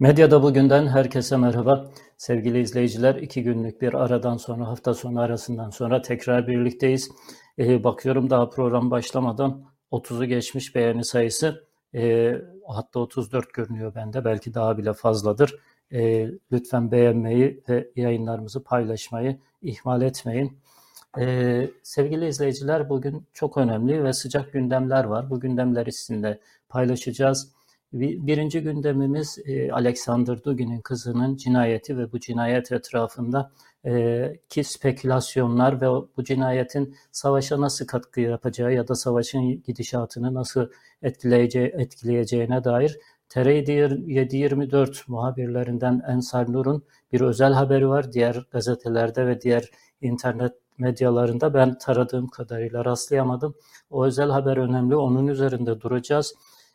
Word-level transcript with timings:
Medyada 0.00 0.42
bugünden 0.42 0.86
herkese 0.86 1.36
merhaba. 1.36 1.90
Sevgili 2.16 2.60
izleyiciler, 2.60 3.14
iki 3.14 3.42
günlük 3.42 3.80
bir 3.82 3.94
aradan 3.94 4.36
sonra, 4.36 4.66
hafta 4.68 4.94
sonu 4.94 5.20
arasından 5.20 5.70
sonra 5.70 6.02
tekrar 6.02 6.46
birlikteyiz. 6.46 7.10
Ee, 7.58 7.84
bakıyorum 7.84 8.30
daha 8.30 8.50
program 8.50 8.90
başlamadan 8.90 9.64
30'u 9.92 10.24
geçmiş 10.24 10.74
beğeni 10.74 11.04
sayısı. 11.04 11.64
Ee, 11.94 12.34
hatta 12.68 13.00
34 13.00 13.52
görünüyor 13.54 13.94
bende, 13.94 14.24
belki 14.24 14.54
daha 14.54 14.78
bile 14.78 14.92
fazladır. 14.92 15.54
Ee, 15.92 16.28
lütfen 16.52 16.90
beğenmeyi 16.90 17.62
ve 17.68 17.90
yayınlarımızı 17.96 18.64
paylaşmayı 18.64 19.38
ihmal 19.62 20.02
etmeyin. 20.02 20.58
Ee, 21.18 21.70
sevgili 21.82 22.28
izleyiciler, 22.28 22.88
bugün 22.88 23.26
çok 23.32 23.56
önemli 23.56 24.04
ve 24.04 24.12
sıcak 24.12 24.52
gündemler 24.52 25.04
var. 25.04 25.30
Bu 25.30 25.40
gündemler 25.40 25.86
sizinle 25.86 26.40
paylaşacağız. 26.68 27.53
Birinci 27.94 28.60
gündemimiz 28.60 29.38
e, 29.46 29.72
Alexander 29.72 30.44
Dugin'in 30.44 30.80
kızının 30.80 31.36
cinayeti 31.36 31.98
ve 31.98 32.12
bu 32.12 32.20
cinayet 32.20 32.72
etrafında 32.72 33.50
e, 33.86 34.32
ki 34.48 34.64
spekülasyonlar 34.64 35.80
ve 35.80 35.86
bu 36.16 36.24
cinayetin 36.24 36.96
savaşa 37.12 37.60
nasıl 37.60 37.86
katkı 37.86 38.20
yapacağı 38.20 38.74
ya 38.74 38.88
da 38.88 38.94
savaşın 38.94 39.62
gidişatını 39.62 40.34
nasıl 40.34 40.68
etkileyeceği, 41.02 41.66
etkileyeceğine 41.66 42.64
dair 42.64 42.98
TR 43.28 43.46
724 43.46 45.08
muhabirlerinden 45.08 46.02
Ensar 46.08 46.52
Nur'un 46.52 46.84
bir 47.12 47.20
özel 47.20 47.52
haberi 47.52 47.88
var. 47.88 48.12
Diğer 48.12 48.46
gazetelerde 48.50 49.26
ve 49.26 49.40
diğer 49.40 49.70
internet 50.00 50.52
medyalarında 50.78 51.54
ben 51.54 51.78
taradığım 51.78 52.28
kadarıyla 52.28 52.84
rastlayamadım. 52.84 53.54
O 53.90 54.04
özel 54.04 54.30
haber 54.30 54.56
önemli. 54.56 54.96
Onun 54.96 55.26
üzerinde 55.26 55.80
duracağız. 55.80 56.34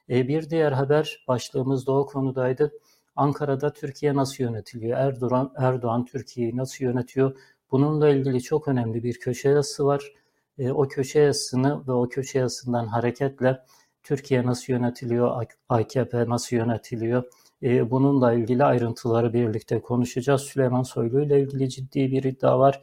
E, 0.10 0.28
bir 0.28 0.50
diğer 0.50 0.72
haber 0.72 1.24
başlığımız 1.28 1.88
da 1.88 1.92
o 1.92 2.06
konudaydı. 2.06 2.72
Ankara'da 3.16 3.74
Türkiye 3.74 4.16
nasıl 4.16 4.44
yönetiliyor? 4.44 4.98
Erdoğan, 4.98 5.54
Erdoğan 5.58 6.06
Türkiye'yi 6.06 6.58
nasıl 6.58 6.86
yönetiyor? 6.86 7.36
Bununla 7.72 8.10
ilgili 8.10 8.42
çok 8.42 8.68
önemli 8.68 9.04
bir 9.04 9.20
köşe 9.20 9.50
yazısı 9.50 9.86
var. 9.86 10.14
E, 10.58 10.72
o 10.72 10.88
köşe 10.88 11.20
yazısını 11.20 11.88
ve 11.88 11.92
o 11.92 12.10
köşe 12.10 12.40
yazısından 12.40 12.88
hareketle 12.88 13.60
Türkiye 14.04 14.46
nasıl 14.46 14.74
yönetiliyor, 14.74 15.46
AKP 15.70 16.30
nasıl 16.30 16.56
yönetiliyor? 16.56 17.24
E, 17.64 17.92
bununla 17.92 18.34
ilgili 18.34 18.64
ayrıntıları 18.64 19.34
birlikte 19.34 19.82
konuşacağız. 19.82 20.42
Süleyman 20.42 20.84
Soylu 20.84 21.22
ile 21.22 21.42
ilgili 21.42 21.70
ciddi 21.70 22.12
bir 22.12 22.24
iddia 22.24 22.60
var. 22.60 22.82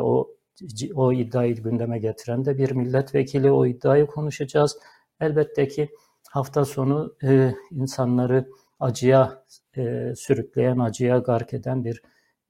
O 0.00 0.28
o 0.94 1.12
iddiayı 1.12 1.56
gündeme 1.56 1.98
getiren 1.98 2.44
de 2.44 2.58
bir 2.58 2.70
milletvekili 2.70 3.50
o 3.50 3.66
iddiayı 3.66 4.06
konuşacağız. 4.06 4.78
Elbette 5.20 5.68
ki 5.68 5.88
hafta 6.30 6.64
sonu 6.64 7.14
e, 7.24 7.54
insanları 7.70 8.48
acıya 8.80 9.44
e, 9.76 10.12
sürükleyen, 10.16 10.78
acıya 10.78 11.18
gark 11.18 11.54
eden 11.54 11.84
bir 11.84 12.02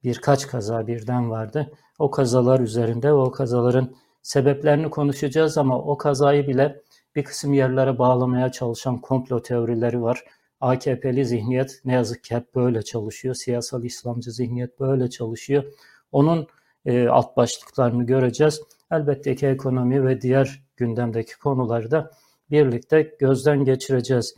birkaç 0.05 0.47
kaza 0.47 0.87
birden 0.87 1.31
vardı. 1.31 1.73
O 1.99 2.11
kazalar 2.11 2.61
üzerinde 2.61 3.13
o 3.13 3.31
kazaların 3.31 3.95
sebeplerini 4.23 4.91
konuşacağız 4.91 5.59
ama 5.59 5.79
o 5.79 5.97
kazayı 5.97 6.49
bile 6.49 6.83
bir 7.17 7.25
kısım 7.25 7.55
yerlere 7.55 7.99
bağlamaya 7.99 8.53
çalışan 8.53 9.01
komplo 9.01 9.43
teorileri 9.43 10.03
var. 10.03 10.25
AKP'li 10.61 11.25
zihniyet 11.25 11.81
ne 11.85 11.93
yazık 11.93 12.25
ki 12.25 12.35
hep 12.37 12.55
böyle 12.55 12.83
çalışıyor. 12.83 13.35
Siyasal 13.35 13.85
İslamcı 13.85 14.33
zihniyet 14.33 14.81
böyle 14.81 15.11
çalışıyor. 15.11 15.65
Onun 16.13 16.47
e, 16.87 17.09
alt 17.09 17.37
başlıklarını 17.37 18.07
göreceğiz. 18.07 18.63
Elbette 18.91 19.37
ki 19.37 19.47
ekonomi 19.47 20.07
ve 20.07 20.21
diğer 20.21 20.63
gündemdeki 20.77 21.39
konuları 21.39 21.91
da 21.91 22.11
birlikte 22.51 23.17
gözden 23.21 23.65
geçireceğiz. 23.65 24.35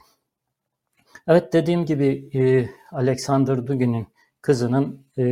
Evet 1.28 1.52
dediğim 1.52 1.84
gibi 1.84 2.30
e, 2.34 2.70
Alexander 2.92 3.66
Dugin'in 3.66 4.06
kızının 4.42 5.06
e, 5.18 5.24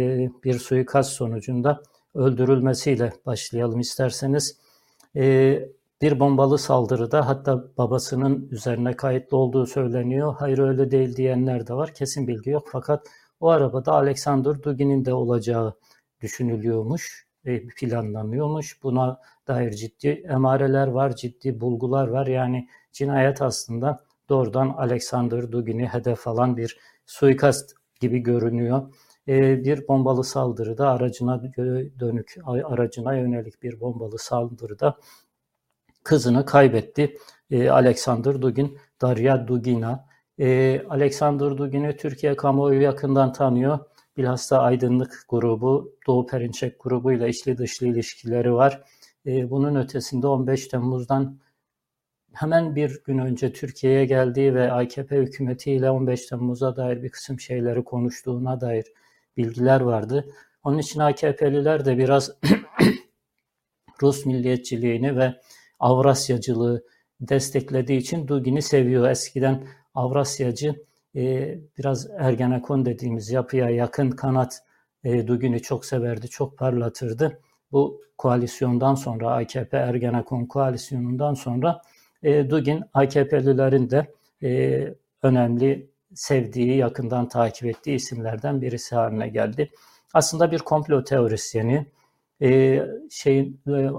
bir 0.45 0.59
suikast 0.59 1.11
sonucunda 1.11 1.83
öldürülmesiyle 2.15 3.13
başlayalım 3.27 3.81
isterseniz. 3.81 4.59
E, 5.17 5.69
bir 6.03 6.21
bombalı 6.21 6.59
saldırıda 6.59 7.29
hatta 7.29 7.65
babasının 7.79 8.49
üzerine 8.51 8.97
kayıtlı 8.97 9.37
olduğu 9.37 9.67
söyleniyor. 9.67 10.35
Hayır 10.39 10.59
öyle 10.59 10.91
değil 10.91 11.17
diyenler 11.17 11.67
de 11.67 11.75
var. 11.75 11.95
Kesin 11.95 12.29
bilgi 12.29 12.51
yok 12.51 12.69
fakat 12.73 13.07
o 13.41 13.49
arabada 13.49 13.93
Alexander 13.93 14.63
Dugin'in 14.63 15.05
de 15.05 15.15
olacağı 15.15 15.75
düşünülüyormuş, 16.21 17.27
e, 17.45 17.69
planlanıyormuş. 17.69 18.83
Buna 18.83 19.21
dair 19.49 19.71
ciddi 19.73 20.09
emareler 20.09 20.87
var, 20.87 21.17
ciddi 21.17 21.61
bulgular 21.61 22.09
var. 22.09 22.27
Yani 22.27 22.69
cinayet 22.93 23.43
aslında 23.43 24.05
doğrudan 24.29 24.69
Alexander 24.69 25.53
Dugin'i 25.53 25.87
hedef 25.87 26.29
alan 26.29 26.57
bir 26.57 26.79
suikast 27.07 27.75
gibi 28.01 28.19
görünüyor. 28.19 28.95
E, 29.29 29.65
bir 29.65 29.89
bombalı 29.89 30.25
saldırıda 30.25 30.91
aracına 30.91 31.43
dönük, 32.01 32.37
aracına 32.65 33.15
yönelik 33.17 33.63
bir 33.63 33.81
bombalı 33.81 34.19
saldırıda 34.19 34.97
kızını 36.05 36.47
kaybetti. 36.47 37.17
E, 37.51 37.71
Alexander 37.71 38.43
Dugin, 38.43 38.79
Darya 39.03 39.49
Dugina. 39.49 40.09
Alexander 40.89 41.59
Dugin'i 41.59 41.97
Türkiye 41.97 42.37
kamuoyu 42.37 42.81
yakından 42.81 43.33
tanıyor. 43.33 43.79
Bilhassa 44.17 44.59
Aydınlık 44.59 45.25
grubu, 45.29 45.95
Doğu 46.07 46.27
Perinçek 46.27 46.81
grubuyla 46.81 47.29
içli 47.29 47.59
dışlı 47.59 47.87
ilişkileri 47.87 48.55
var. 48.55 48.83
Ee, 49.27 49.51
bunun 49.51 49.75
ötesinde 49.75 50.27
15 50.27 50.69
Temmuz'dan 50.69 51.39
hemen 52.33 52.77
bir 52.77 53.03
gün 53.05 53.19
önce 53.19 53.53
Türkiye'ye 53.53 54.05
geldiği 54.05 54.55
ve 54.55 54.73
AKP 54.73 55.17
hükümetiyle 55.17 55.91
15 55.91 56.27
Temmuz'a 56.27 56.77
dair 56.77 57.03
bir 57.03 57.09
kısım 57.09 57.41
şeyleri 57.41 57.85
konuştuğuna 57.85 58.61
dair 58.61 58.87
bilgiler 59.37 59.81
vardı. 59.81 60.27
Onun 60.65 60.79
için 60.79 61.01
AKP'liler 61.01 61.85
de 61.85 61.99
biraz 61.99 62.31
Rus 64.03 64.27
milliyetçiliğini 64.27 65.17
ve 65.17 65.41
Avrasyacılığı 65.81 66.85
desteklediği 67.21 67.99
için 67.99 68.29
Dugin'i 68.29 68.63
seviyor. 68.63 69.11
Eskiden 69.11 69.67
Avrasyacı 69.95 70.85
e, 71.17 71.55
biraz 71.79 72.11
Ergenekon 72.19 72.85
dediğimiz 72.85 73.31
yapıya 73.31 73.71
yakın 73.71 74.11
kanat 74.11 74.63
e, 75.05 75.27
Dugin'i 75.27 75.63
çok 75.63 75.85
severdi, 75.85 76.29
çok 76.29 76.59
parlatırdı. 76.59 77.41
Bu 77.73 78.01
koalisyondan 78.19 78.95
sonra 78.95 79.31
AKP 79.31 79.77
Ergenekon 79.77 80.47
koalisyonundan 80.47 81.35
sonra 81.35 81.83
e, 82.23 82.51
Dugin 82.51 82.85
AKP'lilerin 82.95 83.91
de 83.91 84.15
e, 84.43 84.95
önemli 85.23 85.91
sevdiği, 86.15 86.77
yakından 86.77 87.29
takip 87.29 87.65
ettiği 87.65 87.95
isimlerden 87.95 88.61
birisi 88.61 88.95
haline 88.95 89.29
geldi. 89.29 89.71
Aslında 90.15 90.53
bir 90.53 90.59
komplo 90.59 91.05
teorisyeni, 91.05 91.87
e, 92.43 92.81
şeyin 93.11 93.61
e, 93.69 93.91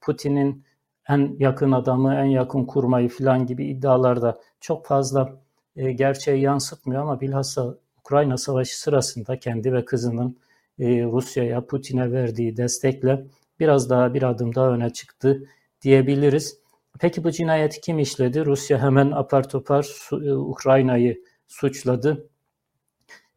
Putin'in 0.00 0.64
en 1.08 1.36
yakın 1.38 1.72
adamı, 1.72 2.14
en 2.14 2.24
yakın 2.24 2.64
kurmayı 2.64 3.08
falan 3.08 3.46
gibi 3.46 3.66
iddialarda 3.66 4.40
çok 4.60 4.86
fazla 4.86 5.32
e, 5.76 5.92
gerçeği 5.92 6.42
yansıtmıyor 6.42 7.02
ama 7.02 7.20
bilhassa 7.20 7.74
Ukrayna 8.00 8.36
Savaşı 8.36 8.80
sırasında 8.80 9.38
kendi 9.38 9.72
ve 9.72 9.84
kızının 9.84 10.36
e, 10.80 11.02
Rusya'ya, 11.04 11.66
Putin'e 11.66 12.12
verdiği 12.12 12.56
destekle 12.56 13.26
biraz 13.60 13.90
daha 13.90 14.14
bir 14.14 14.22
adım 14.22 14.54
daha 14.54 14.70
öne 14.70 14.90
çıktı 14.90 15.48
diyebiliriz. 15.82 16.58
Peki 17.00 17.24
bu 17.24 17.30
cinayeti 17.30 17.80
kim 17.80 17.98
işledi? 17.98 18.46
Rusya 18.46 18.82
hemen 18.82 19.10
apar 19.10 19.48
topar 19.48 20.08
e, 20.12 20.32
Ukrayna'yı 20.32 21.24
suçladı. 21.48 22.28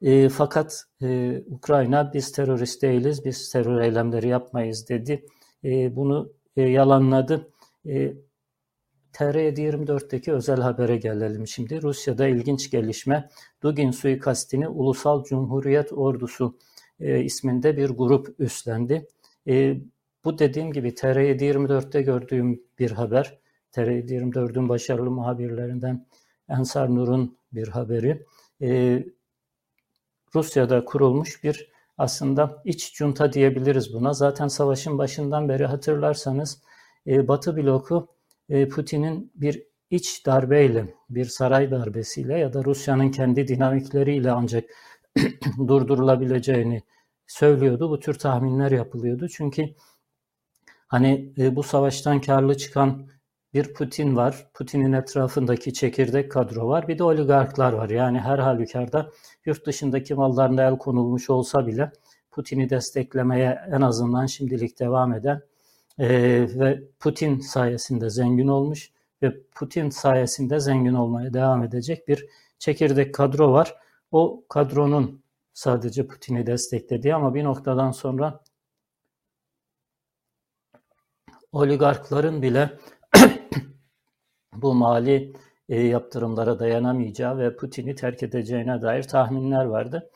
E, 0.02 0.30
fakat 0.30 0.84
e, 1.02 1.40
Ukrayna 1.50 2.14
biz 2.14 2.32
terörist 2.32 2.82
değiliz, 2.82 3.26
biz 3.26 3.52
terör 3.52 3.82
eylemleri 3.82 4.28
yapmayız 4.28 4.90
dedi. 4.90 5.26
E, 5.64 5.96
bunu 5.96 6.34
e, 6.58 6.62
yalanladı. 6.62 7.52
E, 7.88 8.14
TR724'teki 9.14 10.34
özel 10.34 10.62
habere 10.62 10.98
gelelim 10.98 11.48
şimdi. 11.48 11.82
Rusya'da 11.82 12.28
ilginç 12.28 12.72
gelişme. 12.72 13.30
Dugin 13.64 13.92
suikastini 13.92 14.68
Ulusal 14.68 15.24
Cumhuriyet 15.24 15.94
Ordusu 15.94 16.58
e, 17.00 17.24
isminde 17.24 17.78
bir 17.78 17.90
grup 17.90 18.36
üstlendi. 18.40 19.08
E, 19.48 19.78
bu 20.26 20.40
dediğim 20.40 20.74
gibi 20.74 20.90
TR724'te 20.90 22.02
gördüğüm 22.02 22.62
bir 22.80 22.92
haber. 22.92 23.40
TR724'ün 23.74 24.70
başarılı 24.70 25.12
muhabirlerinden 25.12 26.06
Ensar 26.50 26.96
Nur'un 26.96 27.38
bir 27.54 27.68
haberi. 27.68 28.26
E, 28.62 29.04
Rusya'da 30.36 30.86
kurulmuş 30.86 31.44
bir 31.44 31.72
aslında 31.98 32.62
iç 32.66 32.96
junta 32.96 33.34
diyebiliriz 33.34 33.94
buna. 33.94 34.14
Zaten 34.14 34.48
savaşın 34.48 34.98
başından 34.98 35.50
beri 35.50 35.66
hatırlarsanız 35.66 36.62
e, 37.08 37.28
Batı 37.28 37.58
bloku 37.58 38.08
e, 38.50 38.68
Putin'in 38.68 39.32
bir 39.36 39.64
iç 39.90 40.26
darbeyle, 40.26 40.94
bir 41.10 41.26
saray 41.26 41.72
darbesiyle 41.72 42.40
ya 42.40 42.54
da 42.54 42.64
Rusya'nın 42.64 43.12
kendi 43.12 43.48
dinamikleriyle 43.48 44.32
ancak 44.32 44.70
durdurulabileceğini 45.68 46.84
söylüyordu. 47.28 47.90
Bu 47.90 48.00
tür 48.00 48.14
tahminler 48.14 48.72
yapılıyordu. 48.72 49.28
Çünkü 49.30 49.70
hani 50.88 51.34
e, 51.38 51.56
bu 51.56 51.64
savaştan 51.64 52.22
karlı 52.22 52.58
çıkan 52.58 53.08
bir 53.54 53.74
Putin 53.74 54.16
var. 54.16 54.48
Putin'in 54.54 54.94
etrafındaki 54.94 55.74
çekirdek 55.74 56.32
kadro 56.32 56.68
var. 56.68 56.88
Bir 56.88 56.98
de 56.98 57.04
oligarklar 57.04 57.74
var. 57.74 57.90
Yani 57.90 58.20
her 58.20 58.40
halükarda 58.40 59.12
yurt 59.46 59.66
dışındaki 59.66 60.16
mallarına 60.16 60.64
el 60.64 60.78
konulmuş 60.78 61.30
olsa 61.30 61.68
bile 61.68 61.92
Putin'i 62.32 62.70
desteklemeye 62.70 63.60
en 63.72 63.82
azından 63.82 64.26
şimdilik 64.26 64.80
devam 64.80 65.14
eden 65.14 65.42
e, 66.00 66.08
ve 66.60 66.84
Putin 67.00 67.40
sayesinde 67.40 68.10
zengin 68.10 68.48
olmuş 68.48 68.92
ve 69.22 69.42
Putin 69.56 69.90
sayesinde 69.90 70.60
zengin 70.60 70.94
olmaya 70.94 71.34
devam 71.34 71.64
edecek 71.64 72.08
bir 72.08 72.26
çekirdek 72.60 73.14
kadro 73.16 73.52
var. 73.54 73.76
O 74.14 74.46
kadronun 74.50 75.24
sadece 75.54 76.08
Putin'i 76.08 76.48
desteklediği 76.48 77.16
ama 77.16 77.36
bir 77.36 77.44
noktadan 77.44 77.92
sonra 77.92 78.40
oligarkların 81.52 82.42
bile 82.42 82.80
bu 84.54 84.74
mali 84.74 85.34
e, 85.70 85.82
yaptırımlara 85.82 86.60
dayanamayacağı 86.60 87.38
ve 87.38 87.56
Putin'i 87.56 87.96
terk 87.96 88.24
edeceğine 88.24 88.82
dair 88.82 89.04
tahminler 89.04 89.66
vardı. 89.66 90.10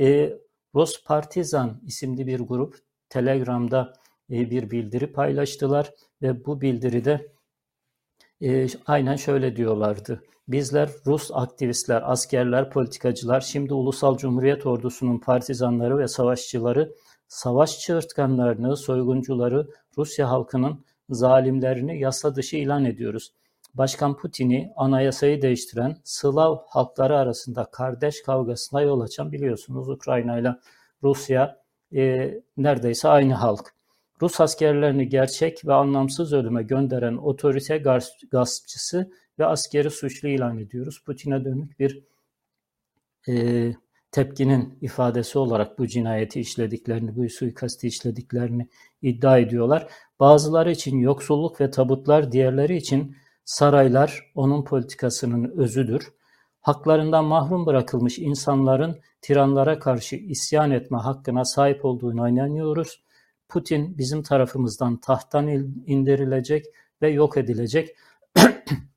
E, 0.00 0.32
Rospartizan 0.74 1.80
isimli 1.82 2.26
bir 2.26 2.40
grup 2.40 2.78
Telegram'da 3.08 3.92
e, 4.30 4.50
bir 4.50 4.70
bildiri 4.70 5.12
paylaştılar 5.12 5.94
ve 6.22 6.44
bu 6.44 6.60
bildiride 6.60 7.32
e, 8.42 8.66
aynen 8.86 9.16
şöyle 9.16 9.56
diyorlardı. 9.56 10.22
Bizler 10.50 10.90
Rus 11.06 11.30
aktivistler, 11.34 12.02
askerler, 12.12 12.70
politikacılar, 12.70 13.40
şimdi 13.40 13.74
Ulusal 13.74 14.16
Cumhuriyet 14.16 14.66
Ordusu'nun 14.66 15.18
partizanları 15.18 15.98
ve 15.98 16.08
savaşçıları, 16.08 16.94
savaş 17.28 17.78
çığırtkanlarını, 17.78 18.76
soyguncuları, 18.76 19.68
Rusya 19.98 20.30
halkının 20.30 20.84
zalimlerini 21.10 22.00
yasa 22.00 22.34
dışı 22.34 22.56
ilan 22.56 22.84
ediyoruz. 22.84 23.32
Başkan 23.74 24.16
Putin'i 24.16 24.72
anayasayı 24.76 25.42
değiştiren 25.42 25.96
Slav 26.04 26.58
halkları 26.68 27.16
arasında 27.16 27.64
kardeş 27.64 28.22
kavgasına 28.22 28.82
yol 28.82 29.00
açan 29.00 29.32
biliyorsunuz 29.32 29.88
Ukrayna 29.88 30.38
ile 30.38 30.56
Rusya 31.02 31.56
e, 31.94 32.34
neredeyse 32.56 33.08
aynı 33.08 33.34
halk. 33.34 33.74
Rus 34.22 34.40
askerlerini 34.40 35.08
gerçek 35.08 35.66
ve 35.66 35.74
anlamsız 35.74 36.32
ölüme 36.32 36.62
gönderen 36.62 37.16
otorite 37.16 37.78
gaspçısı 38.30 39.10
ve 39.40 39.46
askeri 39.46 39.90
suçlu 39.90 40.28
ilan 40.28 40.58
ediyoruz. 40.58 41.02
Putin'e 41.06 41.44
dönük 41.44 41.80
bir 41.80 42.02
e, 43.28 43.74
tepkinin 44.12 44.78
ifadesi 44.80 45.38
olarak 45.38 45.78
bu 45.78 45.86
cinayeti 45.86 46.40
işlediklerini, 46.40 47.16
bu 47.16 47.28
suikasti 47.28 47.88
işlediklerini 47.88 48.68
iddia 49.02 49.38
ediyorlar. 49.38 49.86
Bazıları 50.20 50.70
için 50.70 50.98
yoksulluk 50.98 51.60
ve 51.60 51.70
tabutlar, 51.70 52.32
diğerleri 52.32 52.76
için 52.76 53.16
saraylar 53.44 54.32
onun 54.34 54.64
politikasının 54.64 55.58
özüdür. 55.58 56.12
Haklarından 56.60 57.24
mahrum 57.24 57.66
bırakılmış 57.66 58.18
insanların 58.18 59.00
tiranlara 59.22 59.78
karşı 59.78 60.16
isyan 60.16 60.70
etme 60.70 60.98
hakkına 60.98 61.44
sahip 61.44 61.84
olduğunu 61.84 62.28
inanıyoruz. 62.28 63.02
Putin 63.48 63.98
bizim 63.98 64.22
tarafımızdan 64.22 64.96
tahttan 64.96 65.48
indirilecek 65.86 66.66
ve 67.02 67.10
yok 67.10 67.36
edilecek. 67.36 67.96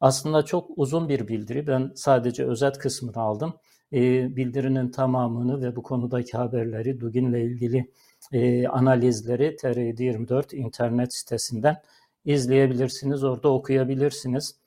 Aslında 0.00 0.44
çok 0.44 0.70
uzun 0.76 1.08
bir 1.08 1.28
bildiri. 1.28 1.66
Ben 1.66 1.92
sadece 1.94 2.44
özet 2.44 2.78
kısmını 2.78 3.16
aldım. 3.16 3.54
E, 3.92 4.36
bildirinin 4.36 4.90
tamamını 4.90 5.62
ve 5.62 5.76
bu 5.76 5.82
konudaki 5.82 6.36
haberleri, 6.36 7.00
Dugin'le 7.00 7.34
ilgili 7.34 7.92
e, 8.32 8.68
analizleri 8.68 9.56
TR24 9.56 10.56
internet 10.56 11.14
sitesinden 11.14 11.82
izleyebilirsiniz. 12.24 13.24
Orada 13.24 13.48
okuyabilirsiniz. 13.48 14.60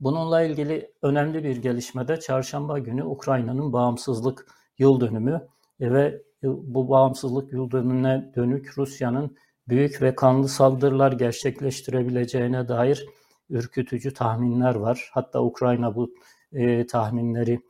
Bununla 0.00 0.42
ilgili 0.42 0.92
önemli 1.02 1.44
bir 1.44 1.56
gelişmede 1.56 2.20
çarşamba 2.20 2.78
günü 2.78 3.04
Ukrayna'nın 3.04 3.72
bağımsızlık 3.72 4.46
yıl 4.78 5.00
dönümü 5.00 5.48
ve 5.80 6.22
bu 6.42 6.88
bağımsızlık 6.88 7.52
yıl 7.52 7.70
dönümüne 7.70 8.32
dönük 8.36 8.78
Rusya'nın 8.78 9.36
büyük 9.68 10.02
ve 10.02 10.14
kanlı 10.14 10.48
saldırılar 10.48 11.12
gerçekleştirebileceğine 11.12 12.68
dair 12.68 13.06
ürkütücü 13.50 14.14
tahminler 14.14 14.74
var. 14.74 15.10
Hatta 15.12 15.42
Ukrayna 15.42 15.94
bu 15.94 16.14
e, 16.52 16.86
tahminleri 16.86 17.60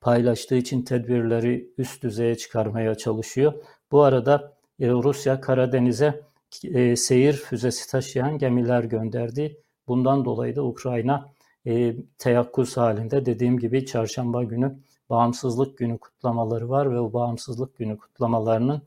paylaştığı 0.00 0.56
için 0.56 0.82
tedbirleri 0.82 1.70
üst 1.78 2.02
düzeye 2.02 2.36
çıkarmaya 2.36 2.94
çalışıyor. 2.94 3.52
Bu 3.92 4.02
arada 4.02 4.56
e, 4.80 4.88
Rusya 4.88 5.40
Karadeniz'e 5.40 6.20
e, 6.64 6.96
seyir 6.96 7.32
füzesi 7.32 7.90
taşıyan 7.90 8.38
gemiler 8.38 8.84
gönderdi. 8.84 9.60
Bundan 9.88 10.24
dolayı 10.24 10.56
da 10.56 10.64
Ukrayna 10.64 11.28
e, 11.66 11.96
teyakkuz 12.18 12.76
halinde 12.76 13.26
dediğim 13.26 13.58
gibi 13.58 13.86
çarşamba 13.86 14.44
günü 14.44 14.78
bağımsızlık 15.10 15.78
günü 15.78 15.98
kutlamaları 15.98 16.68
var 16.68 16.90
ve 16.90 17.00
o 17.00 17.12
bağımsızlık 17.12 17.76
günü 17.76 17.96
kutlamalarının 17.96 18.82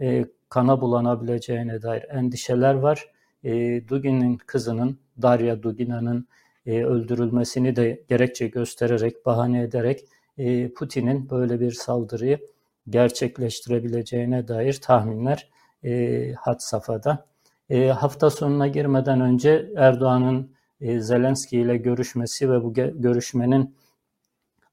e, 0.00 0.26
kana 0.48 0.80
bulanabileceğine 0.80 1.82
dair 1.82 2.04
endişeler 2.10 2.74
var. 2.74 3.08
E, 3.44 3.82
Dugin'in 3.88 4.36
kızının 4.36 4.98
Darya 5.22 5.62
Dugina'nın 5.62 6.28
e, 6.66 6.84
öldürülmesini 6.84 7.76
de 7.76 8.02
gerekçe 8.08 8.48
göstererek, 8.48 9.26
bahane 9.26 9.62
ederek 9.62 10.04
e, 10.38 10.72
Putin'in 10.72 11.30
böyle 11.30 11.60
bir 11.60 11.72
saldırıyı 11.72 12.38
gerçekleştirebileceğine 12.88 14.48
dair 14.48 14.72
tahminler 14.82 15.48
e, 15.84 16.32
had 16.32 16.58
safhada. 16.58 17.26
E, 17.70 17.88
hafta 17.88 18.30
sonuna 18.30 18.66
girmeden 18.66 19.20
önce 19.20 19.72
Erdoğan'ın 19.76 20.50
e, 20.80 21.00
Zelenski 21.00 21.60
ile 21.60 21.76
görüşmesi 21.76 22.50
ve 22.50 22.64
bu 22.64 22.72
görüşmenin 22.74 23.76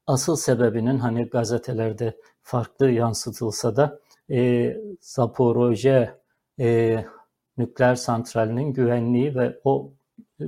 asıl 0.06 0.36
sebebinin 0.36 0.98
hani 0.98 1.24
gazetelerde 1.24 2.16
farklı 2.42 2.90
yansıtılsa 2.90 3.76
da 3.76 3.98
e, 4.30 4.76
Zaporoje 5.00 6.14
e, 6.60 7.04
nükleer 7.58 7.94
santralinin 7.94 8.72
güvenliği 8.72 9.34
ve 9.34 9.60
o 9.64 9.92
e, 10.40 10.44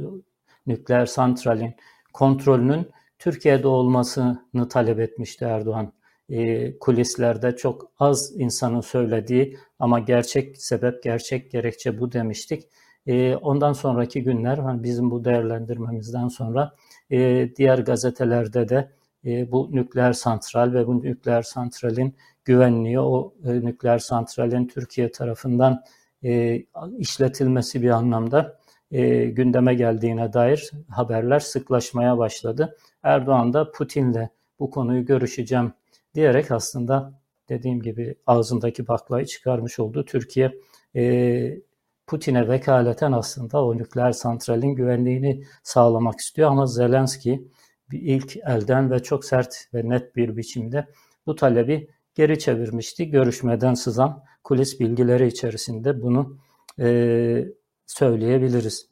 nükleer 0.66 1.06
santralin 1.06 1.75
kontrolünün 2.12 2.90
Türkiye'de 3.19 3.69
olmasını 3.69 4.69
talep 4.70 5.00
etmişti 5.00 5.44
Erdoğan. 5.44 5.93
E, 6.31 6.78
kulislerde 6.78 7.56
çok 7.56 7.90
az 7.99 8.32
insanın 8.37 8.81
söylediği 8.81 9.58
ama 9.78 9.99
gerçek 9.99 10.62
sebep, 10.62 11.03
gerçek 11.03 11.50
gerekçe 11.50 12.00
bu 12.00 12.12
demiştik. 12.12 12.69
E, 13.06 13.36
ondan 13.36 13.72
sonraki 13.72 14.22
günler 14.22 14.58
hani 14.58 14.82
bizim 14.82 15.10
bu 15.10 15.24
değerlendirmemizden 15.24 16.29
sonra 16.29 16.74
e, 17.10 17.48
diğer 17.56 17.79
gazetelerde 17.79 18.69
de 18.69 18.93
e, 19.24 19.53
bu 19.53 19.69
nükleer 19.72 20.12
santral 20.12 20.72
ve 20.72 20.86
bu 20.86 21.03
nükleer 21.03 21.43
santralin 21.43 22.15
güvenliği, 22.44 23.00
o 23.00 23.34
e, 23.44 23.48
nükleer 23.48 23.98
santralin 23.98 24.67
Türkiye 24.67 25.12
tarafından 25.12 25.82
e, 26.25 26.63
işletilmesi 26.98 27.82
bir 27.82 27.91
anlamda 27.91 28.58
e, 28.91 29.25
gündeme 29.25 29.75
geldiğine 29.75 30.32
dair 30.32 30.70
haberler 30.89 31.41
sıklaşmaya 31.41 32.19
başladı. 32.19 32.77
Erdoğan 33.03 33.53
da 33.53 33.72
Putin'le 33.72 34.29
bu 34.58 34.70
konuyu 34.70 35.05
görüşeceğim 35.05 35.72
diyerek 36.15 36.51
aslında 36.51 37.20
dediğim 37.48 37.82
gibi 37.82 38.15
ağzındaki 38.27 38.89
baklayı 38.89 39.27
çıkarmış 39.27 39.79
oldu. 39.79 40.05
Türkiye 40.05 40.53
e, 40.96 41.60
Putin'e 42.06 42.48
vekaleten 42.48 43.13
aslında 43.13 43.65
o 43.65 43.77
nükleer 43.77 44.13
santralin 44.13 44.75
güvenliğini 44.75 45.44
sağlamak 45.63 46.20
istiyor 46.20 46.51
ama 46.51 46.67
Zelenski 46.67 47.48
ilk 47.93 48.37
elden 48.37 48.91
ve 48.91 49.03
çok 49.03 49.25
sert 49.25 49.69
ve 49.75 49.89
net 49.89 50.17
bir 50.17 50.37
biçimde 50.37 50.87
bu 51.27 51.34
talebi 51.34 51.89
geri 52.15 52.38
çevirmişti. 52.38 53.10
Görüşmeden 53.10 53.74
sızan 53.74 54.24
kulis 54.44 54.81
bilgileri 54.81 55.27
içerisinde 55.27 56.03
bunu 56.03 56.38
e, 56.79 57.48
söyleyebiliriz. 57.86 58.88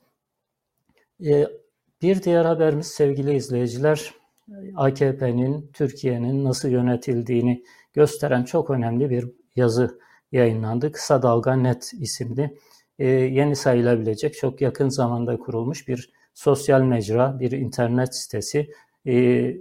E, 1.27 1.47
bir 2.03 2.23
diğer 2.23 2.45
haberimiz 2.45 2.87
sevgili 2.87 3.35
izleyiciler 3.35 4.15
AKP'nin 4.77 5.71
Türkiye'nin 5.73 6.45
nasıl 6.45 6.69
yönetildiğini 6.69 7.65
gösteren 7.93 8.45
çok 8.45 8.71
önemli 8.71 9.11
bir 9.11 9.31
yazı 9.57 9.99
yayınlandı. 10.33 10.93
Kısa 10.93 11.23
Dalga 11.23 11.57
Net 11.57 11.93
isimli 12.01 12.59
e, 12.99 13.07
yeni 13.09 13.57
sayılabilecek 13.57 14.35
çok 14.35 14.61
yakın 14.61 14.89
zamanda 14.89 15.39
kurulmuş 15.39 15.89
bir 15.89 16.13
sosyal 16.35 16.81
mecra, 16.81 17.41
bir 17.41 17.53
internet 17.53 18.17
sitesi. 18.17 18.71
E, 19.07 19.57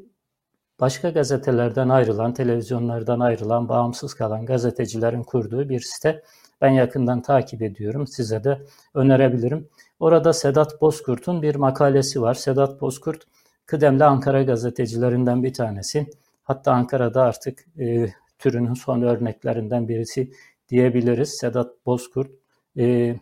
başka 0.79 1.09
gazetelerden 1.09 1.89
ayrılan, 1.89 2.33
televizyonlardan 2.33 3.19
ayrılan, 3.19 3.69
bağımsız 3.69 4.13
kalan 4.13 4.45
gazetecilerin 4.45 5.23
kurduğu 5.23 5.69
bir 5.69 5.79
site. 5.79 6.23
Ben 6.61 6.69
yakından 6.69 7.21
takip 7.21 7.61
ediyorum. 7.61 8.07
Size 8.07 8.43
de 8.43 8.61
önerebilirim. 8.93 9.69
Orada 9.99 10.33
Sedat 10.33 10.81
Bozkurt'un 10.81 11.41
bir 11.41 11.55
makalesi 11.55 12.21
var. 12.21 12.33
Sedat 12.33 12.81
Bozkurt 12.81 13.23
kıdemli 13.65 14.03
Ankara 14.03 14.43
gazetecilerinden 14.43 15.43
bir 15.43 15.53
tanesi. 15.53 16.07
Hatta 16.43 16.71
Ankara'da 16.71 17.23
artık 17.23 17.65
e, 17.79 18.07
türünün 18.39 18.73
son 18.73 19.01
örneklerinden 19.01 19.87
birisi 19.87 20.31
diyebiliriz. 20.69 21.29
Sedat 21.29 21.85
Bozkurt 21.85 22.31
e, 22.77 23.15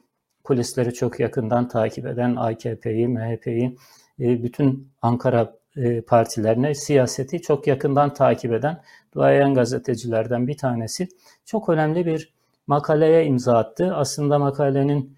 kulisleri 0.44 0.94
çok 0.94 1.20
yakından 1.20 1.68
takip 1.68 2.06
eden 2.06 2.36
AKP'yi, 2.36 3.08
MHP'yi, 3.08 3.78
e, 4.20 4.44
bütün 4.44 4.92
Ankara 5.02 5.54
e, 5.78 6.02
partilerine 6.02 6.76
siyaseti 6.76 7.42
çok 7.42 7.68
yakından 7.68 8.14
takip 8.14 8.54
eden 8.54 8.82
duayen 9.14 9.54
gazetecilerden 9.54 10.48
bir 10.48 10.58
tanesi 10.58 11.08
çok 11.46 11.70
önemli 11.70 12.06
bir 12.06 12.34
makaleye 12.68 13.26
imza 13.26 13.58
attı. 13.58 13.96
Aslında 13.96 14.40
makalenin 14.40 15.18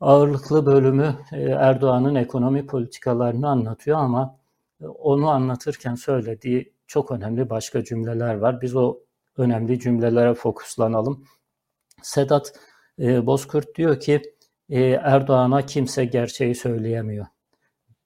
ağırlıklı 0.00 0.66
bölümü 0.66 1.16
e, 1.32 1.40
Erdoğan'ın 1.42 2.14
ekonomi 2.14 2.66
politikalarını 2.66 3.48
anlatıyor 3.48 3.98
ama 3.98 4.38
onu 4.80 5.28
anlatırken 5.30 5.94
söylediği 5.94 6.72
çok 6.86 7.10
önemli 7.12 7.50
başka 7.50 7.84
cümleler 7.84 8.34
var. 8.34 8.60
Biz 8.60 8.76
o 8.76 8.98
önemli 9.36 9.80
cümlelere 9.80 10.34
fokuslanalım. 10.34 11.24
Sedat 12.02 12.52
Bozkurt 12.98 13.74
diyor 13.76 14.00
ki 14.00 14.22
Erdoğan'a 15.00 15.66
kimse 15.66 16.04
gerçeği 16.04 16.54
söyleyemiyor 16.54 17.26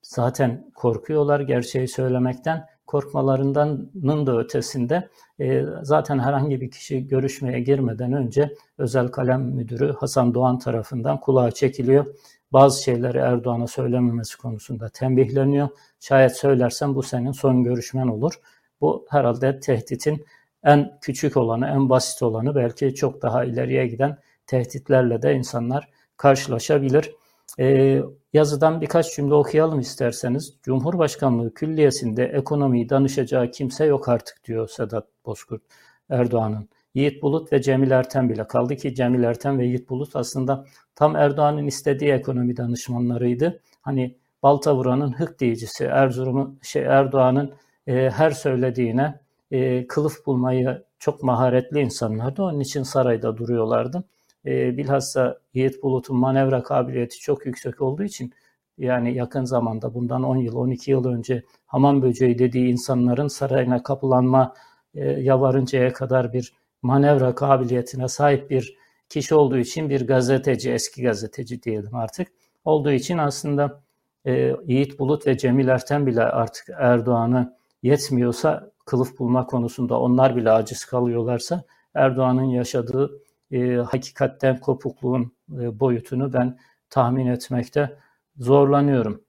zaten 0.07 0.71
korkuyorlar 0.75 1.41
gerçeği 1.41 1.89
söylemekten. 1.89 2.67
Korkmalarının 2.87 4.27
da 4.27 4.39
ötesinde 4.39 5.09
e, 5.41 5.65
zaten 5.83 6.19
herhangi 6.19 6.61
bir 6.61 6.71
kişi 6.71 7.07
görüşmeye 7.07 7.61
girmeden 7.61 8.13
önce 8.13 8.55
özel 8.79 9.09
kalem 9.09 9.43
müdürü 9.43 9.93
Hasan 9.93 10.35
Doğan 10.35 10.59
tarafından 10.59 11.21
kulağa 11.21 11.51
çekiliyor. 11.51 12.07
Bazı 12.53 12.83
şeyleri 12.83 13.19
Erdoğan'a 13.19 13.67
söylememesi 13.67 14.39
konusunda 14.39 14.89
tembihleniyor. 14.89 15.69
Şayet 16.01 16.37
söylersen 16.37 16.95
bu 16.95 17.03
senin 17.03 17.33
son 17.33 17.65
görüşmen 17.65 18.09
olur. 18.09 18.41
Bu 18.81 19.07
herhalde 19.11 19.61
tehditin 19.61 20.25
en 20.65 20.99
küçük 21.01 21.37
olanı, 21.37 21.67
en 21.67 21.89
basit 21.89 22.23
olanı 22.23 22.55
belki 22.55 22.95
çok 22.95 23.23
daha 23.23 23.45
ileriye 23.45 23.87
giden 23.87 24.19
tehditlerle 24.47 25.23
de 25.23 25.35
insanlar 25.35 25.89
karşılaşabilir. 26.17 27.13
E, 27.59 27.99
yazıdan 28.33 28.81
birkaç 28.81 29.17
cümle 29.17 29.35
okuyalım 29.35 29.81
isterseniz. 29.81 30.57
Cumhurbaşkanlığı 30.63 31.55
Külliyesi'nde 31.55 32.25
ekonomiyi 32.25 32.89
danışacağı 32.89 33.51
kimse 33.51 33.85
yok 33.85 34.09
artık 34.09 34.45
diyor 34.45 34.69
Sedat 34.69 35.07
Bozkurt 35.27 35.63
Erdoğan'ın. 36.11 36.69
Yiğit 36.95 37.23
Bulut 37.23 37.53
ve 37.53 37.63
Cemil 37.63 37.91
Erten 37.91 38.29
bile 38.29 38.47
kaldı 38.47 38.77
ki 38.77 38.95
Cemil 38.95 39.23
Erten 39.23 39.59
ve 39.59 39.67
Yiğit 39.67 39.91
Bulut 39.91 40.17
aslında 40.17 40.65
tam 40.95 41.17
Erdoğan'ın 41.17 41.67
istediği 41.67 42.11
ekonomi 42.13 42.57
danışmanlarıydı. 42.57 43.61
Hani 43.81 44.17
balta 44.43 44.77
vuranın 44.77 45.13
hık 45.13 45.41
diyicisi 45.41 45.85
Erzurum'un 45.85 46.59
şey 46.63 46.83
Erdoğan'ın 46.83 47.55
e, 47.87 48.11
her 48.11 48.31
söylediğine 48.31 49.21
e, 49.51 49.87
kılıf 49.87 50.27
bulmayı 50.27 50.85
çok 50.99 51.23
maharetli 51.23 51.81
insanlardı. 51.81 52.43
Onun 52.43 52.61
için 52.61 52.83
sarayda 52.83 53.37
duruyorlardı. 53.37 54.05
E, 54.47 54.77
bilhassa 54.77 55.39
Yiğit 55.55 55.83
Bulut'un 55.83 56.17
manevra 56.17 56.63
kabiliyeti 56.63 57.19
çok 57.19 57.47
yüksek 57.47 57.83
olduğu 57.83 58.05
için 58.05 58.33
yani 58.79 59.15
yakın 59.15 59.45
zamanda 59.45 59.95
bundan 59.95 60.23
10 60.23 60.37
yıl 60.37 60.57
12 60.57 60.91
yıl 60.91 61.05
önce 61.05 61.43
hamam 61.67 62.03
böceği 62.03 62.39
dediği 62.39 62.69
insanların 62.69 63.29
sarayına 63.29 63.83
kapılanma 63.83 64.55
e, 64.95 65.05
yavarıncaya 65.05 65.93
kadar 65.93 66.33
bir 66.33 66.53
manevra 66.83 67.35
kabiliyetine 67.35 68.09
sahip 68.09 68.51
bir 68.51 68.77
kişi 69.09 69.35
olduğu 69.35 69.59
için 69.59 69.91
bir 69.91 70.07
gazeteci, 70.07 70.73
eski 70.73 71.03
gazeteci 71.03 71.63
diyelim 71.63 71.95
artık. 71.95 72.29
Olduğu 72.65 72.93
için 72.93 73.19
aslında 73.19 73.81
e, 74.27 74.53
Yiğit 74.67 74.99
Bulut 74.99 75.27
ve 75.27 75.39
Cemil 75.39 75.69
Erten 75.69 76.07
bile 76.07 76.23
artık 76.23 76.69
Erdoğan'ı 76.79 77.57
yetmiyorsa 77.83 78.71
kılıf 78.87 79.19
bulma 79.19 79.47
konusunda 79.47 80.01
onlar 80.01 80.37
bile 80.37 80.51
aciz 80.51 80.85
kalıyorlarsa 80.85 81.63
Erdoğan'ın 81.95 82.45
yaşadığı 82.45 83.26
e, 83.51 83.75
hakikatten 83.75 84.61
kopukluğun 84.61 85.33
e, 85.61 85.81
boyutunu 85.81 86.33
ben 86.33 86.59
tahmin 86.91 87.27
etmekte 87.27 87.99
zorlanıyorum. 88.39 89.23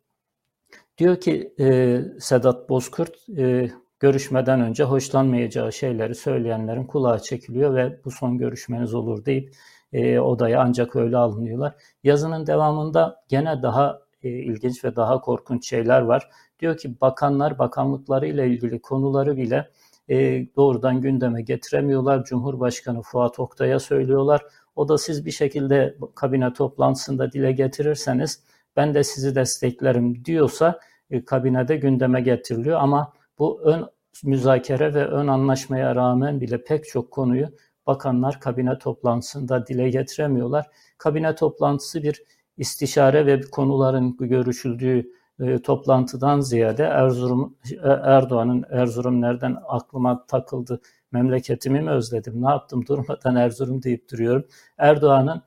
Diyor 0.98 1.20
ki 1.20 1.54
e, 1.60 2.00
Sedat 2.20 2.70
Bozkurt, 2.70 3.30
e, 3.38 3.70
görüşmeden 4.00 4.62
önce 4.62 4.84
hoşlanmayacağı 4.84 5.74
şeyleri 5.74 6.16
söyleyenlerin 6.16 6.84
kulağı 6.84 7.22
çekiliyor 7.22 7.76
ve 7.76 8.00
bu 8.06 8.12
son 8.12 8.38
görüşmeniz 8.38 8.94
olur 8.94 9.26
deyip 9.26 9.56
e, 9.94 10.20
odaya 10.20 10.62
ancak 10.62 10.96
öyle 10.96 11.18
alınıyorlar. 11.18 11.76
Yazının 12.04 12.48
devamında 12.48 13.24
gene 13.28 13.62
daha 13.62 14.00
e, 14.24 14.30
ilginç 14.30 14.84
ve 14.84 14.96
daha 14.96 15.22
korkunç 15.22 15.70
şeyler 15.70 16.02
var. 16.02 16.30
Diyor 16.60 16.78
ki 16.78 17.02
bakanlar 17.02 17.60
bakanlıkları 17.60 18.28
ile 18.28 18.48
ilgili 18.48 18.82
konuları 18.82 19.38
bile 19.38 19.70
e, 20.10 20.48
doğrudan 20.56 21.02
gündeme 21.02 21.42
getiremiyorlar. 21.42 22.24
Cumhurbaşkanı 22.24 23.02
Fuat 23.02 23.40
Oktay'a 23.40 23.80
söylüyorlar. 23.80 24.42
O 24.76 24.88
da 24.88 24.98
siz 24.98 25.26
bir 25.26 25.32
şekilde 25.32 25.98
kabine 26.16 26.54
toplantısında 26.54 27.32
dile 27.32 27.52
getirirseniz 27.52 28.44
ben 28.76 28.94
de 28.94 29.04
sizi 29.04 29.36
desteklerim 29.36 30.26
diyorsa 30.26 30.80
e, 31.10 31.26
kabinede 31.26 31.78
gündeme 31.78 32.22
getiriliyor. 32.22 32.80
Ama 32.80 33.14
bu 33.40 33.62
ön 33.62 33.86
müzakere 34.24 34.94
ve 34.94 35.06
ön 35.06 35.28
anlaşmaya 35.28 35.96
rağmen 35.96 36.42
bile 36.42 36.64
pek 36.64 36.86
çok 36.86 37.12
konuyu 37.12 37.48
bakanlar 37.88 38.40
kabine 38.40 38.78
toplantısında 38.78 39.68
dile 39.68 39.90
getiremiyorlar. 39.90 40.66
Kabine 40.98 41.36
toplantısı 41.36 42.04
bir 42.04 42.24
istişare 42.58 43.26
ve 43.26 43.42
konuların 43.42 44.18
görüşüldüğü 44.18 45.12
e, 45.40 45.62
toplantıdan 45.62 46.40
ziyade 46.40 46.84
Erzurum 46.84 47.58
e, 47.72 47.88
Erdoğan'ın 47.88 48.66
Erzurum 48.70 49.22
nereden 49.22 49.58
aklıma 49.68 50.26
takıldı 50.26 50.82
memleketimi 51.12 51.82
mi 51.82 51.90
özledim 51.90 52.42
ne 52.44 52.50
yaptım 52.50 52.88
durmadan 52.88 53.36
Erzurum 53.46 53.84
deyip 53.84 54.12
duruyorum. 54.12 54.46
Erdoğan'ın 54.78 55.42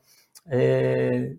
e, 0.52 1.38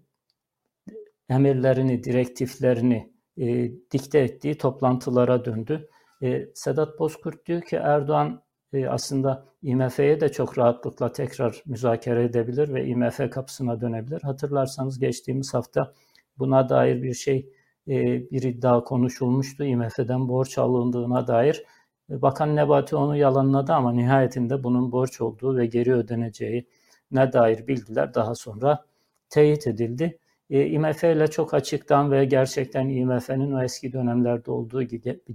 emirlerini, 1.30 2.04
direktiflerini 2.04 3.14
e, 3.38 3.72
dikte 3.92 4.20
ettiği 4.20 4.58
toplantılara 4.58 5.46
döndü. 5.46 5.90
E, 6.24 6.48
Sedat 6.54 7.00
Bozkurt 7.00 7.46
diyor 7.46 7.62
ki 7.62 7.76
Erdoğan 7.76 8.42
e, 8.74 8.88
aslında 8.88 9.46
IMF'ye 9.64 10.22
de 10.22 10.32
çok 10.32 10.58
rahatlıkla 10.58 11.12
tekrar 11.12 11.64
müzakere 11.66 12.24
edebilir 12.24 12.74
ve 12.74 12.86
IMF 12.86 13.30
kapısına 13.32 13.82
dönebilir. 13.82 14.22
Hatırlarsanız 14.22 15.00
geçtiğimiz 15.00 15.54
hafta 15.54 15.94
buna 16.40 16.70
dair 16.70 17.04
bir 17.04 17.14
şey 17.14 17.50
e, 17.88 17.94
bir 18.32 18.44
iddia 18.44 18.84
konuşulmuştu. 18.84 19.64
IMF'den 19.64 20.28
borç 20.30 20.58
alındığına 20.58 21.28
dair. 21.28 21.64
E, 22.10 22.22
Bakan 22.22 22.56
Nebati 22.56 22.96
onu 22.96 23.18
yalanladı 23.18 23.74
ama 23.74 23.92
nihayetinde 23.94 24.64
bunun 24.64 24.92
borç 24.92 25.22
olduğu 25.22 25.58
ve 25.58 25.66
geri 25.66 25.94
ödeneceği 25.94 26.68
ne 27.12 27.34
dair 27.34 27.68
bilgiler 27.68 28.14
daha 28.14 28.36
sonra 28.36 28.86
teyit 29.30 29.68
edildi. 29.68 30.20
E, 30.50 30.66
IMF 30.68 31.04
ile 31.04 31.28
çok 31.28 31.54
açıktan 31.54 32.12
ve 32.12 32.26
gerçekten 32.26 32.90
IMF'nin 32.90 33.52
o 33.52 33.64
eski 33.64 33.94
dönemlerde 33.94 34.52
olduğu 34.52 34.84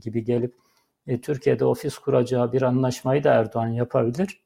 gibi 0.01 0.25
gelip 0.25 0.55
Türkiye'de 1.23 1.65
ofis 1.65 1.99
kuracağı 1.99 2.53
bir 2.53 2.63
anlaşmayı 2.63 3.25
da 3.25 3.35
Erdoğan 3.35 3.69
yapabilir. 3.69 4.41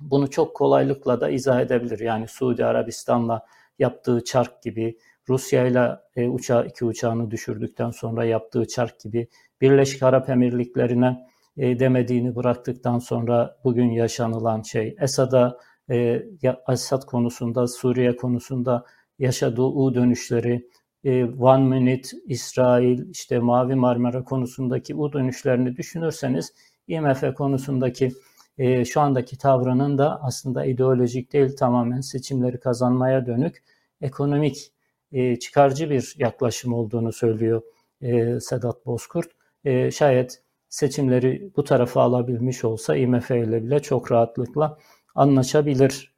Bunu 0.00 0.30
çok 0.30 0.56
kolaylıkla 0.56 1.20
da 1.20 1.30
izah 1.30 1.60
edebilir. 1.60 2.00
Yani 2.00 2.28
Suudi 2.28 2.64
Arabistan'la 2.64 3.46
yaptığı 3.78 4.24
çark 4.24 4.62
gibi 4.62 4.98
Rusya 5.28 5.66
ile 5.66 6.28
uçağı, 6.28 6.66
iki 6.66 6.84
uçağını 6.84 7.30
düşürdükten 7.30 7.90
sonra 7.90 8.24
yaptığı 8.24 8.68
çark 8.68 9.00
gibi 9.00 9.28
Birleşik 9.60 10.02
Arap 10.02 10.28
Emirlikleri'ne 10.28 11.28
e, 11.56 11.78
demediğini 11.78 12.36
bıraktıktan 12.36 12.98
sonra 12.98 13.56
bugün 13.64 13.90
yaşanılan 13.90 14.62
şey 14.62 14.96
Esad'a 15.00 15.58
e, 15.90 16.22
Esad 16.68 17.02
konusunda 17.02 17.66
Suriye 17.66 18.16
konusunda 18.16 18.84
yaşadığı 19.18 19.62
U 19.62 19.94
dönüşleri 19.94 20.68
e, 21.04 21.24
One 21.24 21.78
Minute 21.78 22.08
İsrail 22.26 23.10
işte 23.10 23.38
Mavi 23.38 23.74
Marmara 23.74 24.24
konusundaki 24.24 24.94
U 24.94 25.12
dönüşlerini 25.12 25.76
düşünürseniz 25.76 26.52
IMF 26.88 27.34
konusundaki 27.34 28.12
e, 28.58 28.84
şu 28.84 29.00
andaki 29.00 29.38
tavrının 29.38 29.98
da 29.98 30.22
aslında 30.22 30.64
ideolojik 30.64 31.32
değil 31.32 31.56
tamamen 31.56 32.00
seçimleri 32.00 32.60
kazanmaya 32.60 33.26
dönük 33.26 33.62
ekonomik 34.00 34.72
e, 35.12 35.38
çıkarcı 35.38 35.90
bir 35.90 36.14
yaklaşım 36.18 36.72
olduğunu 36.72 37.12
söylüyor 37.12 37.62
e, 38.00 38.40
Sedat 38.40 38.86
Bozkurt. 38.86 39.28
E, 39.64 39.90
şayet 39.90 40.42
seçimleri 40.68 41.52
bu 41.56 41.64
tarafa 41.64 42.02
alabilmiş 42.02 42.64
olsa 42.64 42.96
IMF 42.96 43.30
ile 43.30 43.62
bile 43.64 43.82
çok 43.82 44.12
rahatlıkla 44.12 44.78
anlaşabilir 45.14 46.14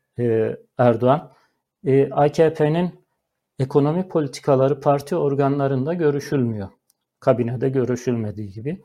Erdoğan. 0.78 1.32
AKP'nin 2.11 3.04
ekonomi 3.59 4.09
politikaları 4.09 4.80
parti 4.80 5.16
organlarında 5.16 5.94
görüşülmüyor. 5.94 6.68
Kabinede 7.20 7.68
görüşülmediği 7.68 8.52
gibi. 8.52 8.82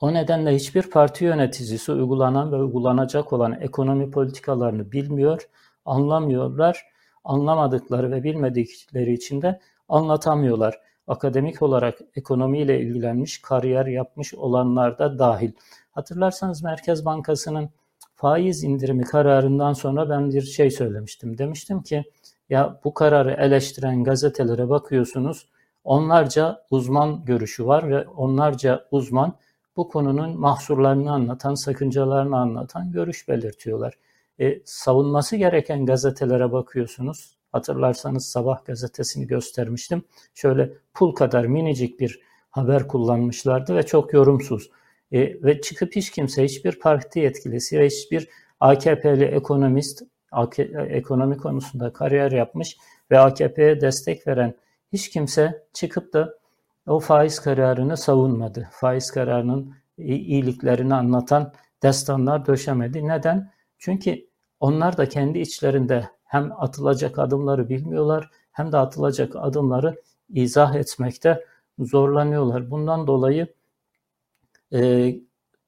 O 0.00 0.14
nedenle 0.14 0.54
hiçbir 0.54 0.82
parti 0.82 1.24
yöneticisi 1.24 1.92
uygulanan 1.92 2.52
ve 2.52 2.56
uygulanacak 2.56 3.32
olan 3.32 3.60
ekonomi 3.60 4.10
politikalarını 4.10 4.92
bilmiyor, 4.92 5.48
anlamıyorlar 5.84 6.84
anlamadıkları 7.28 8.10
ve 8.10 8.22
bilmedikleri 8.22 9.12
için 9.12 9.42
de 9.42 9.60
anlatamıyorlar. 9.88 10.80
Akademik 11.06 11.62
olarak 11.62 11.98
ekonomiyle 12.16 12.80
ilgilenmiş, 12.80 13.42
kariyer 13.42 13.86
yapmış 13.86 14.34
olanlar 14.34 14.98
da 14.98 15.18
dahil. 15.18 15.52
Hatırlarsanız 15.90 16.62
Merkez 16.62 17.04
Bankası'nın 17.04 17.70
faiz 18.14 18.64
indirimi 18.64 19.04
kararından 19.04 19.72
sonra 19.72 20.10
ben 20.10 20.30
bir 20.30 20.42
şey 20.42 20.70
söylemiştim. 20.70 21.38
Demiştim 21.38 21.82
ki 21.82 22.04
Ya 22.50 22.80
bu 22.84 22.94
kararı 22.94 23.30
eleştiren 23.30 24.04
gazetelere 24.04 24.68
bakıyorsunuz. 24.68 25.48
Onlarca 25.84 26.64
uzman 26.70 27.24
görüşü 27.24 27.66
var 27.66 27.90
ve 27.90 28.08
onlarca 28.08 28.84
uzman 28.90 29.34
bu 29.76 29.88
konunun 29.88 30.40
mahsurlarını 30.40 31.12
anlatan, 31.12 31.54
sakıncalarını 31.54 32.36
anlatan 32.36 32.92
görüş 32.92 33.28
belirtiyorlar. 33.28 33.94
E, 34.40 34.60
savunması 34.64 35.36
gereken 35.36 35.86
gazetelere 35.86 36.52
bakıyorsunuz. 36.52 37.38
Hatırlarsanız 37.52 38.26
Sabah 38.26 38.64
gazetesini 38.64 39.26
göstermiştim. 39.26 40.02
Şöyle 40.34 40.72
pul 40.94 41.14
kadar 41.14 41.44
minicik 41.44 42.00
bir 42.00 42.20
haber 42.50 42.88
kullanmışlardı 42.88 43.76
ve 43.76 43.82
çok 43.82 44.12
yorumsuz. 44.12 44.70
E, 45.12 45.42
ve 45.42 45.60
çıkıp 45.60 45.96
hiç 45.96 46.10
kimse, 46.10 46.44
hiçbir 46.44 46.78
parti 46.78 47.18
yetkilisi 47.18 47.78
ve 47.78 47.86
hiçbir 47.86 48.28
AKP'li 48.60 49.24
ekonomist, 49.24 50.02
AK, 50.32 50.58
ekonomi 50.88 51.36
konusunda 51.36 51.92
kariyer 51.92 52.32
yapmış 52.32 52.76
ve 53.10 53.18
AKP'ye 53.18 53.80
destek 53.80 54.26
veren 54.26 54.54
hiç 54.92 55.10
kimse 55.10 55.64
çıkıp 55.72 56.12
da 56.12 56.38
o 56.86 57.00
faiz 57.00 57.40
kararını 57.40 57.96
savunmadı. 57.96 58.68
Faiz 58.72 59.10
kararının 59.10 59.74
iyiliklerini 59.98 60.94
anlatan 60.94 61.52
destanlar 61.82 62.46
döşemedi. 62.46 63.08
Neden? 63.08 63.50
Çünkü 63.78 64.27
onlar 64.60 64.96
da 64.96 65.08
kendi 65.08 65.38
içlerinde 65.38 66.08
hem 66.24 66.52
atılacak 66.62 67.18
adımları 67.18 67.68
bilmiyorlar 67.68 68.30
hem 68.52 68.72
de 68.72 68.76
atılacak 68.76 69.36
adımları 69.36 70.02
izah 70.28 70.74
etmekte 70.74 71.44
zorlanıyorlar. 71.78 72.70
Bundan 72.70 73.06
dolayı 73.06 73.46
e, 74.72 75.14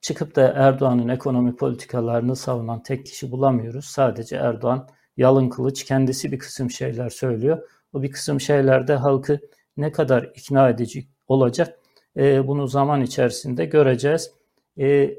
çıkıp 0.01 0.35
da 0.35 0.53
Erdoğan'ın 0.55 1.07
ekonomi 1.07 1.55
politikalarını 1.55 2.35
savunan 2.35 2.83
tek 2.83 3.05
kişi 3.05 3.31
bulamıyoruz. 3.31 3.85
Sadece 3.85 4.35
Erdoğan 4.35 4.87
yalın 5.17 5.49
kılıç 5.49 5.83
kendisi 5.83 6.31
bir 6.31 6.39
kısım 6.39 6.71
şeyler 6.71 7.09
söylüyor. 7.09 7.69
O 7.93 8.03
bir 8.03 8.11
kısım 8.11 8.41
şeylerde 8.41 8.95
halkı 8.95 9.39
ne 9.77 9.91
kadar 9.91 10.23
ikna 10.35 10.69
edici 10.69 11.07
olacak 11.27 11.79
e, 12.17 12.47
bunu 12.47 12.67
zaman 12.67 13.01
içerisinde 13.01 13.65
göreceğiz. 13.65 14.31
E, 14.79 15.15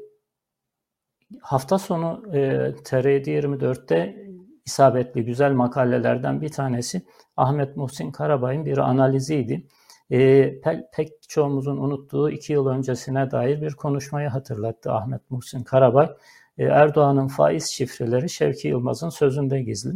hafta 1.41 1.79
sonu 1.79 2.23
e, 2.33 2.71
TR 2.83 3.05
24'te 3.05 4.27
isabetli 4.65 5.25
güzel 5.25 5.51
makalelerden 5.51 6.41
bir 6.41 6.49
tanesi 6.49 7.05
Ahmet 7.37 7.77
Muhsin 7.77 8.11
Karabay'ın 8.11 8.65
bir 8.65 8.77
analiziydi. 8.77 9.67
E, 10.11 10.19
pe, 10.59 10.89
pek 10.93 11.29
çoğumuzun 11.29 11.77
unuttuğu 11.77 12.29
iki 12.29 12.53
yıl 12.53 12.67
öncesine 12.67 13.31
dair 13.31 13.61
bir 13.61 13.73
konuşmayı 13.73 14.27
hatırlattı 14.27 14.91
Ahmet 14.91 15.31
Muhsin 15.31 15.63
Karabay. 15.63 16.09
E, 16.57 16.63
Erdoğan'ın 16.63 17.27
faiz 17.27 17.65
şifreleri 17.65 18.29
Şevki 18.29 18.67
Yılmaz'ın 18.67 19.09
sözünde 19.09 19.61
gizli. 19.61 19.93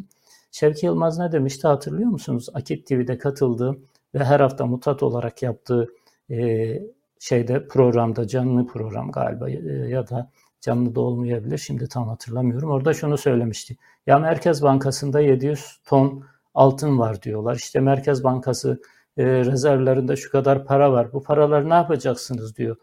Şevki 0.52 0.86
Yılmaz 0.86 1.20
ne 1.20 1.32
demişti 1.32 1.68
hatırlıyor 1.68 2.10
musunuz? 2.10 2.50
Akit 2.54 2.88
TV'de 2.88 3.18
katıldığı 3.18 3.78
ve 4.16 4.24
her 4.24 4.40
hafta 4.40 4.66
mutat 4.66 5.04
olarak 5.04 5.44
yaptığı 5.44 5.88
e, 6.32 6.80
şeyde 7.20 7.68
programda 7.68 8.28
canlı 8.28 8.68
program 8.68 9.12
galiba 9.12 9.50
e, 9.50 9.56
ya 9.90 10.10
da 10.10 10.32
canlı 10.62 10.96
da 10.96 11.02
olmayabilir. 11.02 11.58
Şimdi 11.58 11.88
tam 11.88 12.08
hatırlamıyorum. 12.08 12.70
Orada 12.70 12.94
şunu 12.94 13.18
söylemişti. 13.18 13.78
Ya 14.08 14.20
Merkez 14.20 14.64
Bankası'nda 14.64 15.20
700 15.20 15.80
ton 15.86 16.24
altın 16.54 17.00
var 17.00 17.22
diyorlar. 17.22 17.56
İşte 17.56 17.80
Merkez 17.80 18.24
Bankası 18.24 18.82
e, 19.18 19.26
rezervlerinde 19.26 20.16
şu 20.16 20.32
kadar 20.32 20.66
para 20.66 20.92
var. 20.92 21.14
Bu 21.14 21.24
paraları 21.24 21.70
ne 21.70 21.74
yapacaksınız 21.74 22.56
diyor. 22.56 22.76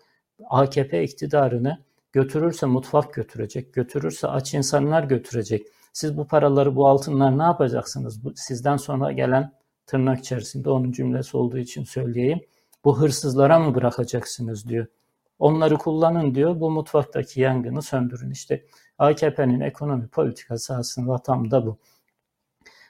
AKP 0.51 1.03
iktidarını 1.03 1.79
götürürse 2.13 2.67
mutfak 2.67 3.15
götürecek, 3.15 3.75
götürürse 3.75 4.29
aç 4.29 4.55
insanlar 4.55 5.05
götürecek. 5.05 5.67
Siz 5.93 6.17
bu 6.17 6.27
paraları, 6.27 6.77
bu 6.77 6.89
altınlar 6.89 7.39
ne 7.39 7.43
yapacaksınız? 7.43 8.25
Bu, 8.25 8.33
sizden 8.37 8.77
sonra 8.77 9.13
gelen 9.13 9.53
tırnak 9.87 10.19
içerisinde 10.19 10.71
onun 10.71 10.93
cümlesi 10.93 11.37
olduğu 11.37 11.59
için 11.59 11.85
söyleyeyim. 11.85 12.41
Bu 12.85 13.01
hırsızlara 13.01 13.59
mı 13.59 13.75
bırakacaksınız 13.75 14.69
diyor. 14.69 14.87
Onları 15.39 15.79
kullanın 15.79 16.35
diyor. 16.35 16.61
Bu 16.61 16.71
mutfaktaki 16.71 17.41
yangını 17.41 17.83
söndürün. 17.83 18.31
İşte 18.31 18.67
AKP'nin 18.99 19.61
ekonomi 19.61 20.09
politikası 20.09 20.75
aslında 20.75 21.19
tam 21.19 21.51
da 21.51 21.67
bu. 21.67 21.79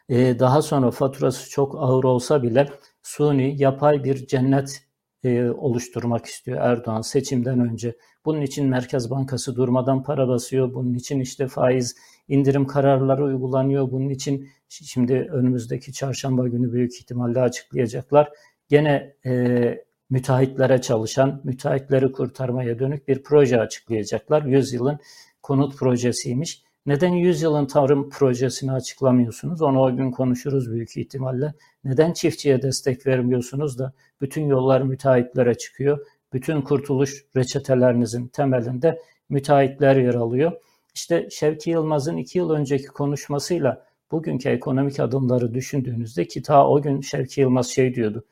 Ee, 0.09 0.39
daha 0.39 0.63
sonra 0.63 0.91
faturası 0.91 1.51
çok 1.51 1.75
ağır 1.79 2.05
olsa 2.05 2.43
bile 2.43 2.69
suni, 3.03 3.63
yapay 3.63 4.05
bir 4.05 4.27
cennet 4.27 4.83
e, 5.25 5.51
oluşturmak 5.51 6.27
istiyor 6.27 6.59
Erdoğan 6.61 7.01
seçimden 7.01 7.61
önce. 7.61 7.97
Bunun 8.25 8.41
için 8.43 8.67
Merkez 8.69 9.11
Bankası 9.11 9.57
durmadan 9.57 10.03
para 10.03 10.29
basıyor. 10.29 10.75
Bunun 10.75 10.95
için 10.95 11.21
işte 11.21 11.49
faiz 11.49 11.97
indirim 12.29 12.67
kararları 12.67 13.25
uygulanıyor. 13.25 13.91
Bunun 13.91 14.09
için 14.09 14.49
şimdi 14.69 15.15
önümüzdeki 15.15 15.93
çarşamba 15.93 16.49
günü 16.49 16.73
büyük 16.73 16.95
ihtimalle 16.95 17.41
açıklayacaklar. 17.41 18.33
Gene 18.69 19.17
e, 19.27 19.85
müteahhitlere 20.11 20.81
çalışan, 20.81 21.41
müteahhitleri 21.45 22.13
kurtarmaya 22.13 22.79
dönük 22.79 23.09
bir 23.09 23.23
proje 23.23 23.61
açıklayacaklar. 23.61 24.43
100 24.43 24.73
yılın 24.73 24.99
konut 25.43 25.77
projesiymiş. 25.77 26.63
Neden 26.87 27.13
100 27.13 27.43
yılın 27.43 27.67
tarım 27.67 28.11
projesini 28.11 28.73
açıklamıyorsunuz? 28.73 29.63
Onu 29.63 29.83
o 29.83 29.97
gün 29.97 30.11
konuşuruz 30.11 30.73
büyük 30.73 30.97
ihtimalle. 30.97 31.55
Neden 31.85 32.13
çiftçiye 32.13 32.63
destek 32.63 33.07
vermiyorsunuz 33.07 33.79
da 33.79 33.93
bütün 34.21 34.47
yollar 34.47 34.81
müteahhitlere 34.81 35.55
çıkıyor? 35.55 36.07
Bütün 36.33 36.63
kurtuluş 36.63 37.25
reçetelerinizin 37.37 38.29
temelinde 38.29 39.03
müteahhitler 39.29 39.97
yer 39.97 40.15
alıyor. 40.15 40.53
İşte 40.95 41.29
Şevki 41.31 41.71
Yılmaz'ın 41.71 42.17
iki 42.17 42.39
yıl 42.39 42.51
önceki 42.51 42.87
konuşmasıyla 42.87 43.87
bugünkü 44.11 44.49
ekonomik 44.49 45.01
adımları 45.01 45.55
düşündüğünüzde 45.55 46.27
ki 46.27 46.43
ta 46.43 46.69
o 46.69 46.83
gün 46.83 47.01
Şevki 47.01 47.41
Yılmaz 47.41 47.67
şey 47.67 47.95
diyordu 47.95 48.25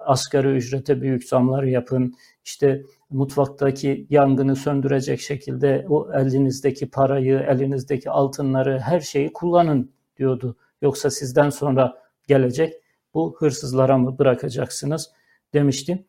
asgari 0.00 0.48
ücrete 0.48 1.00
büyük 1.00 1.24
zamlar 1.24 1.62
yapın, 1.62 2.14
işte 2.44 2.82
mutfaktaki 3.10 4.06
yangını 4.10 4.56
söndürecek 4.56 5.20
şekilde 5.20 5.86
o 5.88 6.12
elinizdeki 6.14 6.90
parayı, 6.90 7.38
elinizdeki 7.38 8.10
altınları, 8.10 8.78
her 8.78 9.00
şeyi 9.00 9.32
kullanın 9.32 9.92
diyordu. 10.16 10.56
Yoksa 10.82 11.10
sizden 11.10 11.50
sonra 11.50 12.02
gelecek 12.28 12.74
bu 13.14 13.36
hırsızlara 13.38 13.98
mı 13.98 14.18
bırakacaksınız 14.18 15.12
demiştim. 15.54 16.04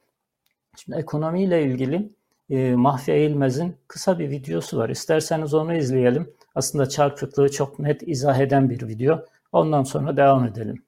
Şimdi 0.77 0.97
ekonomiyle 0.97 1.63
ilgili 1.63 2.09
e, 2.49 2.75
Mahfiye 2.75 3.25
İlmez'in 3.25 3.75
kısa 3.87 4.19
bir 4.19 4.29
videosu 4.29 4.77
var. 4.77 4.89
İsterseniz 4.89 5.53
onu 5.53 5.77
izleyelim. 5.77 6.33
Aslında 6.55 6.89
çarpıklığı 6.89 7.51
çok 7.51 7.79
net 7.79 8.07
izah 8.07 8.39
eden 8.39 8.69
bir 8.69 8.87
video. 8.87 9.25
Ondan 9.51 9.83
sonra 9.83 10.17
devam 10.17 10.45
edelim. 10.45 10.83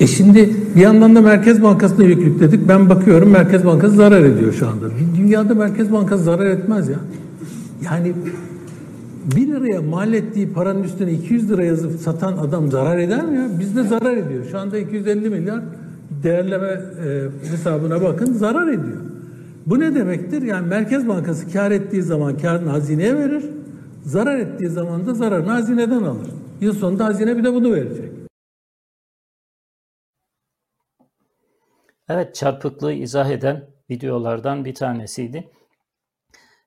E 0.00 0.06
şimdi 0.06 0.56
bir 0.76 0.80
yandan 0.80 1.14
da 1.14 1.20
Merkez 1.20 1.62
Bankası'na 1.62 2.04
yük 2.04 2.24
yükledik. 2.24 2.68
Ben 2.68 2.90
bakıyorum 2.90 3.30
Merkez 3.30 3.64
Bankası 3.64 3.96
zarar 3.96 4.24
ediyor 4.24 4.52
şu 4.52 4.68
anda. 4.68 4.86
Dünyada 5.16 5.54
Merkez 5.54 5.92
Bankası 5.92 6.24
zarar 6.24 6.46
etmez 6.46 6.88
ya. 6.88 6.98
Yani 7.84 8.12
bir 9.36 9.46
liraya 9.46 9.82
mal 9.82 10.12
ettiği 10.12 10.52
paranın 10.52 10.82
üstüne 10.82 11.12
200 11.12 11.50
lira 11.50 11.64
yazıp 11.64 12.00
satan 12.00 12.36
adam 12.36 12.70
zarar 12.70 12.98
eder 12.98 13.26
mi 13.26 13.36
ya? 13.36 13.48
Bizde 13.60 13.82
zarar 13.82 14.16
ediyor. 14.16 14.44
Şu 14.50 14.58
anda 14.58 14.78
250 14.78 15.30
milyar 15.30 15.60
değerleme 16.22 16.66
e, 16.66 17.50
hesabına 17.50 18.02
bakın 18.02 18.32
zarar 18.32 18.68
ediyor. 18.68 18.98
Bu 19.66 19.80
ne 19.80 19.94
demektir? 19.94 20.42
Yani 20.42 20.66
Merkez 20.66 21.08
Bankası 21.08 21.52
kar 21.52 21.70
ettiği 21.70 22.02
zaman 22.02 22.38
karını 22.38 22.70
hazineye 22.70 23.16
verir. 23.16 23.44
Zarar 24.04 24.38
ettiği 24.38 24.68
zaman 24.68 25.06
da 25.06 25.14
zararını 25.14 25.50
hazineden 25.50 26.02
alır. 26.02 26.28
Yıl 26.60 26.72
sonunda 26.72 27.04
hazine 27.04 27.36
bir 27.36 27.44
de 27.44 27.54
bunu 27.54 27.72
verecek. 27.72 28.17
Evet, 32.08 32.34
çarpıklığı 32.34 32.92
izah 32.92 33.30
eden 33.30 33.70
videolardan 33.90 34.64
bir 34.64 34.74
tanesiydi. 34.74 35.50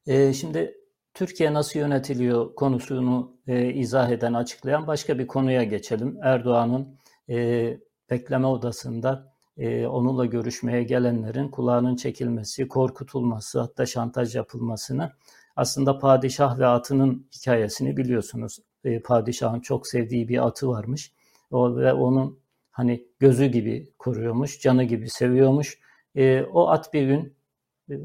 Ee, 0.08 0.34
şimdi 0.34 0.78
Türkiye 1.14 1.54
nasıl 1.54 1.80
yönetiliyor 1.80 2.56
konusunu 2.56 3.38
e, 3.48 3.74
izah 3.74 4.10
eden, 4.10 4.34
açıklayan 4.34 4.88
başka 4.88 5.20
bir 5.20 5.28
konuya 5.28 5.64
geçelim. 5.64 6.18
Erdoğan'ın 6.24 6.98
e, 7.30 7.78
bekleme 8.10 8.48
odasında 8.48 9.34
e, 9.58 9.88
onunla 9.88 10.26
görüşmeye 10.26 10.84
gelenlerin 10.84 11.48
kulağının 11.50 11.96
çekilmesi, 11.96 12.68
korkutulması, 12.68 13.60
hatta 13.60 13.86
şantaj 13.86 14.36
yapılmasını 14.36 15.12
aslında 15.56 16.00
padişah 16.00 16.60
ve 16.60 16.68
atının 16.68 17.28
hikayesini 17.36 17.98
biliyorsunuz. 17.98 18.60
E, 18.84 19.02
padişahın 19.02 19.60
çok 19.60 19.88
sevdiği 19.88 20.28
bir 20.28 20.48
atı 20.48 20.68
varmış. 20.68 21.14
Ve 21.52 21.94
onun 21.94 22.41
hani 22.72 23.08
gözü 23.20 23.46
gibi 23.46 23.94
koruyormuş, 24.00 24.60
canı 24.60 24.84
gibi 24.84 25.10
seviyormuş. 25.10 25.80
E, 26.16 26.44
o 26.44 26.68
at 26.68 26.94
bir 26.94 27.08
gün 27.08 27.36
e, 27.90 27.96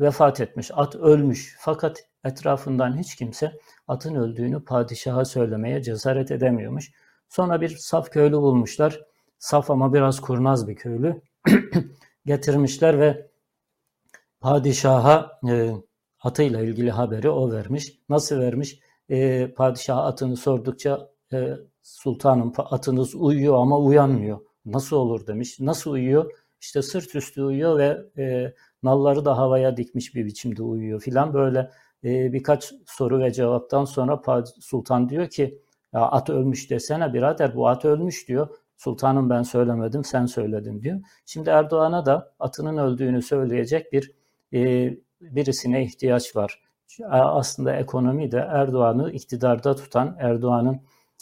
vefat 0.00 0.40
etmiş, 0.40 0.70
at 0.74 0.96
ölmüş. 0.96 1.56
Fakat 1.58 2.04
etrafından 2.24 2.98
hiç 2.98 3.16
kimse 3.16 3.58
atın 3.88 4.14
öldüğünü 4.14 4.64
padişaha 4.64 5.24
söylemeye 5.24 5.82
cesaret 5.82 6.30
edemiyormuş. 6.30 6.92
Sonra 7.28 7.60
bir 7.60 7.68
saf 7.68 8.10
köylü 8.10 8.36
bulmuşlar. 8.36 9.00
Saf 9.38 9.70
ama 9.70 9.94
biraz 9.94 10.20
kurnaz 10.20 10.68
bir 10.68 10.76
köylü. 10.76 11.22
Getirmişler 12.26 13.00
ve 13.00 13.30
padişaha 14.40 15.40
e, 15.48 15.70
atıyla 16.20 16.60
ilgili 16.60 16.90
haberi 16.90 17.30
o 17.30 17.52
vermiş. 17.52 17.98
Nasıl 18.08 18.40
vermiş? 18.40 18.80
E, 19.08 19.48
padişah 19.56 19.98
atını 19.98 20.36
sordukça 20.36 21.10
e, 21.32 21.54
sultanım 21.84 22.52
atınız 22.56 23.14
uyuyor 23.14 23.54
ama 23.58 23.78
uyanmıyor. 23.78 24.38
Nasıl 24.66 24.96
olur 24.96 25.26
demiş. 25.26 25.60
Nasıl 25.60 25.90
uyuyor? 25.90 26.30
İşte 26.60 26.82
sırt 26.82 27.14
üstü 27.14 27.42
uyuyor 27.42 27.78
ve 27.78 28.22
e, 28.22 28.54
nalları 28.82 29.24
da 29.24 29.38
havaya 29.38 29.76
dikmiş 29.76 30.14
bir 30.14 30.24
biçimde 30.24 30.62
uyuyor 30.62 31.00
filan 31.00 31.34
böyle 31.34 31.70
e, 32.04 32.32
birkaç 32.32 32.74
soru 32.86 33.20
ve 33.20 33.32
cevaptan 33.32 33.84
sonra 33.84 34.22
sultan 34.60 35.08
diyor 35.08 35.28
ki 35.28 35.58
ya 35.92 36.00
at 36.00 36.30
ölmüş 36.30 36.70
desene 36.70 37.14
birader 37.14 37.56
bu 37.56 37.68
at 37.68 37.84
ölmüş 37.84 38.28
diyor. 38.28 38.48
Sultanım 38.76 39.30
ben 39.30 39.42
söylemedim 39.42 40.04
sen 40.04 40.26
söyledin 40.26 40.82
diyor. 40.82 41.00
Şimdi 41.26 41.50
Erdoğan'a 41.50 42.06
da 42.06 42.34
atının 42.38 42.76
öldüğünü 42.76 43.22
söyleyecek 43.22 43.92
bir 43.92 44.12
e, 44.52 44.90
birisine 45.20 45.84
ihtiyaç 45.84 46.36
var. 46.36 46.62
Aslında 47.10 47.76
ekonomi 47.76 48.32
de 48.32 48.38
Erdoğan'ı 48.38 49.12
iktidarda 49.12 49.76
tutan, 49.76 50.16
Erdoğan'ın 50.20 50.80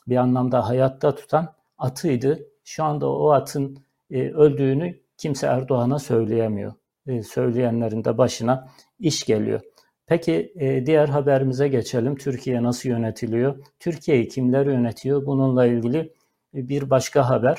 bir 0.09 0.17
anlamda 0.17 0.69
hayatta 0.69 1.15
tutan 1.15 1.55
atıydı. 1.79 2.47
Şu 2.65 2.85
anda 2.85 3.11
o 3.11 3.31
atın 3.31 3.79
e, 4.11 4.31
öldüğünü 4.31 5.01
kimse 5.19 5.47
Erdoğan'a 5.47 5.99
söyleyemiyor. 5.99 6.73
E, 7.07 7.23
söyleyenlerin 7.23 8.05
de 8.05 8.19
başına 8.19 8.69
iş 8.99 9.25
geliyor. 9.25 9.61
Peki 10.07 10.53
e, 10.57 10.87
diğer 10.87 11.09
haberimize 11.09 11.69
geçelim. 11.69 12.17
Türkiye 12.17 12.63
nasıl 12.63 12.89
yönetiliyor? 12.89 13.59
Türkiye'yi 13.81 14.29
kimler 14.29 14.67
yönetiyor? 14.67 15.27
Bununla 15.27 15.67
ilgili 15.67 16.13
bir 16.55 16.91
başka 16.91 17.29
haber. 17.31 17.59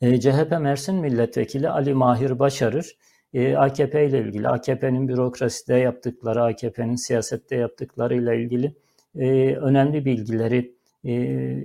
E, 0.00 0.20
CHP 0.20 0.50
Mersin 0.60 0.94
Milletvekili 0.94 1.68
Ali 1.68 1.94
Mahir 1.94 2.38
Başarır 2.38 2.96
e, 3.34 3.56
AKP 3.56 4.06
ile 4.06 4.20
ilgili, 4.20 4.48
AKP'nin 4.48 5.08
bürokraside 5.08 5.74
yaptıkları, 5.74 6.42
AKP'nin 6.42 6.96
siyasette 6.96 7.56
yaptıklarıyla 7.56 8.34
ilgili 8.34 8.74
e, 9.16 9.56
önemli 9.56 10.04
bilgileri 10.04 10.73
e, 11.04 11.12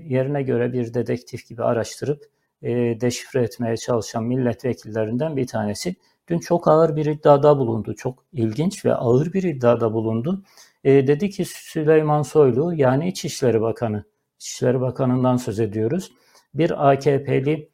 yerine 0.08 0.44
göre 0.44 0.74
bir 0.74 0.94
dedektif 0.94 1.48
gibi 1.48 1.64
araştırıp 1.64 2.30
e, 2.62 3.02
deşifre 3.02 3.42
etmeye 3.42 3.78
çalışan 3.78 4.24
milletvekillerinden 4.24 5.38
bir 5.38 5.48
tanesi. 5.48 5.96
Dün 6.28 6.40
çok 6.40 6.68
ağır 6.68 6.96
bir 6.96 7.06
iddiada 7.06 7.58
bulundu. 7.58 7.96
Çok 7.96 8.24
ilginç 8.34 8.86
ve 8.86 8.96
ağır 8.96 9.34
bir 9.34 9.44
iddiada 9.44 9.94
bulundu. 9.94 10.44
E, 10.84 11.08
dedi 11.08 11.30
ki 11.30 11.46
Süleyman 11.46 12.22
Soylu 12.22 12.74
yani 12.74 13.08
İçişleri 13.08 13.62
Bakanı, 13.62 14.04
İçişleri 14.40 14.82
Bakanı'ndan 14.82 15.38
söz 15.38 15.60
ediyoruz. 15.60 16.12
Bir 16.54 16.90
AKP'li 16.92 17.70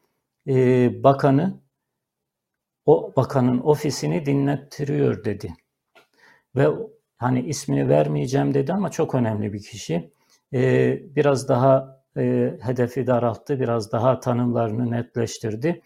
e, 0.48 1.04
bakanı 1.04 1.60
o 2.86 3.14
bakanın 3.16 3.60
ofisini 3.60 4.26
dinlettiriyor 4.26 5.26
dedi. 5.26 5.54
Ve 6.56 6.68
hani 7.18 7.42
ismini 7.42 7.90
vermeyeceğim 7.90 8.54
dedi 8.54 8.74
ama 8.74 8.92
çok 8.92 9.16
önemli 9.16 9.54
bir 9.54 9.62
kişi. 9.62 10.12
Ee, 10.54 11.02
biraz 11.16 11.50
daha 11.50 12.04
e, 12.18 12.54
hedefi 12.62 13.08
daralttı, 13.08 13.60
biraz 13.60 13.92
daha 13.92 14.20
tanımlarını 14.20 14.92
netleştirdi. 14.92 15.82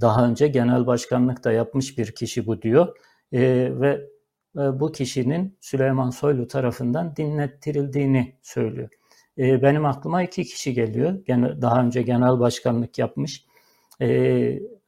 Daha 0.00 0.26
önce 0.26 0.48
genel 0.48 0.86
başkanlık 0.86 1.44
da 1.44 1.52
yapmış 1.52 1.98
bir 1.98 2.14
kişi 2.14 2.46
bu 2.46 2.62
diyor. 2.62 2.96
E, 3.32 3.40
ve 3.80 4.08
e, 4.56 4.80
bu 4.80 4.92
kişinin 4.92 5.58
Süleyman 5.60 6.10
Soylu 6.10 6.46
tarafından 6.46 7.16
dinlettirildiğini 7.16 8.36
söylüyor. 8.42 8.88
E, 9.38 9.62
benim 9.62 9.84
aklıma 9.84 10.22
iki 10.22 10.44
kişi 10.44 10.74
geliyor. 10.74 11.26
Daha 11.62 11.82
önce 11.82 12.02
genel 12.02 12.40
başkanlık 12.40 12.98
yapmış 12.98 13.44
e, 14.00 14.08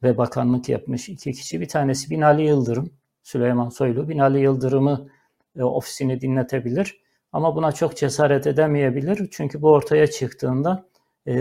ve 0.02 0.18
bakanlık 0.18 0.68
yapmış 0.68 1.08
iki 1.08 1.32
kişi. 1.32 1.60
Bir 1.60 1.68
tanesi 1.68 2.10
Binali 2.10 2.42
Yıldırım, 2.42 2.90
Süleyman 3.22 3.68
Soylu. 3.68 4.08
Binali 4.08 4.40
Yıldırım'ı 4.40 5.08
ofisini 5.60 6.20
dinletebilir 6.20 7.00
ama 7.32 7.56
buna 7.56 7.72
çok 7.72 7.96
cesaret 7.96 8.46
edemeyebilir. 8.46 9.28
Çünkü 9.30 9.62
bu 9.62 9.72
ortaya 9.72 10.06
çıktığında 10.06 10.84
e, 11.28 11.34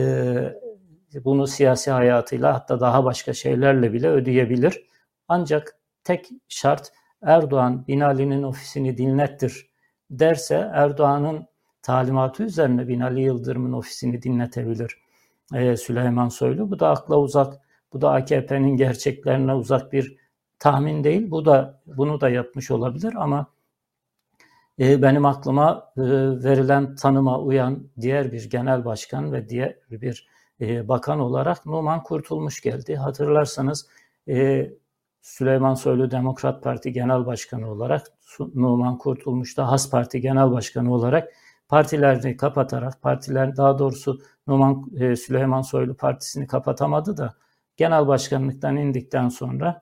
bunu 1.13 1.47
siyasi 1.47 1.91
hayatıyla 1.91 2.53
hatta 2.53 2.79
daha 2.79 3.05
başka 3.05 3.33
şeylerle 3.33 3.93
bile 3.93 4.09
ödeyebilir. 4.09 4.85
Ancak 5.27 5.75
tek 6.03 6.29
şart 6.47 6.91
Erdoğan 7.21 7.87
Binali'nin 7.87 8.43
ofisini 8.43 8.97
dinlettir 8.97 9.69
derse 10.11 10.71
Erdoğan'ın 10.73 11.45
talimatı 11.81 12.43
üzerine 12.43 12.87
Binali 12.87 13.21
Yıldırım'ın 13.21 13.73
ofisini 13.73 14.21
dinletebilir 14.21 14.97
e, 15.53 15.77
Süleyman 15.77 16.29
Soylu. 16.29 16.71
Bu 16.71 16.79
da 16.79 16.89
akla 16.89 17.19
uzak, 17.19 17.53
bu 17.93 18.01
da 18.01 18.11
AKP'nin 18.11 18.77
gerçeklerine 18.77 19.53
uzak 19.53 19.93
bir 19.93 20.17
tahmin 20.59 21.03
değil. 21.03 21.31
Bu 21.31 21.45
da 21.45 21.81
bunu 21.85 22.21
da 22.21 22.29
yapmış 22.29 22.71
olabilir 22.71 23.13
ama 23.17 23.47
benim 24.79 25.25
aklıma 25.25 25.91
e, 25.97 26.01
verilen 26.43 26.95
tanıma 26.95 27.39
uyan 27.39 27.87
diğer 28.01 28.31
bir 28.31 28.49
genel 28.49 28.85
başkan 28.85 29.33
ve 29.33 29.49
diğer 29.49 29.75
bir 29.91 30.27
e, 30.61 30.87
bakan 30.87 31.19
olarak 31.19 31.65
Numan 31.65 32.03
Kurtulmuş 32.03 32.61
geldi. 32.61 32.95
Hatırlarsanız 32.95 33.87
e, 34.27 34.69
Süleyman 35.21 35.73
Soylu 35.73 36.11
Demokrat 36.11 36.63
Parti 36.63 36.93
Genel 36.93 37.25
Başkanı 37.25 37.71
olarak 37.71 38.07
Numan 38.55 38.97
Kurtulmuş 38.97 39.57
da 39.57 39.71
Has 39.71 39.89
Parti 39.89 40.21
Genel 40.21 40.51
Başkanı 40.51 40.93
olarak 40.93 41.29
partilerini 41.69 42.37
kapatarak 42.37 43.01
partiler 43.01 43.57
daha 43.57 43.79
doğrusu 43.79 44.21
Numan 44.47 44.85
Süleyman 45.15 45.61
Soylu 45.61 45.97
partisini 45.97 46.47
kapatamadı 46.47 47.17
da 47.17 47.33
genel 47.77 48.07
başkanlıktan 48.07 48.77
indikten 48.77 49.29
sonra 49.29 49.81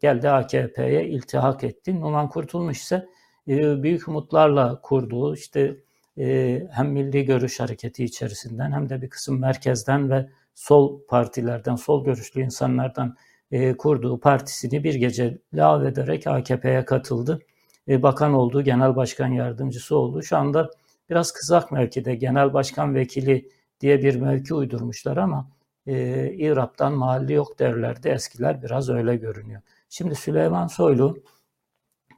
geldi 0.00 0.30
AKP'ye 0.30 1.08
iltihak 1.08 1.64
etti. 1.64 2.00
Numan 2.00 2.28
Kurtulmuş 2.28 2.80
ise 2.80 3.08
e, 3.48 3.82
büyük 3.82 4.08
umutlarla 4.08 4.80
kurduğu 4.80 5.34
işte 5.34 5.76
e, 6.18 6.60
hem 6.72 6.92
milli 6.92 7.24
görüş 7.24 7.60
hareketi 7.60 8.04
içerisinden 8.04 8.72
hem 8.72 8.88
de 8.88 9.02
bir 9.02 9.10
kısım 9.10 9.40
merkezden 9.40 10.10
ve 10.10 10.28
sol 10.54 11.00
partilerden, 11.08 11.76
sol 11.76 12.04
görüşlü 12.04 12.42
insanlardan 12.42 13.16
e, 13.50 13.76
kurduğu 13.76 14.20
partisini 14.20 14.84
bir 14.84 14.94
gece 14.94 15.38
lağvederek 15.54 16.26
AKP'ye 16.26 16.84
katıldı. 16.84 17.40
E, 17.88 18.02
bakan 18.02 18.34
oldu, 18.34 18.62
genel 18.62 18.96
başkan 18.96 19.28
yardımcısı 19.28 19.96
oldu. 19.96 20.22
Şu 20.22 20.36
anda 20.36 20.70
biraz 21.10 21.32
kızak 21.32 21.72
mevkide 21.72 22.14
genel 22.14 22.54
başkan 22.54 22.94
vekili 22.94 23.48
diye 23.80 24.02
bir 24.02 24.14
mevki 24.16 24.54
uydurmuşlar 24.54 25.16
ama 25.16 25.50
e, 25.86 26.26
İrab'dan 26.32 26.92
mahalli 26.92 27.32
yok 27.32 27.58
derlerdi. 27.58 28.08
Eskiler 28.08 28.62
biraz 28.62 28.88
öyle 28.90 29.16
görünüyor. 29.16 29.62
Şimdi 29.88 30.14
Süleyman 30.14 30.66
Soylu 30.66 31.22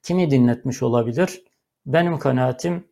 kimi 0.05 0.31
dinletmiş 0.31 0.83
olabilir? 0.83 1.45
Benim 1.87 2.19
kanaatim 2.19 2.89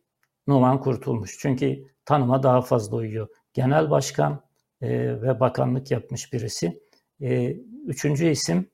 Numan 0.47 0.79
Kurtulmuş. 0.79 1.37
Çünkü 1.39 1.83
tanıma 2.05 2.43
daha 2.43 2.61
fazla 2.61 2.95
uyuyor. 2.97 3.27
Genel 3.53 3.89
başkan 3.89 4.41
e, 4.81 4.89
ve 5.21 5.39
bakanlık 5.39 5.91
yapmış 5.91 6.33
birisi. 6.33 6.83
E, 7.21 7.51
üçüncü 7.85 8.25
isim 8.25 8.69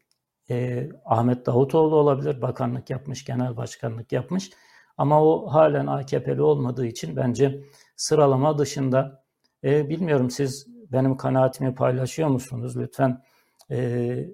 e, 0.49 0.89
Ahmet 1.05 1.45
Davutoğlu 1.45 1.95
olabilir. 1.95 2.41
Bakanlık 2.41 2.89
yapmış, 2.89 3.25
genel 3.25 3.57
başkanlık 3.57 4.11
yapmış. 4.11 4.49
Ama 4.97 5.23
o 5.23 5.47
halen 5.53 5.87
AKP'li 5.87 6.41
olmadığı 6.41 6.85
için 6.85 7.15
bence 7.15 7.63
sıralama 7.95 8.57
dışında 8.57 9.23
e, 9.63 9.89
bilmiyorum 9.89 10.29
siz 10.29 10.67
benim 10.91 11.17
kanaatimi 11.17 11.75
paylaşıyor 11.75 12.29
musunuz? 12.29 12.77
Lütfen 12.77 13.23
e, 13.71 14.29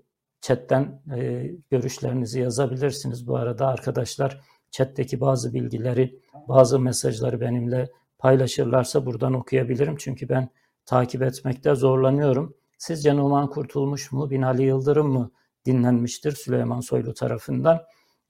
chatten 0.45 1.01
e, 1.15 1.51
görüşlerinizi 1.71 2.39
yazabilirsiniz. 2.39 3.27
Bu 3.27 3.38
arada 3.38 3.67
arkadaşlar 3.67 4.41
chatteki 4.71 5.21
bazı 5.21 5.53
bilgileri, 5.53 6.19
bazı 6.47 6.79
mesajları 6.79 7.41
benimle 7.41 7.89
paylaşırlarsa 8.17 9.05
buradan 9.05 9.34
okuyabilirim. 9.34 9.95
Çünkü 9.99 10.29
ben 10.29 10.49
takip 10.86 11.21
etmekte 11.21 11.75
zorlanıyorum. 11.75 12.55
Sizce 12.77 13.15
Numan 13.15 13.49
Kurtulmuş 13.49 14.12
mu, 14.12 14.29
Binali 14.29 14.63
Yıldırım 14.63 15.08
mı 15.08 15.31
dinlenmiştir 15.65 16.31
Süleyman 16.31 16.79
Soylu 16.79 17.13
tarafından? 17.13 17.81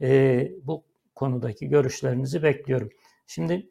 E, 0.01 0.51
bu 0.63 0.83
konudaki 1.15 1.67
görüşlerinizi 1.67 2.43
bekliyorum. 2.43 2.89
Şimdi 3.27 3.69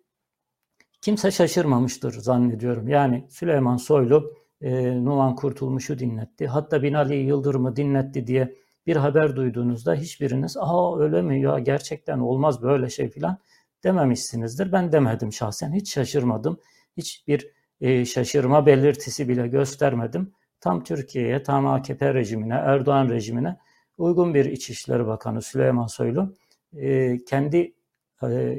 kimse 1.00 1.30
şaşırmamıştır 1.30 2.12
zannediyorum. 2.12 2.88
Yani 2.88 3.26
Süleyman 3.30 3.76
Soylu 3.76 4.35
e, 4.64 5.05
Numan 5.05 5.35
Kurtulmuş'u 5.35 5.98
dinletti. 5.98 6.46
Hatta 6.46 6.83
Binali 6.83 7.14
Yıldırım'ı 7.16 7.77
dinletti 7.77 8.27
diye 8.27 8.55
bir 8.87 8.96
haber 8.96 9.37
duyduğunuzda 9.37 9.94
hiçbiriniz 9.94 10.57
aa 10.61 11.00
öyle 11.00 11.22
mi 11.22 11.40
ya 11.40 11.59
gerçekten 11.59 12.18
olmaz 12.18 12.62
böyle 12.62 12.90
şey 12.90 13.09
filan 13.11 13.38
dememişsinizdir. 13.85 14.72
Ben 14.72 14.92
demedim 14.92 15.33
şahsen 15.33 15.72
hiç 15.72 15.94
şaşırmadım. 15.94 16.61
Hiçbir 16.96 17.50
e, 17.81 18.05
şaşırma 18.05 18.66
belirtisi 18.66 19.29
bile 19.29 19.48
göstermedim. 19.48 20.33
Tam 20.61 20.85
Türkiye'ye, 20.85 21.42
tam 21.42 21.66
AKP 21.66 22.14
rejimine, 22.14 22.55
Erdoğan 22.55 23.09
rejimine 23.09 23.57
uygun 23.98 24.35
bir 24.35 24.44
İçişleri 24.44 25.07
Bakanı 25.07 25.42
Süleyman 25.42 25.87
Soylu 25.87 26.35
e, 26.77 27.18
kendi 27.24 27.74
e, 28.22 28.59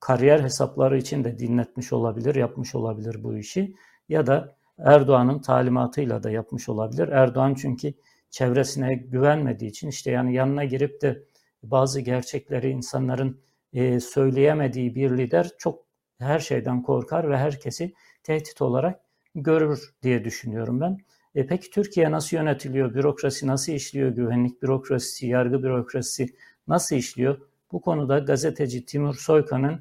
kariyer 0.00 0.40
hesapları 0.40 0.98
için 0.98 1.24
de 1.24 1.38
dinletmiş 1.38 1.92
olabilir, 1.92 2.34
yapmış 2.34 2.74
olabilir 2.74 3.24
bu 3.24 3.36
işi. 3.36 3.74
Ya 4.08 4.26
da 4.26 4.56
Erdoğan'ın 4.84 5.38
talimatıyla 5.38 6.22
da 6.22 6.30
yapmış 6.30 6.68
olabilir. 6.68 7.08
Erdoğan 7.08 7.54
çünkü 7.54 7.94
çevresine 8.30 8.94
güvenmediği 8.94 9.70
için 9.70 9.88
işte 9.88 10.10
yani 10.10 10.34
yanına 10.34 10.64
girip 10.64 11.02
de 11.02 11.22
bazı 11.62 12.00
gerçekleri 12.00 12.70
insanların 12.70 13.40
e, 13.72 14.00
söyleyemediği 14.00 14.94
bir 14.94 15.10
lider 15.18 15.50
çok 15.58 15.84
her 16.18 16.38
şeyden 16.38 16.82
korkar 16.82 17.30
ve 17.30 17.36
herkesi 17.36 17.94
tehdit 18.22 18.62
olarak 18.62 19.00
görür 19.34 19.94
diye 20.02 20.24
düşünüyorum 20.24 20.80
ben. 20.80 20.98
E 21.34 21.46
peki 21.46 21.70
Türkiye 21.70 22.10
nasıl 22.10 22.36
yönetiliyor? 22.36 22.94
Bürokrasi 22.94 23.46
nasıl 23.46 23.72
işliyor? 23.72 24.10
Güvenlik 24.10 24.62
bürokrasisi, 24.62 25.26
yargı 25.26 25.62
bürokrasisi 25.62 26.34
nasıl 26.68 26.96
işliyor? 26.96 27.40
Bu 27.72 27.80
konuda 27.80 28.18
gazeteci 28.18 28.84
Timur 28.84 29.14
Soykan'ın 29.14 29.80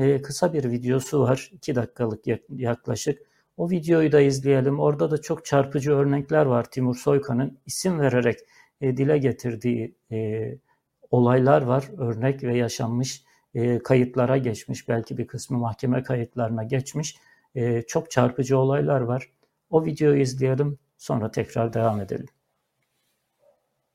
e, 0.00 0.22
kısa 0.22 0.52
bir 0.52 0.70
videosu 0.70 1.20
var. 1.20 1.50
2 1.52 1.74
dakikalık 1.74 2.24
yaklaşık. 2.48 3.25
O 3.56 3.70
videoyu 3.70 4.12
da 4.12 4.20
izleyelim. 4.20 4.80
Orada 4.80 5.10
da 5.10 5.20
çok 5.20 5.44
çarpıcı 5.44 5.92
örnekler 5.92 6.46
var 6.46 6.64
Timur 6.70 6.96
Soykan'ın 6.96 7.58
isim 7.66 8.00
vererek 8.00 8.38
e, 8.80 8.96
dile 8.96 9.18
getirdiği 9.18 9.94
e, 10.12 10.50
olaylar 11.10 11.62
var. 11.62 11.90
Örnek 11.98 12.44
ve 12.44 12.56
yaşanmış 12.56 13.24
e, 13.54 13.78
kayıtlara 13.78 14.36
geçmiş. 14.36 14.88
Belki 14.88 15.18
bir 15.18 15.26
kısmı 15.26 15.58
mahkeme 15.58 16.02
kayıtlarına 16.02 16.64
geçmiş. 16.64 17.16
E, 17.54 17.82
çok 17.82 18.10
çarpıcı 18.10 18.58
olaylar 18.58 19.00
var. 19.00 19.30
O 19.70 19.84
videoyu 19.84 20.20
izleyelim. 20.20 20.78
Sonra 20.98 21.30
tekrar 21.30 21.72
devam 21.72 22.00
edelim. 22.00 22.26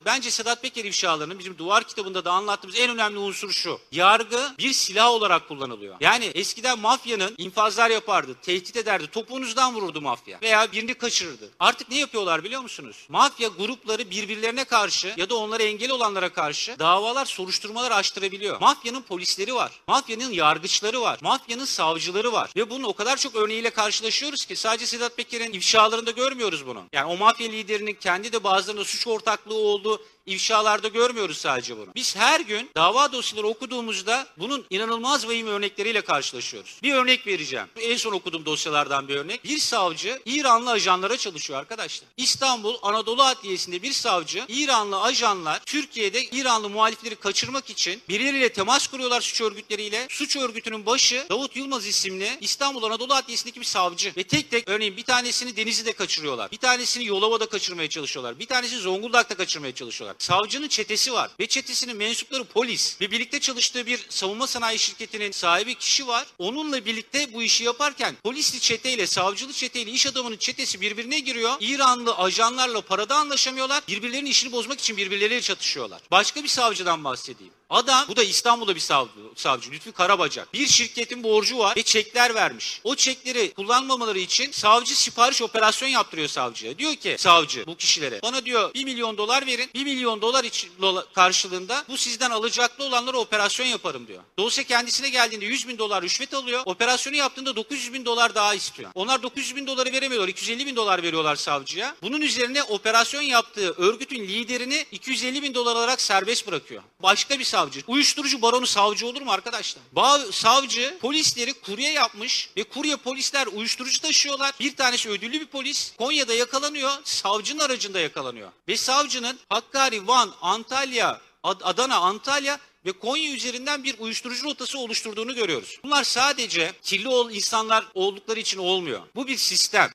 Bence 0.06 0.32
Sedat 0.32 0.62
Peker 0.62 0.86
ifşalarının 0.86 1.40
bizim 1.40 1.58
duvar 1.58 1.84
kitabında 1.84 2.26
da 2.26 2.32
anlattığımız 2.32 2.80
en 2.80 2.90
önemli 2.90 3.18
unsur 3.20 3.52
şu. 3.52 3.80
Yargı 3.92 4.54
bir 4.58 4.74
silah 4.74 5.10
olarak 5.10 5.48
kullanılıyor. 5.48 5.96
Yani 6.00 6.26
eskiden 6.26 6.80
mafyanın 6.80 7.36
infazlar 7.38 7.90
yapardı, 7.90 8.36
tehdit 8.42 8.76
ederdi, 8.76 9.08
topuğunuzdan 9.08 9.76
vururdu 9.76 10.02
mafya 10.02 10.40
veya 10.42 10.72
birini 10.72 10.94
kaçırırdı. 10.94 11.50
Artık 11.60 11.90
ne 11.90 11.98
yapıyorlar 11.98 12.44
biliyor 12.44 12.62
musunuz? 12.62 13.06
Mafya 13.10 13.48
grupları 13.48 14.12
birbirlerine 14.12 14.64
karşı 14.64 15.14
ya 15.18 15.30
da 15.30 15.36
onlara 15.36 15.64
engel 15.64 15.92
olanlara 15.92 16.30
karşı 16.30 16.80
davalar, 16.80 17.26
soruşturmalar 17.26 17.92
açtırabiliyor. 17.92 18.62
Mafyanın 18.62 19.02
polisleri 19.02 19.56
var, 19.56 19.72
mafyanın 19.88 20.32
yargıçları 20.32 21.02
var, 21.02 21.20
mafyanın 21.22 21.66
savcıları 21.66 22.32
var 22.32 22.50
ve 22.56 22.70
bunun 22.70 22.84
o 22.84 22.94
kadar 22.94 23.18
çok 23.18 23.36
örneğiyle 23.36 23.70
karşılaşıyoruz 23.70 24.46
ki 24.46 24.56
sadece 24.56 24.86
Sedat 24.86 25.18
Peker'in 25.18 25.54
ifşalarında 25.54 26.12
görmüyoruz 26.12 26.68
bunu. 26.68 26.84
Yani 26.94 27.06
o 27.12 27.18
mafya 27.18 27.48
liderinin 27.48 27.94
kendi 27.94 28.32
de 28.34 28.44
bazılarında 28.44 28.86
suç 28.86 29.08
ortaklığı 29.08 29.56
olduğu 29.56 29.91
pastor, 29.92 30.06
ifşalarda 30.26 30.88
görmüyoruz 30.88 31.38
sadece 31.38 31.78
bunu. 31.78 31.88
Biz 31.96 32.16
her 32.16 32.40
gün 32.40 32.70
dava 32.76 33.12
dosyaları 33.12 33.48
okuduğumuzda 33.48 34.28
bunun 34.38 34.66
inanılmaz 34.70 35.28
vahim 35.28 35.48
örnekleriyle 35.48 36.02
karşılaşıyoruz. 36.02 36.80
Bir 36.84 36.94
örnek 36.94 37.28
vereceğim. 37.28 37.68
En 37.80 37.98
son 37.98 38.12
okuduğum 38.12 38.46
dosyalardan 38.46 39.08
bir 39.08 39.16
örnek. 39.16 39.44
Bir 39.44 39.58
savcı 39.58 40.22
İranlı 40.26 40.72
ajanlara 40.72 41.18
çalışıyor 41.18 41.60
arkadaşlar. 41.60 42.10
İstanbul 42.18 42.76
Anadolu 42.82 43.24
Adliyesi'nde 43.24 43.82
bir 43.82 43.92
savcı 43.92 44.46
İranlı 44.48 45.02
ajanlar 45.02 45.62
Türkiye'de 45.66 46.24
İranlı 46.24 46.70
muhalifleri 46.70 47.16
kaçırmak 47.16 47.70
için 47.70 48.02
birileriyle 48.10 48.54
temas 48.54 48.88
kuruyorlar 48.88 49.22
suç 49.22 49.42
örgütleriyle. 49.42 50.08
Suç 50.10 50.36
örgütünün 50.36 50.86
başı 50.86 51.26
Davut 51.30 51.56
Yılmaz 51.56 51.88
isimli 51.88 52.38
İstanbul 52.42 52.84
Anadolu 52.84 53.14
Adliyesi'ndeki 53.14 53.60
bir 53.60 53.66
savcı. 53.66 54.14
Ve 54.18 54.24
tek 54.24 54.52
tek 54.52 54.70
örneğin 54.70 54.98
bir 54.98 55.04
tanesini 55.04 55.56
Denizli'de 55.56 55.94
kaçırıyorlar. 55.94 56.52
Bir 56.52 56.58
tanesini 56.58 57.06
Yolova'da 57.06 57.46
kaçırmaya 57.46 57.90
çalışıyorlar. 57.90 58.40
Bir 58.40 58.46
tanesini 58.46 58.80
Zonguldak'ta 58.80 59.36
kaçırmaya 59.36 59.76
çalışıyorlar. 59.76 60.11
Savcının 60.20 60.68
çetesi 60.68 61.14
var 61.14 61.32
ve 61.40 61.48
çetesinin 61.48 61.98
mensupları 61.98 62.44
polis 62.44 63.02
ve 63.02 63.12
birlikte 63.12 63.40
çalıştığı 63.40 63.86
bir 63.86 64.06
savunma 64.10 64.48
sanayi 64.48 64.80
şirketinin 64.80 65.32
sahibi 65.32 65.76
kişi 65.76 66.08
var. 66.08 66.28
Onunla 66.38 66.86
birlikte 66.86 67.34
bu 67.34 67.44
işi 67.44 67.64
yaparken 67.64 68.16
polisli 68.24 68.60
çeteyle, 68.60 69.08
savcılı 69.08 69.54
çeteyle 69.54 69.92
iş 69.92 70.08
adamının 70.08 70.38
çetesi 70.38 70.82
birbirine 70.82 71.20
giriyor. 71.20 71.54
İranlı 71.60 72.16
ajanlarla 72.16 72.82
parada 72.82 73.16
anlaşamıyorlar. 73.16 73.84
Birbirlerinin 73.88 74.30
işini 74.30 74.52
bozmak 74.52 74.80
için 74.80 74.98
birbirleriyle 74.98 75.42
çatışıyorlar. 75.42 76.02
Başka 76.12 76.44
bir 76.44 76.48
savcıdan 76.48 77.04
bahsedeyim. 77.04 77.54
Adam, 77.72 78.06
bu 78.08 78.16
da 78.16 78.24
İstanbul'da 78.24 78.76
bir 78.76 78.80
savcı, 78.80 79.12
savcı 79.36 79.72
Lütfü 79.72 79.92
Karabacak. 79.92 80.54
Bir 80.54 80.68
şirketin 80.68 81.24
borcu 81.24 81.58
var 81.58 81.76
ve 81.76 81.84
çekler 81.84 82.36
vermiş. 82.36 82.82
O 82.84 82.96
çekleri 82.96 83.54
kullanmamaları 83.54 84.20
için 84.20 84.52
savcı 84.52 85.00
sipariş 85.00 85.42
operasyon 85.42 85.90
yaptırıyor 85.90 86.28
savcıya. 86.28 86.78
Diyor 86.78 86.96
ki 86.96 87.16
savcı 87.20 87.68
bu 87.68 87.78
kişilere 87.78 88.20
bana 88.24 88.46
diyor 88.46 88.74
1 88.74 88.84
milyon 88.84 89.18
dolar 89.18 89.46
verin. 89.46 89.70
1 89.74 89.84
milyon 89.84 90.22
dolar 90.22 90.44
için, 90.44 90.72
karşılığında 91.14 91.86
bu 91.90 91.98
sizden 91.98 92.32
alacaklı 92.32 92.84
olanlara 92.84 93.18
operasyon 93.18 93.68
yaparım 93.68 94.08
diyor. 94.08 94.24
Dosya 94.40 94.64
kendisine 94.64 95.10
geldiğinde 95.10 95.46
100 95.46 95.68
bin 95.68 95.78
dolar 95.78 96.04
rüşvet 96.04 96.34
alıyor. 96.34 96.62
Operasyonu 96.66 97.16
yaptığında 97.16 97.56
900 97.56 97.94
bin 97.94 98.06
dolar 98.06 98.36
daha 98.36 98.54
istiyor. 98.54 98.92
Onlar 98.96 99.24
900 99.24 99.56
bin 99.56 99.68
doları 99.68 99.92
veremiyorlar. 99.92 100.28
250 100.28 100.66
bin 100.66 100.76
dolar 100.76 101.04
veriyorlar 101.04 101.36
savcıya. 101.36 101.96
Bunun 102.02 102.22
üzerine 102.22 102.64
operasyon 102.64 103.22
yaptığı 103.22 103.74
örgütün 103.74 104.28
liderini 104.28 104.86
250 104.92 105.44
bin 105.44 105.54
dolar 105.54 105.76
alarak 105.76 106.02
serbest 106.02 106.48
bırakıyor. 106.48 106.84
Başka 107.00 107.40
bir 107.40 107.44
savcı 107.44 107.61
savcı. 107.62 107.82
Uyuşturucu 107.88 108.42
baronu 108.42 108.68
savcı 108.68 109.08
olur 109.08 109.22
mu 109.22 109.32
arkadaşlar? 109.32 109.84
Ba 109.92 110.20
savcı 110.32 110.98
polisleri 111.02 111.54
kurye 111.54 111.92
yapmış 111.92 112.50
ve 112.58 112.64
kurye 112.64 112.96
polisler 112.96 113.48
uyuşturucu 113.48 114.02
taşıyorlar. 114.02 114.54
Bir 114.60 114.76
tanesi 114.76 115.10
ödüllü 115.10 115.40
bir 115.40 115.46
polis 115.46 115.94
Konya'da 115.98 116.34
yakalanıyor. 116.34 116.92
Savcının 117.04 117.60
aracında 117.60 118.00
yakalanıyor. 118.00 118.52
Ve 118.68 118.78
savcının 118.78 119.40
Hakkari, 119.50 120.08
Van, 120.08 120.34
Antalya, 120.42 121.22
Adana, 121.44 121.96
Antalya 121.96 122.60
ve 122.86 122.92
Konya 122.92 123.32
üzerinden 123.32 123.84
bir 123.84 124.00
uyuşturucu 124.00 124.44
rotası 124.44 124.80
oluşturduğunu 124.80 125.36
görüyoruz. 125.36 125.80
Bunlar 125.84 126.04
sadece 126.04 126.72
kirli 126.84 127.08
ol 127.08 127.32
insanlar 127.32 127.86
oldukları 127.94 128.40
için 128.40 128.58
olmuyor. 128.58 129.02
Bu 129.16 129.28
bir 129.28 129.38
sistem. 129.38 129.90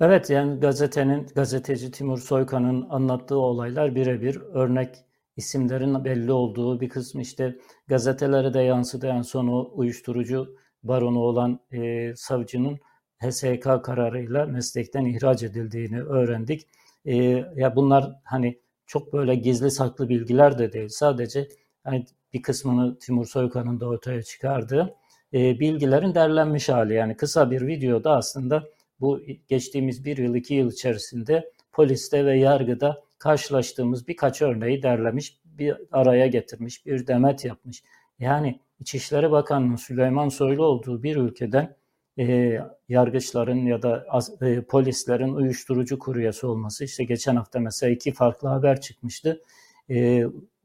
Evet 0.00 0.30
yani 0.30 0.60
gazetenin, 0.60 1.26
gazeteci 1.34 1.90
Timur 1.90 2.18
Soykan'ın 2.18 2.86
anlattığı 2.90 3.38
olaylar 3.38 3.94
birebir 3.94 4.36
örnek 4.36 4.94
isimlerin 5.36 6.04
belli 6.04 6.32
olduğu 6.32 6.80
bir 6.80 6.88
kısmı 6.88 7.22
işte 7.22 7.56
gazetelere 7.86 8.54
de 8.54 8.60
yansıdı 8.60 9.06
en 9.06 9.22
son 9.22 9.48
o 9.48 9.70
uyuşturucu 9.74 10.56
baronu 10.82 11.18
olan 11.18 11.60
e, 11.72 12.12
savcının 12.16 12.78
HSK 13.18 13.84
kararıyla 13.84 14.46
meslekten 14.46 15.04
ihraç 15.04 15.42
edildiğini 15.42 16.02
öğrendik. 16.02 16.68
E, 17.04 17.16
ya 17.56 17.76
bunlar 17.76 18.12
hani 18.24 18.60
çok 18.86 19.12
böyle 19.12 19.34
gizli 19.34 19.70
saklı 19.70 20.08
bilgiler 20.08 20.58
de 20.58 20.72
değil. 20.72 20.88
Sadece 20.88 21.48
hani 21.84 22.04
bir 22.32 22.42
kısmını 22.42 22.98
Timur 22.98 23.26
Soykan'ın 23.26 23.80
da 23.80 23.86
ortaya 23.86 24.22
çıkardığı 24.22 24.94
e, 25.34 25.60
bilgilerin 25.60 26.14
derlenmiş 26.14 26.68
hali. 26.68 26.94
Yani 26.94 27.16
kısa 27.16 27.50
bir 27.50 27.66
videoda 27.66 28.16
aslında 28.16 28.64
bu 29.00 29.20
geçtiğimiz 29.48 30.04
bir 30.04 30.16
yıl, 30.16 30.34
iki 30.34 30.54
yıl 30.54 30.72
içerisinde 30.72 31.50
poliste 31.72 32.26
ve 32.26 32.38
yargıda 32.38 33.02
karşılaştığımız 33.18 34.08
birkaç 34.08 34.42
örneği 34.42 34.82
derlemiş, 34.82 35.40
bir 35.44 35.76
araya 35.92 36.26
getirmiş, 36.26 36.86
bir 36.86 37.06
demet 37.06 37.44
yapmış. 37.44 37.82
Yani 38.18 38.60
İçişleri 38.80 39.30
Bakanı'nın 39.30 39.76
Süleyman 39.76 40.28
Soylu 40.28 40.64
olduğu 40.64 41.02
bir 41.02 41.16
ülkeden 41.16 41.76
e, 42.18 42.58
yargıçların 42.88 43.66
ya 43.66 43.82
da 43.82 44.06
e, 44.42 44.60
polislerin 44.60 45.34
uyuşturucu 45.34 45.98
kuryesi 45.98 46.46
olması. 46.46 46.84
işte 46.84 47.04
geçen 47.04 47.36
hafta 47.36 47.60
mesela 47.60 47.92
iki 47.92 48.12
farklı 48.12 48.48
haber 48.48 48.80
çıkmıştı. 48.80 49.42
E, 49.90 50.24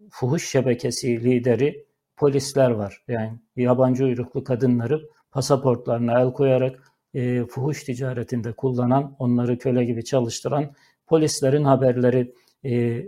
fuhuş 0.10 0.50
şebekesi 0.50 1.24
lideri 1.24 1.86
polisler 2.18 2.72
var. 2.72 3.04
Yani 3.08 3.40
yabancı 3.56 4.06
uyruklu 4.06 4.44
kadınları 4.44 5.10
pasaportlarına 5.32 6.22
el 6.22 6.34
koyarak 6.34 6.92
e, 7.16 7.46
fuhuş 7.46 7.84
ticaretinde 7.84 8.52
kullanan, 8.54 9.16
onları 9.20 9.58
köle 9.58 9.86
gibi 9.86 10.04
çalıştıran 10.04 10.72
polislerin 11.08 11.64
haberleri 11.64 12.34
e, 12.66 13.04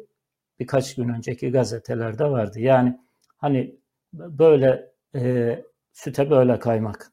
birkaç 0.60 0.96
gün 0.96 1.10
önceki 1.10 1.52
gazetelerde 1.52 2.26
vardı. 2.26 2.60
Yani 2.60 3.00
hani 3.38 3.76
böyle 4.14 4.92
e, 5.16 5.64
süte 5.94 6.30
böyle 6.30 6.60
kaymak 6.60 7.12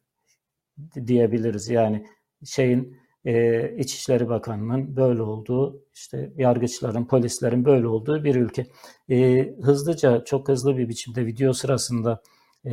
diyebiliriz. 1.06 1.68
Yani 1.68 2.06
şeyin 2.44 2.96
e, 3.24 3.76
İçişleri 3.78 4.28
Bakanı'nın 4.28 4.96
böyle 4.96 5.22
olduğu, 5.22 5.84
işte 5.94 6.32
yargıçların, 6.36 7.04
polislerin 7.04 7.64
böyle 7.64 7.86
olduğu 7.86 8.24
bir 8.24 8.34
ülke. 8.34 8.66
E, 9.08 9.48
hızlıca, 9.62 10.24
çok 10.24 10.48
hızlı 10.48 10.76
bir 10.76 10.88
biçimde 10.88 11.26
video 11.26 11.52
sırasında 11.52 12.22
e, 12.66 12.72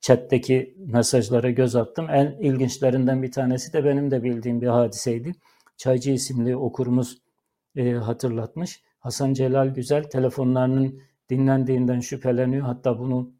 chat'teki 0.00 0.74
mesajlara 0.78 1.50
göz 1.50 1.76
attım. 1.76 2.10
En 2.10 2.26
ilginçlerinden 2.40 3.22
bir 3.22 3.32
tanesi 3.32 3.72
de 3.72 3.84
benim 3.84 4.10
de 4.10 4.22
bildiğim 4.22 4.60
bir 4.60 4.66
hadiseydi. 4.66 5.32
Çaycı 5.76 6.10
isimli 6.10 6.56
okurumuz 6.56 7.18
e, 7.76 7.92
hatırlatmış. 7.92 8.82
Hasan 8.98 9.32
Celal 9.32 9.68
Güzel 9.68 10.04
telefonlarının 10.04 11.00
dinlendiğinden 11.30 12.00
şüpheleniyor. 12.00 12.66
Hatta 12.66 12.98
bunu 12.98 13.32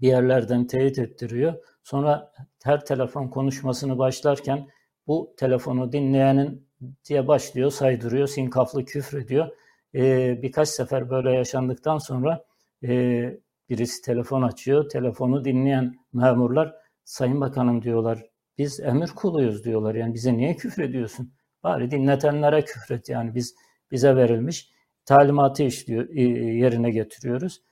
bir 0.00 0.08
yerlerden 0.08 0.66
teyit 0.66 0.98
ettiriyor. 0.98 1.54
Sonra 1.82 2.32
her 2.64 2.84
telefon 2.84 3.28
konuşmasını 3.28 3.98
başlarken 3.98 4.68
bu 5.06 5.34
telefonu 5.36 5.92
dinleyenin 5.92 6.68
diye 7.08 7.28
başlıyor, 7.28 7.70
saydırıyor, 7.70 8.28
sinkaflı 8.28 8.84
küfrediyor. 8.84 9.48
Ee, 9.94 10.42
birkaç 10.42 10.68
sefer 10.68 11.10
böyle 11.10 11.32
yaşandıktan 11.32 11.98
sonra 11.98 12.44
e, 12.84 13.38
Birisi 13.70 14.02
telefon 14.02 14.42
açıyor. 14.42 14.88
Telefonu 14.88 15.44
dinleyen 15.44 15.94
memurlar 16.12 16.74
Sayın 17.04 17.40
Bakanım 17.40 17.82
diyorlar. 17.82 18.24
Biz 18.58 18.80
emir 18.80 19.08
kuluyuz 19.08 19.64
diyorlar. 19.64 19.94
Yani 19.94 20.14
bize 20.14 20.36
niye 20.36 20.56
küfrediyorsun? 20.56 21.32
Bari 21.62 21.90
dinletenlere 21.90 22.64
küfret. 22.64 23.08
Yani 23.08 23.34
biz 23.34 23.54
bize 23.90 24.16
verilmiş 24.16 24.70
talimatı 25.04 25.62
işliyor, 25.62 26.08
yerine 26.08 26.90
getiriyoruz. 26.90 27.62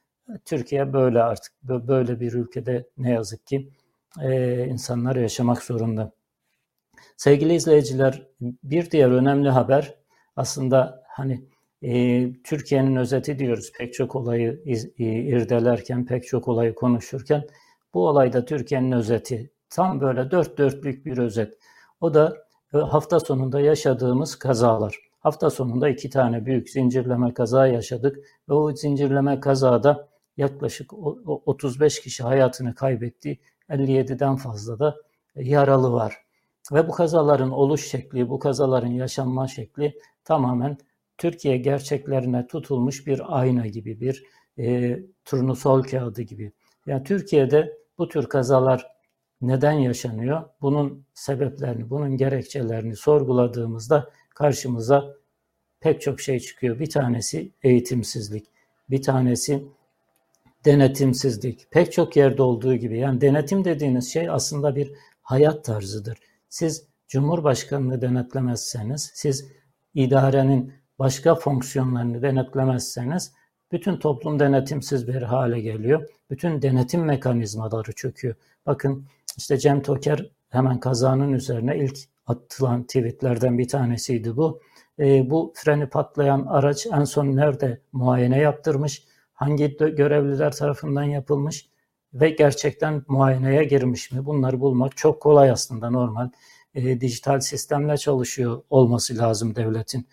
Türkiye 0.44 0.92
böyle 0.92 1.22
artık 1.22 1.52
böyle 1.62 2.20
bir 2.20 2.32
ülkede 2.32 2.88
ne 2.98 3.10
yazık 3.10 3.46
ki 3.46 3.70
e, 4.22 4.64
insanlar 4.66 5.16
yaşamak 5.16 5.62
zorunda. 5.62 6.12
Sevgili 7.16 7.54
izleyiciler, 7.54 8.26
bir 8.40 8.90
diğer 8.90 9.10
önemli 9.10 9.48
haber 9.48 9.94
aslında 10.36 11.02
hani 11.08 11.44
e, 11.86 12.32
Türkiye'nin 12.42 12.96
özeti 12.96 13.38
diyoruz 13.38 13.72
pek 13.78 13.94
çok 13.94 14.16
olayı 14.16 14.62
iz, 14.64 14.86
e, 14.98 15.04
irdelerken, 15.04 16.06
pek 16.06 16.26
çok 16.26 16.48
olayı 16.48 16.74
konuşurken 16.74 17.46
bu 17.94 18.08
olayda 18.08 18.44
Türkiye'nin 18.44 18.92
özeti 18.92 19.50
tam 19.70 20.00
böyle 20.00 20.30
dört 20.30 20.58
dörtlük 20.58 21.06
bir 21.06 21.18
özet. 21.18 21.58
O 22.00 22.14
da 22.14 22.36
e, 22.74 22.78
hafta 22.78 23.20
sonunda 23.20 23.60
yaşadığımız 23.60 24.36
kazalar. 24.36 24.98
Hafta 25.20 25.50
sonunda 25.50 25.88
iki 25.88 26.10
tane 26.10 26.46
büyük 26.46 26.70
zincirleme 26.70 27.34
kaza 27.34 27.66
yaşadık 27.66 28.16
ve 28.48 28.54
o 28.54 28.72
zincirleme 28.72 29.40
kazada 29.40 30.08
yaklaşık 30.36 30.92
35 31.48 32.00
kişi 32.00 32.22
hayatını 32.22 32.74
kaybetti. 32.74 33.38
57'den 33.70 34.36
fazla 34.36 34.78
da 34.78 34.96
yaralı 35.34 35.92
var. 35.92 36.14
Ve 36.72 36.88
bu 36.88 36.92
kazaların 36.92 37.50
oluş 37.50 37.90
şekli, 37.90 38.28
bu 38.28 38.38
kazaların 38.38 38.90
yaşanma 38.90 39.48
şekli 39.48 39.98
tamamen 40.24 40.78
Türkiye 41.18 41.56
gerçeklerine 41.56 42.46
tutulmuş 42.46 43.06
bir 43.06 43.38
ayna 43.40 43.66
gibi, 43.66 44.00
bir 44.00 44.24
e, 44.58 44.98
turnusol 45.24 45.82
kağıdı 45.82 46.22
gibi. 46.22 46.52
Yani 46.86 47.04
Türkiye'de 47.04 47.78
bu 47.98 48.08
tür 48.08 48.26
kazalar 48.26 48.86
neden 49.40 49.72
yaşanıyor? 49.72 50.42
Bunun 50.60 51.04
sebeplerini, 51.14 51.90
bunun 51.90 52.16
gerekçelerini 52.16 52.96
sorguladığımızda 52.96 54.10
karşımıza 54.34 55.14
pek 55.80 56.00
çok 56.00 56.20
şey 56.20 56.40
çıkıyor. 56.40 56.78
Bir 56.78 56.90
tanesi 56.90 57.52
eğitimsizlik, 57.62 58.46
bir 58.90 59.02
tanesi 59.02 59.64
denetimsizlik. 60.64 61.70
Pek 61.70 61.92
çok 61.92 62.16
yerde 62.16 62.42
olduğu 62.42 62.74
gibi 62.74 62.98
yani 62.98 63.20
denetim 63.20 63.64
dediğiniz 63.64 64.12
şey 64.12 64.30
aslında 64.30 64.76
bir 64.76 64.92
hayat 65.22 65.64
tarzıdır. 65.64 66.18
Siz 66.48 66.86
Cumhurbaşkanını 67.08 68.00
denetlemezseniz, 68.00 69.10
siz 69.14 69.48
idarenin 69.94 70.72
başka 70.98 71.34
fonksiyonlarını 71.34 72.22
denetlemezseniz 72.22 73.32
bütün 73.72 73.96
toplum 73.96 74.38
denetimsiz 74.38 75.08
bir 75.08 75.22
hale 75.22 75.60
geliyor. 75.60 76.08
Bütün 76.30 76.62
denetim 76.62 77.04
mekanizmaları 77.04 77.92
çöküyor. 77.92 78.34
Bakın 78.66 79.06
işte 79.36 79.58
Cem 79.58 79.82
Toker 79.82 80.30
hemen 80.48 80.80
kazanın 80.80 81.32
üzerine 81.32 81.78
ilk 81.78 81.98
atılan 82.26 82.82
tweetlerden 82.82 83.58
bir 83.58 83.68
tanesiydi 83.68 84.36
bu. 84.36 84.60
E, 84.98 85.30
bu 85.30 85.52
freni 85.56 85.88
patlayan 85.88 86.46
araç 86.46 86.86
en 86.86 87.04
son 87.04 87.36
nerede 87.36 87.80
muayene 87.92 88.38
yaptırmış, 88.38 89.04
hangi 89.32 89.76
görevliler 89.76 90.52
tarafından 90.52 91.02
yapılmış 91.02 91.68
ve 92.14 92.30
gerçekten 92.30 93.02
muayeneye 93.08 93.64
girmiş 93.64 94.12
mi? 94.12 94.26
Bunları 94.26 94.60
bulmak 94.60 94.96
çok 94.96 95.22
kolay 95.22 95.50
aslında 95.50 95.90
normal. 95.90 96.30
E, 96.74 97.00
dijital 97.00 97.40
sistemle 97.40 97.96
çalışıyor 97.96 98.62
olması 98.70 99.18
lazım 99.18 99.56
devletin. 99.56 100.06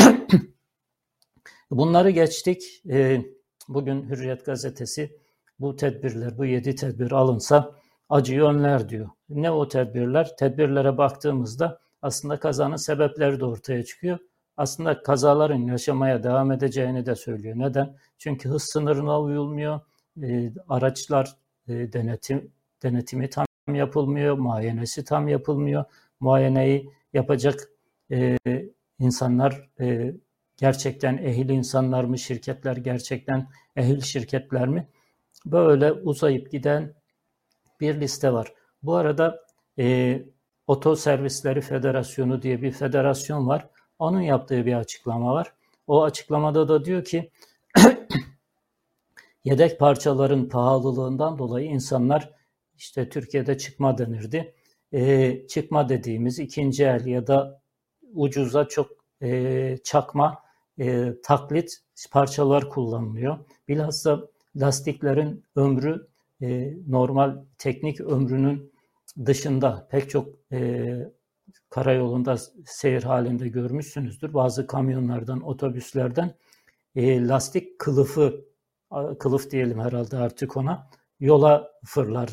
Bunları 1.70 2.10
geçtik. 2.10 2.82
E, 2.90 3.24
bugün 3.68 4.10
Hürriyet 4.10 4.46
gazetesi 4.46 5.18
bu 5.58 5.76
tedbirler, 5.76 6.38
bu 6.38 6.44
yedi 6.44 6.74
tedbir 6.74 7.12
alınsa 7.12 7.74
acıyı 8.08 8.42
önler 8.42 8.88
diyor. 8.88 9.08
Ne 9.28 9.50
o 9.50 9.68
tedbirler? 9.68 10.36
Tedbirlere 10.36 10.98
baktığımızda 10.98 11.80
aslında 12.02 12.40
kazanın 12.40 12.76
sebepleri 12.76 13.40
de 13.40 13.44
ortaya 13.44 13.84
çıkıyor. 13.84 14.18
Aslında 14.56 15.02
kazaların 15.02 15.66
yaşamaya 15.66 16.22
devam 16.22 16.52
edeceğini 16.52 17.06
de 17.06 17.14
söylüyor. 17.14 17.58
Neden? 17.58 17.96
Çünkü 18.18 18.48
hız 18.48 18.62
sınırına 18.62 19.20
uyulmuyor, 19.20 19.80
e, 20.22 20.52
araçlar 20.68 21.36
e, 21.68 21.92
denetim 21.92 22.52
denetimi 22.82 23.30
tam 23.30 23.46
yapılmıyor, 23.72 24.38
muayenesi 24.38 25.04
tam 25.04 25.28
yapılmıyor. 25.28 25.84
Muayeneyi 26.20 26.90
yapacak 27.12 27.60
e, 28.10 28.38
insanlar 29.00 29.70
e, 29.80 30.14
gerçekten 30.56 31.16
ehil 31.18 31.48
insanlar 31.48 32.04
mı, 32.04 32.18
şirketler 32.18 32.76
gerçekten 32.76 33.48
ehil 33.76 34.00
şirketler 34.00 34.68
mi? 34.68 34.88
Böyle 35.46 35.92
uzayıp 35.92 36.50
giden 36.50 36.94
bir 37.80 38.00
liste 38.00 38.32
var. 38.32 38.54
Bu 38.82 38.94
arada 38.94 39.40
e, 39.78 40.18
Oto 40.66 40.96
Servisleri 40.96 41.60
Federasyonu 41.60 42.42
diye 42.42 42.62
bir 42.62 42.72
federasyon 42.72 43.48
var. 43.48 43.68
Onun 43.98 44.20
yaptığı 44.20 44.66
bir 44.66 44.74
açıklama 44.74 45.32
var. 45.32 45.52
O 45.86 46.02
açıklamada 46.02 46.68
da 46.68 46.84
diyor 46.84 47.04
ki 47.04 47.30
yedek 49.44 49.78
parçaların 49.78 50.48
pahalılığından 50.48 51.38
dolayı 51.38 51.66
insanlar 51.66 52.30
işte 52.76 53.08
Türkiye'de 53.08 53.58
çıkma 53.58 53.98
denirdi. 53.98 54.54
E, 54.92 55.46
çıkma 55.46 55.88
dediğimiz 55.88 56.38
ikinci 56.38 56.84
el 56.84 57.06
ya 57.06 57.26
da 57.26 57.59
ucuza 58.14 58.68
çok 58.68 58.90
e, 59.22 59.78
çakma 59.84 60.42
e, 60.78 61.12
taklit 61.22 61.78
parçalar 62.10 62.70
kullanılıyor. 62.70 63.38
Bilhassa 63.68 64.28
lastiklerin 64.56 65.44
ömrü 65.56 66.08
e, 66.42 66.74
normal 66.88 67.36
teknik 67.58 68.00
ömrünün 68.00 68.72
dışında 69.26 69.88
pek 69.90 70.10
çok 70.10 70.28
e, 70.52 70.90
karayolunda 71.70 72.36
seyir 72.66 73.02
halinde 73.02 73.48
görmüşsünüzdür. 73.48 74.34
Bazı 74.34 74.66
kamyonlardan, 74.66 75.40
otobüslerden 75.40 76.34
e, 76.96 77.28
lastik 77.28 77.78
kılıfı, 77.78 78.44
kılıf 79.18 79.50
diyelim 79.50 79.80
herhalde 79.80 80.16
artık 80.16 80.56
ona, 80.56 80.90
yola 81.20 81.72
fırlar. 81.84 82.30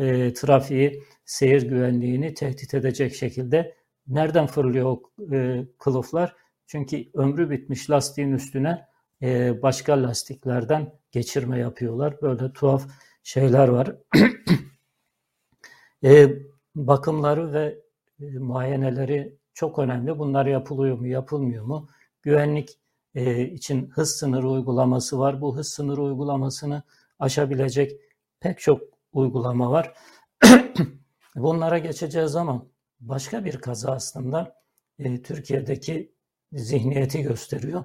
E, 0.00 0.32
trafiği, 0.32 1.02
seyir 1.24 1.62
güvenliğini 1.62 2.34
tehdit 2.34 2.74
edecek 2.74 3.14
şekilde. 3.14 3.79
Nereden 4.10 4.46
fırlıyor 4.46 4.86
o 4.86 5.02
e, 5.32 5.66
kılıflar? 5.78 6.36
Çünkü 6.66 7.10
ömrü 7.14 7.50
bitmiş 7.50 7.90
lastiğin 7.90 8.32
üstüne 8.32 8.86
e, 9.22 9.62
başka 9.62 10.02
lastiklerden 10.02 10.92
geçirme 11.12 11.58
yapıyorlar. 11.58 12.22
Böyle 12.22 12.52
tuhaf 12.52 12.86
şeyler 13.22 13.68
var. 13.68 13.96
e, 16.04 16.28
bakımları 16.74 17.52
ve 17.52 17.78
e, 18.20 18.38
muayeneleri 18.38 19.36
çok 19.54 19.78
önemli. 19.78 20.18
Bunlar 20.18 20.46
yapılıyor 20.46 20.98
mu, 20.98 21.06
yapılmıyor 21.06 21.64
mu? 21.64 21.88
Güvenlik 22.22 22.78
e, 23.14 23.44
için 23.44 23.90
hız 23.90 24.10
sınırı 24.10 24.48
uygulaması 24.48 25.18
var. 25.18 25.40
Bu 25.40 25.56
hız 25.56 25.68
sınırı 25.68 26.02
uygulamasını 26.02 26.82
aşabilecek 27.18 28.00
pek 28.40 28.58
çok 28.58 28.82
uygulama 29.12 29.70
var. 29.70 29.94
Bunlara 31.36 31.78
geçeceğiz 31.78 32.36
ama 32.36 32.66
başka 33.00 33.44
bir 33.44 33.60
kaza 33.60 33.92
aslında 33.92 34.54
e, 34.98 35.22
Türkiye'deki 35.22 36.12
zihniyeti 36.52 37.22
gösteriyor. 37.22 37.84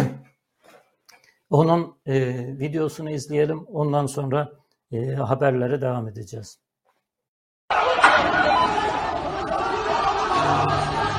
Onun 1.50 2.00
e, 2.06 2.36
videosunu 2.58 3.10
izleyelim. 3.10 3.64
Ondan 3.66 4.06
sonra 4.06 4.52
e, 4.92 5.14
haberlere 5.14 5.80
devam 5.80 6.08
edeceğiz. 6.08 6.60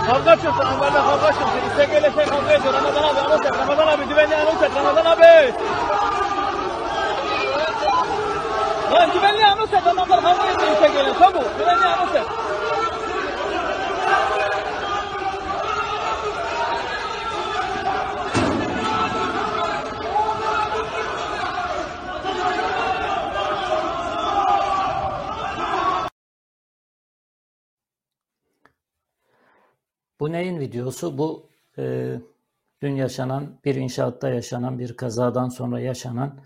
Kavga 0.07 0.35
çıktı, 0.35 0.49
Ankara'da 0.49 1.01
kavga 1.01 1.31
çıktı. 1.31 1.57
İstek 1.67 1.89
ile 1.89 2.11
şey 2.11 2.25
kavga 2.25 2.51
ediyor. 2.51 2.73
Ramazan 2.73 3.03
abi 3.03 3.19
anons 3.19 3.45
et. 3.45 3.53
Ramazan 3.53 3.87
abi 3.87 4.05
güvenliği 4.05 4.37
anons 4.39 4.63
et. 4.63 4.75
Ramazan 4.75 5.05
abi. 5.05 5.53
Lan 8.91 9.13
güvenliği 9.13 9.45
anons 9.45 9.73
et. 9.73 9.87
Adamlar 9.87 10.21
kavga 10.21 10.51
ediyor 10.51 10.71
İstek 10.71 10.91
ile. 10.91 11.13
Çabuk. 11.19 11.57
Güvenliği 11.59 11.87
anons 11.89 12.15
et. 12.15 12.40
Bu 30.21 30.31
neyin 30.31 30.59
videosu? 30.59 31.17
Bu 31.17 31.49
e, 31.77 32.15
dün 32.81 32.95
yaşanan 32.95 33.59
bir 33.65 33.75
inşaatta 33.75 34.29
yaşanan 34.29 34.79
bir 34.79 34.97
kazadan 34.97 35.49
sonra 35.49 35.79
yaşanan 35.79 36.39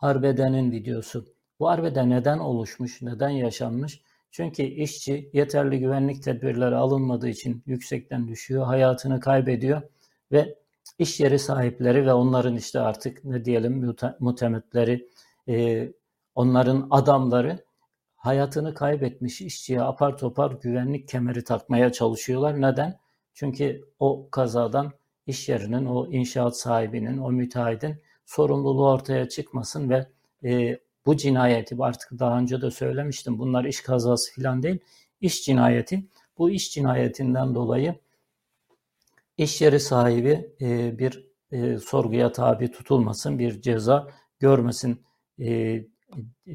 arbedenin 0.00 0.72
videosu. 0.72 1.26
Bu 1.60 1.68
arbede 1.68 2.08
neden 2.08 2.38
oluşmuş, 2.38 3.02
neden 3.02 3.28
yaşanmış? 3.28 4.02
Çünkü 4.30 4.62
işçi 4.62 5.30
yeterli 5.32 5.78
güvenlik 5.78 6.22
tedbirleri 6.22 6.74
alınmadığı 6.74 7.28
için 7.28 7.62
yüksekten 7.66 8.28
düşüyor, 8.28 8.66
hayatını 8.66 9.20
kaybediyor 9.20 9.82
ve 10.32 10.58
iş 10.98 11.20
yeri 11.20 11.38
sahipleri 11.38 12.06
ve 12.06 12.12
onların 12.12 12.56
işte 12.56 12.80
artık 12.80 13.24
ne 13.24 13.44
diyelim 13.44 13.94
mutemetleri, 14.20 15.08
e, 15.48 15.88
onların 16.34 16.88
adamları 16.90 17.64
hayatını 18.16 18.74
kaybetmiş 18.74 19.40
işçiye 19.40 19.82
apar 19.82 20.18
topar 20.18 20.50
güvenlik 20.50 21.08
kemeri 21.08 21.44
takmaya 21.44 21.92
çalışıyorlar. 21.92 22.60
Neden? 22.60 23.01
Çünkü 23.34 23.84
o 23.98 24.28
kazadan 24.30 24.92
iş 25.26 25.48
yerinin, 25.48 25.86
o 25.86 26.06
inşaat 26.06 26.58
sahibinin, 26.58 27.18
o 27.18 27.32
müteahhidin 27.32 27.96
sorumluluğu 28.26 28.88
ortaya 28.88 29.28
çıkmasın 29.28 29.90
ve 29.90 30.06
e, 30.44 30.78
bu 31.06 31.16
cinayeti 31.16 31.76
artık 31.80 32.18
daha 32.18 32.38
önce 32.38 32.62
de 32.62 32.70
söylemiştim 32.70 33.38
bunlar 33.38 33.64
iş 33.64 33.80
kazası 33.80 34.34
falan 34.34 34.62
değil 34.62 34.78
iş 35.20 35.44
cinayeti 35.44 36.06
bu 36.38 36.50
iş 36.50 36.72
cinayetinden 36.72 37.54
dolayı 37.54 37.94
iş 39.38 39.60
yeri 39.60 39.80
sahibi 39.80 40.50
e, 40.60 40.98
bir 40.98 41.26
e, 41.52 41.78
sorguya 41.78 42.32
tabi 42.32 42.70
tutulmasın 42.70 43.38
bir 43.38 43.62
ceza 43.62 44.08
görmesin 44.40 45.02
e, 45.40 45.82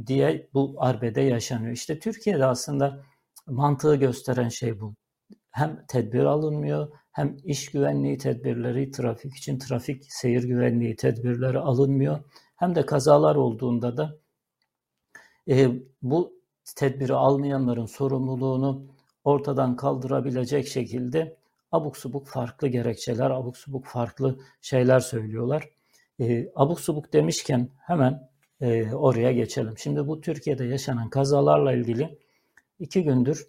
diye 0.07 0.49
bu 0.53 0.75
arbede 0.77 1.21
yaşanıyor. 1.21 1.73
İşte 1.73 1.99
Türkiye'de 1.99 2.45
aslında 2.45 3.03
mantığı 3.47 3.95
gösteren 3.95 4.49
şey 4.49 4.79
bu. 4.79 4.95
Hem 5.57 5.85
tedbir 5.87 6.23
alınmıyor 6.23 6.87
hem 7.11 7.37
iş 7.43 7.71
güvenliği 7.71 8.17
tedbirleri, 8.17 8.91
trafik 8.91 9.35
için 9.35 9.59
trafik 9.59 10.03
seyir 10.13 10.43
güvenliği 10.43 10.95
tedbirleri 10.95 11.59
alınmıyor. 11.59 12.19
Hem 12.55 12.75
de 12.75 12.85
kazalar 12.85 13.35
olduğunda 13.35 13.97
da 13.97 14.17
e, 15.49 15.67
bu 16.01 16.33
tedbiri 16.75 17.13
almayanların 17.13 17.85
sorumluluğunu 17.85 18.85
ortadan 19.23 19.75
kaldırabilecek 19.75 20.67
şekilde 20.67 21.37
abuk 21.71 21.97
subuk 21.97 22.27
farklı 22.27 22.67
gerekçeler, 22.67 23.29
abuk 23.31 23.57
subuk 23.57 23.85
farklı 23.85 24.39
şeyler 24.61 24.99
söylüyorlar. 24.99 25.69
E, 26.19 26.47
abuk 26.55 26.79
subuk 26.79 27.13
demişken 27.13 27.69
hemen 27.87 28.29
e, 28.61 28.93
oraya 28.93 29.31
geçelim. 29.31 29.77
Şimdi 29.77 30.07
bu 30.07 30.21
Türkiye'de 30.21 30.65
yaşanan 30.65 31.09
kazalarla 31.09 31.73
ilgili 31.73 32.19
iki 32.79 33.03
gündür 33.03 33.47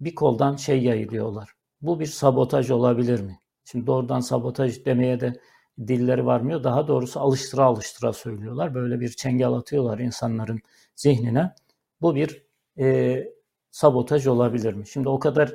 bir 0.00 0.14
koldan 0.14 0.56
şey 0.56 0.82
yayılıyorlar. 0.82 1.50
Bu 1.82 2.00
bir 2.00 2.06
sabotaj 2.06 2.70
olabilir 2.70 3.20
mi? 3.20 3.40
Şimdi 3.64 3.86
doğrudan 3.86 4.20
sabotaj 4.20 4.84
demeye 4.84 5.20
de 5.20 5.40
dilleri 5.86 6.26
varmıyor. 6.26 6.64
Daha 6.64 6.88
doğrusu 6.88 7.20
alıştıra 7.20 7.64
alıştıra 7.64 8.12
söylüyorlar. 8.12 8.74
Böyle 8.74 9.00
bir 9.00 9.08
çengel 9.08 9.52
atıyorlar 9.52 9.98
insanların 9.98 10.60
zihnine. 10.96 11.54
Bu 12.00 12.14
bir 12.14 12.46
e, 12.78 13.24
sabotaj 13.70 14.26
olabilir 14.26 14.74
mi? 14.74 14.86
Şimdi 14.86 15.08
o 15.08 15.18
kadar 15.18 15.54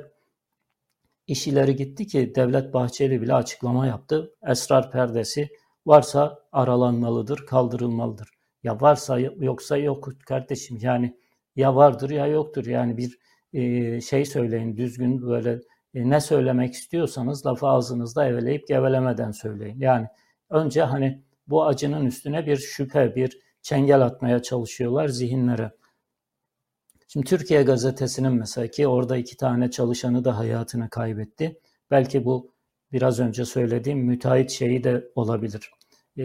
iş 1.26 1.46
ileri 1.46 1.76
gitti 1.76 2.06
ki 2.06 2.32
Devlet 2.34 2.74
Bahçeli 2.74 3.22
bile 3.22 3.34
açıklama 3.34 3.86
yaptı. 3.86 4.34
Esrar 4.46 4.90
perdesi 4.92 5.48
varsa 5.86 6.38
aralanmalıdır, 6.52 7.46
kaldırılmalıdır. 7.46 8.28
Ya 8.62 8.80
varsa 8.80 9.18
yoksa 9.18 9.76
yok 9.76 10.08
kardeşim. 10.26 10.78
Yani 10.80 11.16
ya 11.56 11.76
vardır 11.76 12.10
ya 12.10 12.26
yoktur. 12.26 12.66
Yani 12.66 12.96
bir 12.96 13.18
şey 14.00 14.24
söyleyin 14.24 14.76
düzgün 14.76 15.22
böyle 15.22 15.60
e, 15.94 16.10
ne 16.10 16.20
söylemek 16.20 16.74
istiyorsanız 16.74 17.46
lafı 17.46 17.66
ağzınızda 17.66 18.26
eveleyip 18.26 18.68
gevelemeden 18.68 19.30
söyleyin. 19.30 19.80
Yani 19.80 20.06
önce 20.50 20.82
hani 20.82 21.22
bu 21.46 21.66
acının 21.66 22.06
üstüne 22.06 22.46
bir 22.46 22.56
şüphe, 22.56 23.14
bir 23.14 23.38
çengel 23.62 24.00
atmaya 24.00 24.42
çalışıyorlar 24.42 25.08
zihinlere. 25.08 25.72
Şimdi 27.08 27.26
Türkiye 27.26 27.62
Gazetesi'nin 27.62 28.32
mesela 28.32 28.66
ki 28.66 28.88
orada 28.88 29.16
iki 29.16 29.36
tane 29.36 29.70
çalışanı 29.70 30.24
da 30.24 30.38
hayatını 30.38 30.90
kaybetti. 30.90 31.60
Belki 31.90 32.24
bu 32.24 32.50
biraz 32.92 33.20
önce 33.20 33.44
söylediğim 33.44 33.98
müteahhit 33.98 34.50
şeyi 34.50 34.84
de 34.84 35.04
olabilir. 35.14 35.70
E, 36.18 36.22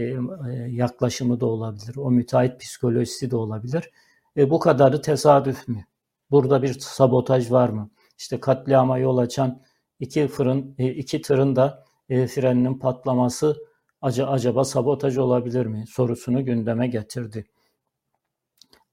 yaklaşımı 0.69 1.39
da 1.39 1.45
olabilir. 1.45 1.95
O 1.97 2.11
müteahhit 2.11 2.59
psikolojisi 2.59 3.31
de 3.31 3.35
olabilir. 3.35 3.91
E, 4.37 4.49
bu 4.49 4.59
kadarı 4.59 5.01
tesadüf 5.01 5.67
mü? 5.67 5.85
Burada 6.31 6.61
bir 6.61 6.73
sabotaj 6.79 7.51
var 7.51 7.69
mı? 7.69 7.89
İşte 8.17 8.39
katliama 8.39 8.97
yol 8.97 9.17
açan 9.17 9.61
iki 9.99 10.27
fırın, 10.27 10.75
e, 10.77 10.87
iki 10.87 11.21
tırın 11.21 11.55
da 11.55 11.83
e, 12.09 12.27
freninin 12.27 12.79
patlaması 12.79 13.57
acaba 14.01 14.63
sabotaj 14.63 15.17
olabilir 15.17 15.65
mi? 15.65 15.85
sorusunu 15.87 16.45
gündeme 16.45 16.87
getirdi. 16.87 17.45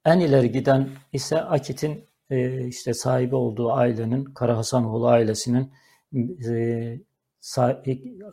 En 0.05 0.21
ileri 0.21 0.53
giden 0.53 0.89
ise 1.13 1.41
Akit'in 1.43 2.09
e, 2.31 2.67
işte 2.67 2.95
sahibi 2.95 3.35
olduğu 3.35 3.73
ailenin, 3.73 4.25
Kara 4.25 4.57
Hasanoğlu 4.57 5.09
ailesinin 5.09 5.73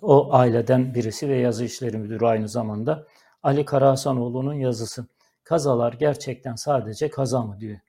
o 0.01 0.33
aileden 0.33 0.93
birisi 0.93 1.29
ve 1.29 1.37
yazı 1.37 1.65
işleri 1.65 1.97
müdürü 1.97 2.25
aynı 2.25 2.49
zamanda 2.49 3.07
Ali 3.43 3.65
Kara 3.65 3.89
Hasanoğlu'nun 3.89 4.53
yazısı. 4.53 5.07
Kazalar 5.43 5.93
gerçekten 5.93 6.55
sadece 6.55 7.09
kaza 7.09 7.41
mı 7.41 7.59
diyor. 7.59 7.79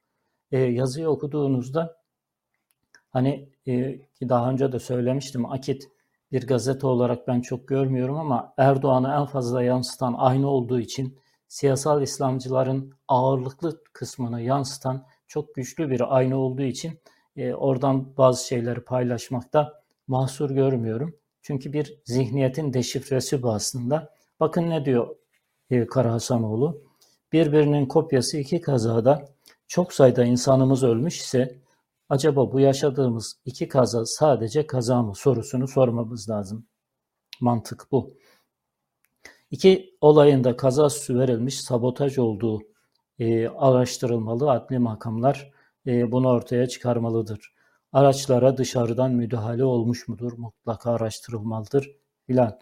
E, 0.53 0.59
yazıyı 0.59 1.09
okuduğunuzda 1.09 1.97
hani 3.11 3.49
e, 3.67 3.99
ki 3.99 4.29
daha 4.29 4.51
önce 4.51 4.73
de 4.73 4.79
söylemiştim 4.79 5.47
Akit 5.47 5.89
bir 6.33 6.47
gazete 6.47 6.87
olarak 6.87 7.29
ben 7.29 7.41
çok 7.41 7.69
görmüyorum 7.69 8.19
ama 8.19 8.55
Erdoğan'ı 8.57 9.09
en 9.09 9.27
fazla 9.27 9.63
yansıtan 9.63 10.15
aynı 10.19 10.49
olduğu 10.49 10.81
için 10.81 11.19
siyasal 11.49 12.03
İslamcıların 12.03 12.93
ağırlıklı 13.09 13.85
kısmını 13.93 14.43
yansıtan 14.43 15.07
çok 15.29 15.55
güçlü 15.55 15.91
bir 15.91 16.17
ayna 16.17 16.37
olduğu 16.37 16.63
için 16.63 17.01
e, 17.37 17.55
oradan 17.55 18.17
bazı 18.17 18.47
şeyleri 18.47 18.81
paylaşmakta 18.81 19.83
mahsur 20.07 20.51
görmüyorum. 20.51 21.17
Çünkü 21.43 21.73
bir 21.73 22.01
zihniyetin 22.05 22.73
deşifresi 22.73 23.43
bu 23.43 23.53
aslında. 23.53 24.15
Bakın 24.41 24.71
ne 24.71 24.85
diyor 24.85 25.17
e, 25.71 25.87
Kara 25.87 26.13
Hasanoğlu. 26.13 26.83
Birbirinin 27.33 27.87
kopyası 27.87 28.39
iki 28.39 28.61
kazada 28.61 29.29
çok 29.69 29.93
sayıda 29.93 30.25
insanımız 30.25 30.83
ölmüş 30.83 31.21
ise 31.21 31.63
acaba 32.09 32.53
bu 32.53 32.61
yaşadığımız 32.61 33.41
iki 33.45 33.69
kaza 33.69 34.07
sadece 34.07 34.67
kaza 34.67 35.03
mı 35.03 35.15
sorusunu 35.15 35.69
sormamız 35.69 36.31
lazım. 36.31 36.67
Mantık 37.41 37.87
bu. 37.93 38.15
İki 39.51 39.97
olayında 40.01 40.57
kazasüstü 40.57 41.19
verilmiş 41.19 41.61
sabotaj 41.61 42.19
olduğu 42.19 42.63
e, 43.19 43.49
araştırılmalı. 43.49 44.51
Adli 44.51 44.79
makamlar 44.79 45.53
e, 45.87 46.13
bunu 46.13 46.29
ortaya 46.29 46.67
çıkarmalıdır. 46.67 47.55
Araçlara 47.93 48.57
dışarıdan 48.57 49.13
müdahale 49.13 49.65
olmuş 49.65 50.09
mudur? 50.09 50.33
Mutlaka 50.33 50.93
araştırılmalıdır 50.93 51.91
filan. 52.27 52.59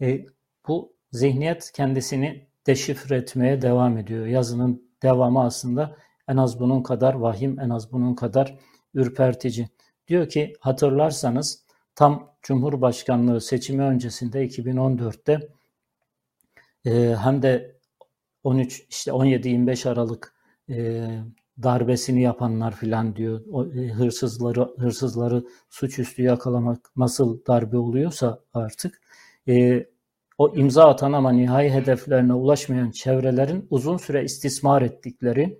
E, 0.00 0.26
bu 0.68 0.96
zihniyet 1.12 1.72
kendisini 1.72 2.48
deşifre 2.66 3.16
etmeye 3.16 3.62
devam 3.62 3.98
ediyor. 3.98 4.26
Yazının 4.26 4.92
devamı 5.02 5.42
aslında 5.44 5.96
en 6.28 6.36
az 6.36 6.60
bunun 6.60 6.82
kadar 6.82 7.14
vahim, 7.14 7.60
en 7.60 7.70
az 7.70 7.92
bunun 7.92 8.14
kadar 8.14 8.58
ürpertici. 8.94 9.68
Diyor 10.08 10.28
ki 10.28 10.52
hatırlarsanız 10.60 11.64
tam 11.94 12.32
Cumhurbaşkanlığı 12.42 13.40
seçimi 13.40 13.82
öncesinde 13.82 14.46
2014'te 14.46 15.48
e, 16.84 17.16
hem 17.16 17.42
de 17.42 17.78
13 18.44 18.86
işte 18.90 19.10
17-25 19.10 19.88
Aralık 19.88 20.34
e, 20.70 21.08
darbesini 21.62 22.22
yapanlar 22.22 22.76
filan 22.76 23.16
diyor. 23.16 23.40
O, 23.52 23.66
e, 23.66 23.88
hırsızları 23.88 24.68
hırsızları 24.78 25.44
suçüstü 25.70 26.22
yakalamak 26.22 26.90
nasıl 26.96 27.46
darbe 27.46 27.76
oluyorsa 27.76 28.40
artık 28.54 29.00
e, 29.48 29.86
o 30.38 30.56
imza 30.56 30.88
atan 30.88 31.12
ama 31.12 31.32
nihai 31.32 31.70
hedeflerine 31.70 32.32
ulaşmayan 32.32 32.90
çevrelerin 32.90 33.66
uzun 33.70 33.96
süre 33.96 34.24
istismar 34.24 34.82
ettikleri 34.82 35.58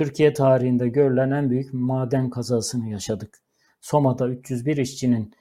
Türkiye 0.00 0.32
tarihinde 0.32 0.88
görülen 0.88 1.30
en 1.30 1.50
büyük 1.50 1.74
maden 1.74 2.30
kazasını 2.30 2.88
yaşadık. 2.88 3.38
Soma'da 3.80 4.28
301 4.28 4.76
işçinin 4.76 5.34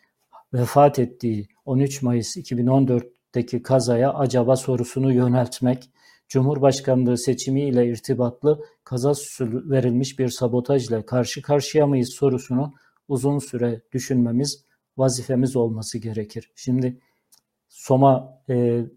vefat 0.53 0.99
ettiği 0.99 1.47
13 1.65 2.01
Mayıs 2.01 2.37
2014 2.37 3.05
deki 3.35 3.63
kazaya 3.63 4.13
acaba 4.13 4.55
sorusunu 4.55 5.13
yöneltmek, 5.13 5.89
Cumhurbaşkanlığı 6.27 7.17
seçimi 7.17 7.61
ile 7.61 7.87
irtibatlı 7.87 8.65
kaza 8.83 9.13
verilmiş 9.41 10.19
bir 10.19 10.29
sabotajla 10.29 11.05
karşı 11.05 11.41
karşıya 11.41 11.87
mıyız 11.87 12.09
sorusunu 12.09 12.73
uzun 13.07 13.39
süre 13.39 13.81
düşünmemiz 13.91 14.65
vazifemiz 14.97 15.55
olması 15.55 15.97
gerekir. 15.97 16.51
Şimdi 16.55 16.99
Soma'daki 17.69 18.93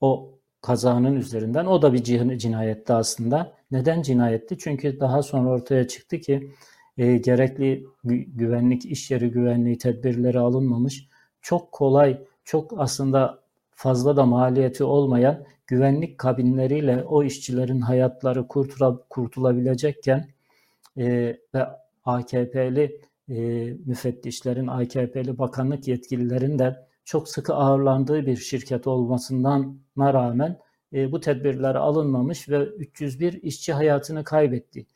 o 0.00 0.38
kazanın 0.60 1.16
üzerinden 1.16 1.66
o 1.66 1.82
da 1.82 1.92
bir 1.92 2.04
cinayetti 2.38 2.92
aslında. 2.92 3.61
Neden 3.72 4.02
cinayetti? 4.02 4.58
Çünkü 4.58 5.00
daha 5.00 5.22
sonra 5.22 5.50
ortaya 5.50 5.88
çıktı 5.88 6.18
ki 6.18 6.50
e, 6.98 7.16
gerekli 7.16 7.86
güvenlik, 8.04 8.86
iş 8.86 9.10
yeri 9.10 9.30
güvenliği 9.30 9.78
tedbirleri 9.78 10.38
alınmamış. 10.38 11.08
Çok 11.42 11.72
kolay 11.72 12.24
çok 12.44 12.80
aslında 12.80 13.42
fazla 13.70 14.16
da 14.16 14.26
maliyeti 14.26 14.84
olmayan 14.84 15.44
güvenlik 15.66 16.18
kabinleriyle 16.18 17.04
o 17.04 17.24
işçilerin 17.24 17.80
hayatları 17.80 18.48
kurtula, 18.48 18.98
kurtulabilecekken 19.10 20.28
e, 20.96 21.36
ve 21.54 21.66
AKP'li 22.04 23.00
e, 23.28 23.36
müfettişlerin, 23.86 24.66
AKP'li 24.66 25.38
bakanlık 25.38 25.88
yetkililerin 25.88 26.58
de 26.58 26.86
çok 27.04 27.28
sıkı 27.28 27.54
ağırlandığı 27.54 28.26
bir 28.26 28.36
şirket 28.36 28.86
olmasından 28.86 29.78
rağmen 29.98 30.58
e, 30.92 31.12
bu 31.12 31.20
tedbirler 31.20 31.74
alınmamış 31.74 32.48
ve 32.48 32.64
301 32.64 33.42
işçi 33.42 33.72
hayatını 33.72 34.24
kaybetti. 34.24 34.86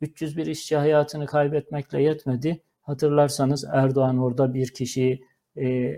301 0.00 0.46
işçi 0.46 0.76
hayatını 0.76 1.26
kaybetmekle 1.26 2.02
yetmedi. 2.02 2.60
Hatırlarsanız 2.82 3.64
Erdoğan 3.72 4.18
orada 4.18 4.54
bir 4.54 4.68
kişiyi 4.68 5.24
e, 5.56 5.96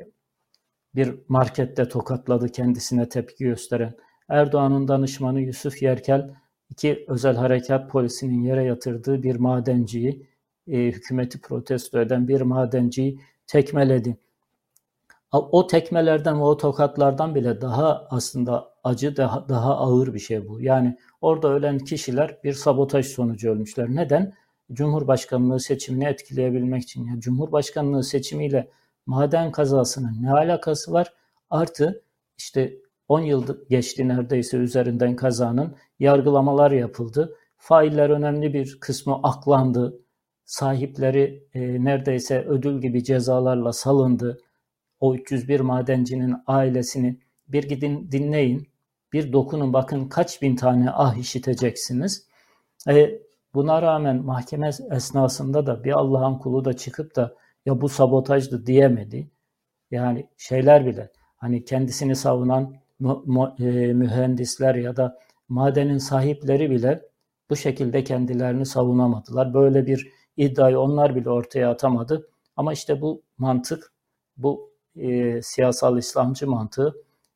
bir 0.95 1.15
markette 1.29 1.89
tokatladı 1.89 2.49
kendisine 2.49 3.09
tepki 3.09 3.45
gösteren. 3.45 3.95
Erdoğan'ın 4.29 4.89
danışmanı 4.89 5.41
Yusuf 5.41 5.83
Yerkel 5.83 6.31
iki 6.71 7.05
özel 7.09 7.37
harekat 7.37 7.91
polisinin 7.91 8.43
yere 8.43 8.65
yatırdığı 8.65 9.23
bir 9.23 9.37
madenciyi, 9.37 10.27
e, 10.67 10.79
hükümeti 10.79 11.41
protesto 11.41 12.01
eden 12.01 12.29
bir 12.29 12.41
madenciyi 12.41 13.21
tekmeledi. 13.47 14.17
O 15.33 15.67
tekmelerden 15.67 16.39
ve 16.39 16.43
o 16.43 16.57
tokatlardan 16.57 17.35
bile 17.35 17.61
daha 17.61 18.07
aslında 18.11 18.75
acı, 18.89 19.17
daha, 19.17 19.49
daha 19.49 19.77
ağır 19.77 20.15
bir 20.15 20.19
şey 20.19 20.49
bu. 20.49 20.61
Yani 20.61 20.97
orada 21.21 21.49
ölen 21.49 21.79
kişiler 21.79 22.39
bir 22.45 22.53
sabotaj 22.53 23.07
sonucu 23.07 23.51
ölmüşler. 23.51 23.89
Neden? 23.89 24.33
Cumhurbaşkanlığı 24.73 25.61
seçimini 25.61 26.05
etkileyebilmek 26.05 26.83
için. 26.83 27.05
Yani 27.05 27.21
Cumhurbaşkanlığı 27.21 28.05
seçimiyle 28.05 28.71
maden 29.07 29.53
kazasının 29.53 30.23
ne 30.23 30.33
alakası 30.33 30.93
var? 30.93 31.13
Artı 31.51 32.03
işte 32.39 32.77
10 33.09 33.21
yıl 33.21 33.47
geçti 33.71 34.09
neredeyse 34.09 34.57
üzerinden 34.57 35.17
kazanın. 35.17 35.77
Yargılamalar 35.99 36.71
yapıldı. 36.71 37.35
Failler 37.57 38.11
önemli 38.11 38.55
bir 38.55 38.79
kısmı 38.81 39.21
aklandı. 39.23 40.01
Sahipleri 40.45 41.49
e, 41.55 41.85
neredeyse 41.85 42.45
ödül 42.49 42.81
gibi 42.81 43.05
cezalarla 43.05 43.73
salındı. 43.73 44.41
O 45.01 45.15
301 45.15 45.61
madencinin 45.61 46.35
ailesini 46.47 47.19
bir 47.49 47.63
gidin 47.63 48.13
dinleyin. 48.13 48.68
Bir 49.13 49.33
dokunun 49.33 49.73
bakın 49.73 50.09
kaç 50.09 50.43
bin 50.43 50.57
tane 50.57 50.91
ah 50.91 51.17
işiteceksiniz. 51.17 52.27
E, 52.89 53.21
buna 53.55 53.83
rağmen 53.83 54.25
mahkeme 54.25 54.71
esnasında 54.91 55.67
da 55.67 55.85
bir 55.85 55.93
Allah'ın 55.93 56.39
kulu 56.39 56.65
da 56.65 56.73
çıkıp 56.73 57.17
da 57.17 57.35
ya 57.67 57.81
bu 57.81 57.89
sabotajdı 57.89 58.67
diyemedi. 58.67 59.31
Yani 59.91 60.29
şeyler 60.37 60.87
bile 60.87 61.13
hani 61.37 61.65
kendisini 61.65 62.17
savunan 62.17 62.75
e, 63.59 63.65
mühendisler 63.93 64.75
ya 64.75 64.97
da 64.97 65.19
madenin 65.49 65.99
sahipleri 65.99 66.71
bile 66.71 67.03
bu 67.51 67.57
şekilde 67.57 68.05
kendilerini 68.05 68.67
savunamadılar. 68.67 69.55
Böyle 69.55 69.87
bir 69.87 70.13
iddiayı 70.37 70.81
onlar 70.81 71.17
bile 71.17 71.31
ortaya 71.31 71.71
atamadı. 71.71 72.29
Ama 72.57 72.73
işte 72.73 73.01
bu 73.01 73.23
mantık, 73.39 73.93
bu 74.37 74.73
e, 74.97 75.43
siyasal 75.43 75.99
İslamcı 75.99 76.47
mantığı 76.47 76.95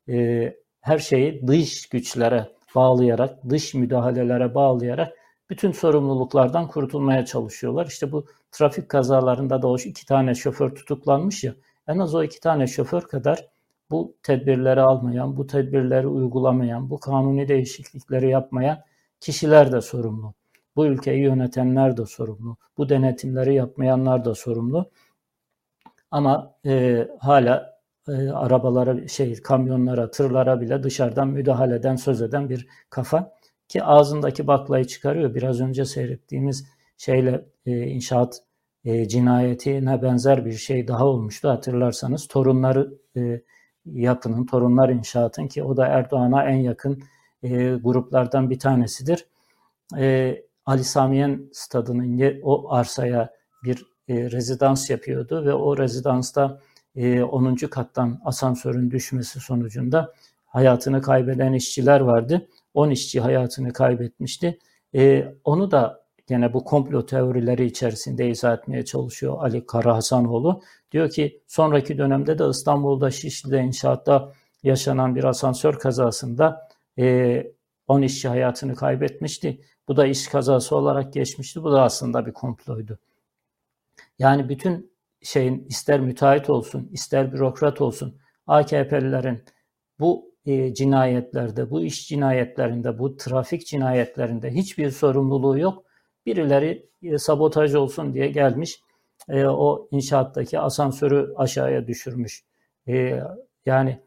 e, 0.09 0.43
her 0.83 0.99
şeyi 0.99 1.47
dış 1.47 1.89
güçlere 1.89 2.49
bağlayarak, 2.75 3.49
dış 3.49 3.73
müdahalelere 3.73 4.55
bağlayarak 4.55 5.13
bütün 5.49 5.71
sorumluluklardan 5.71 6.67
kurtulmaya 6.67 7.25
çalışıyorlar. 7.25 7.85
İşte 7.87 8.11
bu 8.11 8.25
trafik 8.51 8.89
kazalarında 8.89 9.61
da 9.61 9.67
o 9.67 9.77
iki 9.77 10.05
tane 10.05 10.35
şoför 10.35 10.75
tutuklanmış 10.75 11.43
ya, 11.43 11.55
en 11.87 11.99
az 11.99 12.15
o 12.15 12.23
iki 12.23 12.39
tane 12.39 12.67
şoför 12.67 13.01
kadar 13.01 13.47
bu 13.91 14.15
tedbirleri 14.23 14.81
almayan, 14.81 15.37
bu 15.37 15.47
tedbirleri 15.47 16.07
uygulamayan, 16.07 16.89
bu 16.89 16.99
kanuni 16.99 17.47
değişiklikleri 17.47 18.29
yapmayan 18.29 18.79
kişiler 19.19 19.71
de 19.71 19.81
sorumlu. 19.81 20.33
Bu 20.75 20.85
ülkeyi 20.85 21.21
yönetenler 21.21 21.97
de 21.97 22.05
sorumlu. 22.05 22.57
Bu 22.77 22.89
denetimleri 22.89 23.53
yapmayanlar 23.53 24.25
da 24.25 24.35
sorumlu. 24.35 24.89
Ama 26.11 26.55
e, 26.65 27.07
hala 27.19 27.72
e, 28.07 28.29
arabalara, 28.29 29.07
şey 29.07 29.41
kamyonlara, 29.41 30.11
tırlara 30.11 30.61
bile 30.61 30.83
dışarıdan 30.83 31.27
müdahaleden 31.27 31.95
söz 31.95 32.21
eden 32.21 32.49
bir 32.49 32.67
kafa 32.89 33.33
ki 33.67 33.83
ağzındaki 33.83 34.47
baklayı 34.47 34.85
çıkarıyor. 34.85 35.35
Biraz 35.35 35.61
önce 35.61 35.85
seyrettiğimiz 35.85 36.67
şeyle 36.97 37.45
e, 37.65 37.71
inşaat 37.81 38.41
e, 38.85 39.07
cinayetine 39.07 40.01
benzer 40.01 40.45
bir 40.45 40.53
şey 40.53 40.87
daha 40.87 41.05
olmuştu 41.05 41.49
hatırlarsanız. 41.49 42.27
Torunları 42.27 42.93
e, 43.17 43.41
yapının, 43.85 44.45
torunlar 44.45 44.89
inşaatın 44.89 45.47
ki 45.47 45.63
o 45.63 45.77
da 45.77 45.87
Erdoğan'a 45.87 46.45
en 46.45 46.55
yakın 46.55 47.03
e, 47.43 47.75
gruplardan 47.75 48.49
bir 48.49 48.59
tanesidir. 48.59 49.25
E, 49.97 50.37
Ali 50.65 50.83
Samiyen 50.83 51.49
stadının 51.53 52.41
o 52.43 52.73
arsaya 52.73 53.33
bir 53.63 53.85
e, 54.07 54.31
rezidans 54.31 54.89
yapıyordu 54.89 55.45
ve 55.45 55.53
o 55.53 55.77
rezidansta 55.77 56.59
10. 56.95 57.55
kattan 57.55 58.21
asansörün 58.25 58.91
düşmesi 58.91 59.39
sonucunda 59.39 60.13
hayatını 60.45 61.01
kaybeden 61.01 61.53
işçiler 61.53 61.99
vardı. 61.99 62.47
10 62.73 62.89
işçi 62.89 63.21
hayatını 63.21 63.73
kaybetmişti. 63.73 64.59
E, 64.95 65.33
onu 65.43 65.71
da 65.71 66.03
gene 66.27 66.53
bu 66.53 66.63
komplo 66.63 67.05
teorileri 67.05 67.65
içerisinde 67.65 68.29
izah 68.29 68.57
etmeye 68.57 68.85
çalışıyor 68.85 69.37
Ali 69.43 69.65
Karahasanoğlu. 69.65 70.61
Diyor 70.91 71.09
ki 71.09 71.41
sonraki 71.47 71.97
dönemde 71.97 72.39
de 72.39 72.49
İstanbul'da 72.49 73.11
Şişli'de 73.11 73.59
inşaatta 73.59 74.33
yaşanan 74.63 75.15
bir 75.15 75.23
asansör 75.23 75.79
kazasında 75.79 76.69
e, 76.99 77.47
10 77.87 78.01
işçi 78.01 78.27
hayatını 78.27 78.75
kaybetmişti. 78.75 79.61
Bu 79.87 79.97
da 79.97 80.05
iş 80.05 80.27
kazası 80.27 80.75
olarak 80.75 81.13
geçmişti. 81.13 81.63
Bu 81.63 81.71
da 81.71 81.83
aslında 81.83 82.25
bir 82.25 82.31
komploydu. 82.31 82.99
Yani 84.19 84.49
bütün 84.49 84.92
şeyin 85.23 85.65
ister 85.69 85.99
müteahhit 85.99 86.49
olsun, 86.49 86.89
ister 86.91 87.33
bürokrat 87.33 87.81
olsun, 87.81 88.17
AKP'lilerin 88.47 89.43
bu 89.99 90.33
e, 90.45 90.73
cinayetlerde, 90.73 91.69
bu 91.69 91.81
iş 91.81 92.07
cinayetlerinde, 92.07 92.99
bu 92.99 93.17
trafik 93.17 93.67
cinayetlerinde 93.67 94.51
hiçbir 94.51 94.91
sorumluluğu 94.91 95.59
yok. 95.59 95.83
Birileri 96.25 96.89
e, 97.03 97.17
sabotaj 97.17 97.75
olsun 97.75 98.13
diye 98.13 98.27
gelmiş, 98.27 98.79
e, 99.29 99.45
o 99.45 99.87
inşaattaki 99.91 100.59
asansörü 100.59 101.33
aşağıya 101.35 101.87
düşürmüş. 101.87 102.43
E, 102.87 103.19
yani 103.65 103.99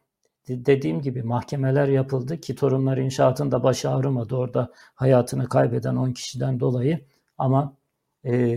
dediğim 0.49 1.01
gibi 1.01 1.23
mahkemeler 1.23 1.89
yapıldı 1.89 2.41
ki 2.41 2.55
torunlar 2.55 2.97
inşaatında 2.97 3.63
başı 3.63 3.91
ağrımadı 3.91 4.37
orada 4.37 4.73
hayatını 4.95 5.49
kaybeden 5.49 5.97
10 5.97 6.13
kişiden 6.13 6.61
dolayı 6.61 7.07
ama 7.39 7.77
e, 8.25 8.57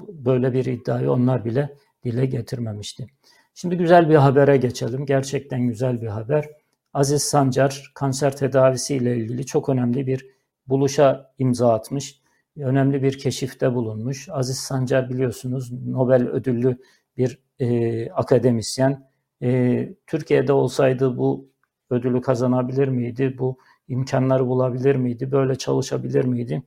böyle 0.00 0.52
bir 0.52 0.64
iddiayı 0.64 1.10
onlar 1.12 1.44
bile 1.44 1.74
dile 2.04 2.26
getirmemişti. 2.26 3.06
Şimdi 3.54 3.76
güzel 3.76 4.08
bir 4.10 4.14
habere 4.14 4.56
geçelim. 4.56 5.06
Gerçekten 5.06 5.68
güzel 5.68 6.02
bir 6.02 6.06
haber. 6.06 6.48
Aziz 6.94 7.22
Sancar 7.22 7.92
kanser 7.94 8.36
tedavisiyle 8.36 9.16
ilgili 9.16 9.46
çok 9.46 9.68
önemli 9.68 10.06
bir 10.06 10.26
buluşa 10.66 11.32
imza 11.38 11.74
atmış. 11.74 12.20
Önemli 12.56 13.02
bir 13.02 13.18
keşifte 13.18 13.74
bulunmuş. 13.74 14.28
Aziz 14.28 14.58
Sancar 14.58 15.10
biliyorsunuz 15.10 15.72
Nobel 15.72 16.28
ödüllü 16.28 16.78
bir 17.16 17.38
e, 17.58 18.10
akademisyen. 18.10 19.08
E, 19.42 19.88
Türkiye'de 20.06 20.52
olsaydı 20.52 21.18
bu 21.18 21.48
ödülü 21.90 22.20
kazanabilir 22.20 22.88
miydi? 22.88 23.36
Bu 23.38 23.58
imkanları 23.88 24.46
bulabilir 24.46 24.96
miydi? 24.96 25.32
Böyle 25.32 25.54
çalışabilir 25.54 26.24
miydi? 26.24 26.62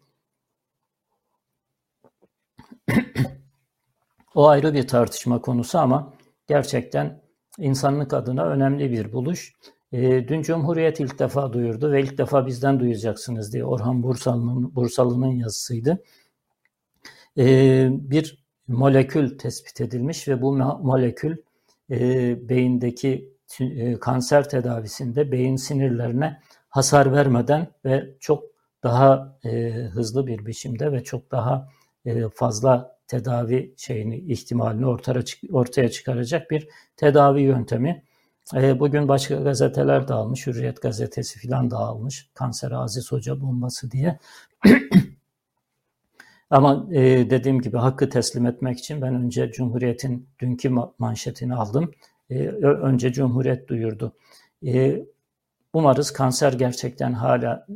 O 4.38 4.48
ayrı 4.48 4.74
bir 4.74 4.88
tartışma 4.88 5.42
konusu 5.42 5.80
ama 5.80 6.14
gerçekten 6.48 7.22
insanlık 7.58 8.14
adına 8.14 8.46
önemli 8.46 8.92
bir 8.92 9.14
buluş. 9.14 9.54
E, 9.92 10.28
dün 10.28 10.42
Cumhuriyet 10.42 11.00
ilk 11.00 11.20
defa 11.20 11.54
duyurdu 11.54 11.92
ve 11.92 12.02
ilk 12.02 12.18
defa 12.18 12.46
bizden 12.46 12.80
duyacaksınız 12.80 13.54
diye 13.54 13.66
Orhan 13.66 14.04
Bursalı'nın 14.04 14.76
Bursalı'nın 14.76 15.32
yazısıydı. 15.32 16.04
E, 17.38 17.88
bir 17.92 18.46
molekül 18.68 19.38
tespit 19.38 19.82
edilmiş 19.82 20.28
ve 20.28 20.42
bu 20.42 20.54
molekül 20.58 21.38
e, 21.92 22.00
beyindeki 22.50 23.34
e, 23.60 24.00
kanser 24.00 24.50
tedavisinde 24.50 25.32
beyin 25.32 25.56
sinirlerine 25.56 26.42
hasar 26.70 27.12
vermeden 27.12 27.68
ve 27.86 28.16
çok 28.20 28.44
daha 28.84 29.40
e, 29.46 29.72
hızlı 29.72 30.28
bir 30.28 30.46
biçimde 30.46 30.92
ve 30.92 31.04
çok 31.04 31.32
daha 31.32 31.70
e, 32.06 32.30
fazla 32.30 32.97
tedavi 33.08 33.74
şeyini 33.78 34.18
ihtimalini 34.18 34.86
ortaya 34.86 35.24
ortaya 35.52 35.90
çıkaracak 35.90 36.52
bir 36.52 36.68
tedavi 36.98 37.42
yöntemi. 37.42 38.04
E, 38.56 38.80
bugün 38.80 39.08
başka 39.08 39.36
gazeteler 39.36 40.08
de 40.08 40.14
almış, 40.14 40.48
Hürriyet 40.48 40.82
gazetesi 40.82 41.40
filan 41.40 41.72
da 41.72 41.78
almış. 41.78 42.30
Kanser 42.34 42.72
Aziz 42.72 43.12
Hoca 43.12 43.42
bombası 43.42 43.92
diye. 43.92 44.20
Ama 46.50 46.88
e, 46.92 47.30
dediğim 47.30 47.62
gibi 47.62 47.78
hakkı 47.78 48.10
teslim 48.10 48.46
etmek 48.46 48.80
için 48.80 49.02
ben 49.02 49.16
önce 49.16 49.52
Cumhuriyet'in 49.52 50.30
dünkü 50.40 50.70
manşetini 51.00 51.56
aldım. 51.56 51.92
E, 52.30 52.48
önce 52.48 53.14
Cumhuriyet 53.14 53.68
duyurdu. 53.68 54.14
Umarız 55.74 56.12
kanser 56.12 56.54
gerçekten 56.54 57.14
hala 57.14 57.68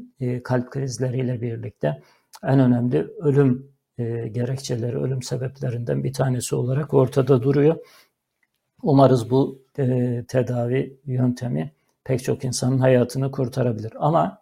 kalp 0.44 0.72
krizleriyle 0.72 1.42
birlikte 1.42 2.02
en 2.44 2.60
önemli 2.60 3.08
ölüm 3.20 3.71
e, 3.98 4.28
gerekçeleri, 4.28 4.98
ölüm 4.98 5.22
sebeplerinden 5.22 6.04
bir 6.04 6.14
tanesi 6.14 6.56
olarak 6.56 6.94
ortada 6.94 7.44
duruyor. 7.44 7.76
Umarız 8.84 9.30
bu 9.30 9.62
e, 9.80 10.26
tedavi 10.28 10.98
yöntemi 11.06 11.72
pek 12.04 12.24
çok 12.24 12.46
insanın 12.46 12.80
hayatını 12.80 13.32
kurtarabilir. 13.32 13.94
Ama 13.96 14.42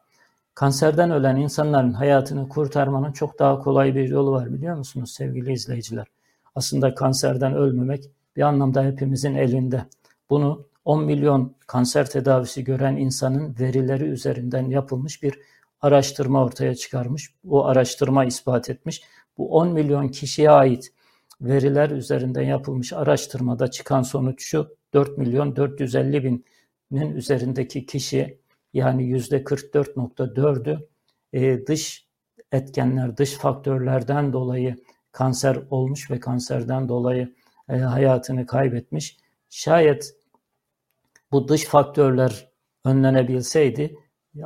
kanserden 0.55 1.11
ölen 1.11 1.35
insanların 1.35 1.93
hayatını 1.93 2.49
kurtarmanın 2.49 3.11
çok 3.11 3.39
daha 3.39 3.59
kolay 3.59 3.95
bir 3.95 4.09
yolu 4.09 4.31
var 4.31 4.53
biliyor 4.53 4.75
musunuz 4.77 5.11
sevgili 5.11 5.53
izleyiciler? 5.53 6.07
Aslında 6.55 6.95
kanserden 6.95 7.53
ölmemek 7.53 8.03
bir 8.35 8.41
anlamda 8.41 8.83
hepimizin 8.83 9.35
elinde. 9.35 9.85
Bunu 10.29 10.65
10 10.85 11.03
milyon 11.03 11.55
kanser 11.67 12.09
tedavisi 12.09 12.63
gören 12.63 12.95
insanın 12.95 13.55
verileri 13.59 14.03
üzerinden 14.03 14.69
yapılmış 14.69 15.23
bir 15.23 15.39
araştırma 15.81 16.43
ortaya 16.43 16.75
çıkarmış. 16.75 17.33
Bu 17.43 17.65
araştırma 17.65 18.25
ispat 18.25 18.69
etmiş. 18.69 19.01
Bu 19.39 19.49
10 19.55 19.67
milyon 19.67 20.07
kişiye 20.07 20.49
ait 20.49 20.93
veriler 21.41 21.89
üzerinden 21.89 22.41
yapılmış 22.41 22.93
araştırmada 22.93 23.71
çıkan 23.71 24.01
sonuç 24.01 24.43
şu. 24.43 24.75
4 24.93 25.17
milyon 25.17 25.55
450 25.55 26.23
binin 26.23 27.11
üzerindeki 27.11 27.85
kişi 27.85 28.39
yani 28.73 29.03
yüzde 29.03 29.43
44.4'ü 29.43 30.87
e, 31.33 31.67
dış 31.67 32.05
etkenler, 32.51 33.17
dış 33.17 33.33
faktörlerden 33.33 34.33
dolayı 34.33 34.75
kanser 35.11 35.59
olmuş 35.69 36.11
ve 36.11 36.19
kanserden 36.19 36.89
dolayı 36.89 37.35
e, 37.69 37.77
hayatını 37.77 38.45
kaybetmiş. 38.45 39.17
Şayet 39.49 40.15
bu 41.31 41.47
dış 41.47 41.65
faktörler 41.65 42.51
önlenebilseydi 42.85 43.97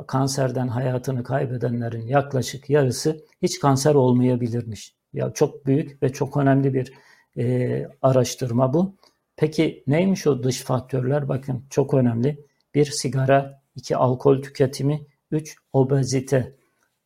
kanserden 0.07 0.67
hayatını 0.67 1.23
kaybedenlerin 1.23 2.07
yaklaşık 2.07 2.69
yarısı 2.69 3.25
hiç 3.41 3.59
kanser 3.59 3.95
olmayabilirmiş. 3.95 4.95
Ya 5.13 5.33
çok 5.33 5.65
büyük 5.65 6.03
ve 6.03 6.13
çok 6.13 6.37
önemli 6.37 6.73
bir 6.73 6.93
e, 7.37 7.87
araştırma 8.01 8.73
bu. 8.73 8.95
Peki 9.35 9.83
neymiş 9.87 10.27
o 10.27 10.43
dış 10.43 10.61
faktörler? 10.61 11.29
Bakın 11.29 11.65
çok 11.69 11.93
önemli. 11.93 12.45
Bir 12.75 12.85
sigara, 12.85 13.61
iki 13.75 13.97
alkol 13.97 14.41
tüketimi, 14.41 15.05
üç 15.31 15.55
obezite. 15.73 16.55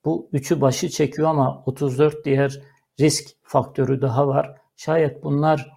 Bu 0.05 0.29
üçü 0.33 0.61
başı 0.61 0.89
çekiyor 0.89 1.29
ama 1.29 1.63
34 1.65 2.25
diğer 2.25 2.61
risk 2.99 3.29
faktörü 3.43 4.01
daha 4.01 4.27
var. 4.27 4.55
Şayet 4.75 5.23
bunlar 5.23 5.71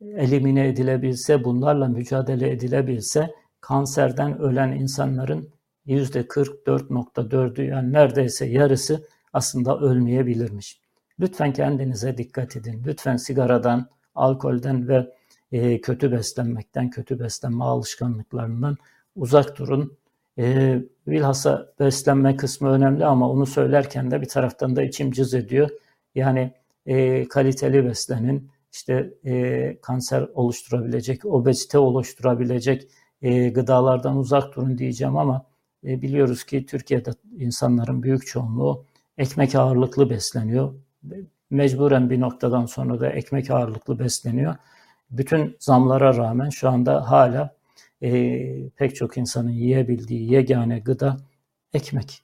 elimine 0.00 0.68
edilebilse, 0.68 1.44
bunlarla 1.44 1.88
mücadele 1.88 2.50
edilebilse 2.50 3.34
kanserden 3.60 4.38
ölen 4.38 4.72
insanların 4.72 5.53
%44.4'ü 5.86 7.64
yani 7.64 7.92
neredeyse 7.92 8.46
yarısı 8.46 9.06
aslında 9.32 9.78
ölmeyebilirmiş. 9.78 10.80
Lütfen 11.20 11.52
kendinize 11.52 12.16
dikkat 12.18 12.56
edin. 12.56 12.82
Lütfen 12.86 13.16
sigaradan, 13.16 13.88
alkolden 14.14 14.88
ve 14.88 15.10
e, 15.52 15.80
kötü 15.80 16.12
beslenmekten, 16.12 16.90
kötü 16.90 17.20
beslenme 17.20 17.64
alışkanlıklarından 17.64 18.76
uzak 19.16 19.58
durun. 19.58 19.96
E, 20.38 20.78
bilhassa 21.06 21.72
beslenme 21.80 22.36
kısmı 22.36 22.68
önemli 22.68 23.04
ama 23.04 23.30
onu 23.30 23.46
söylerken 23.46 24.10
de 24.10 24.20
bir 24.20 24.28
taraftan 24.28 24.76
da 24.76 24.82
içim 24.82 25.10
cız 25.10 25.34
ediyor. 25.34 25.70
Yani 26.14 26.52
e, 26.86 27.28
kaliteli 27.28 27.84
beslenin, 27.84 28.50
işte 28.72 29.14
e, 29.24 29.76
kanser 29.82 30.28
oluşturabilecek, 30.34 31.24
obezite 31.24 31.78
oluşturabilecek 31.78 32.88
e, 33.22 33.48
gıdalardan 33.48 34.16
uzak 34.16 34.56
durun 34.56 34.78
diyeceğim 34.78 35.16
ama 35.16 35.46
e, 35.84 36.02
biliyoruz 36.02 36.44
ki 36.44 36.66
Türkiye'de 36.66 37.10
insanların 37.38 38.02
büyük 38.02 38.26
çoğunluğu 38.26 38.84
ekmek 39.18 39.54
ağırlıklı 39.54 40.10
besleniyor. 40.10 40.74
Mecburen 41.50 42.10
bir 42.10 42.20
noktadan 42.20 42.66
sonra 42.66 43.00
da 43.00 43.10
ekmek 43.10 43.50
ağırlıklı 43.50 43.98
besleniyor. 43.98 44.56
Bütün 45.10 45.56
zamlara 45.60 46.16
rağmen 46.16 46.50
şu 46.50 46.68
anda 46.68 47.10
hala 47.10 47.56
e, 48.02 48.68
pek 48.68 48.96
çok 48.96 49.16
insanın 49.16 49.50
yiyebildiği 49.50 50.32
yegane 50.32 50.78
gıda 50.78 51.16
ekmek. 51.72 52.22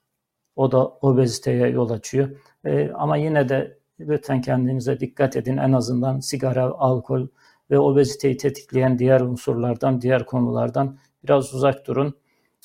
O 0.56 0.72
da 0.72 0.88
obeziteye 0.88 1.68
yol 1.68 1.90
açıyor. 1.90 2.30
E, 2.64 2.90
ama 2.90 3.16
yine 3.16 3.48
de 3.48 3.78
lütfen 4.00 4.40
kendinize 4.40 5.00
dikkat 5.00 5.36
edin. 5.36 5.56
En 5.56 5.72
azından 5.72 6.20
sigara, 6.20 6.64
alkol 6.64 7.26
ve 7.70 7.78
obeziteyi 7.78 8.36
tetikleyen 8.36 8.98
diğer 8.98 9.20
unsurlardan, 9.20 10.00
diğer 10.00 10.26
konulardan 10.26 10.98
biraz 11.24 11.54
uzak 11.54 11.86
durun. 11.86 12.14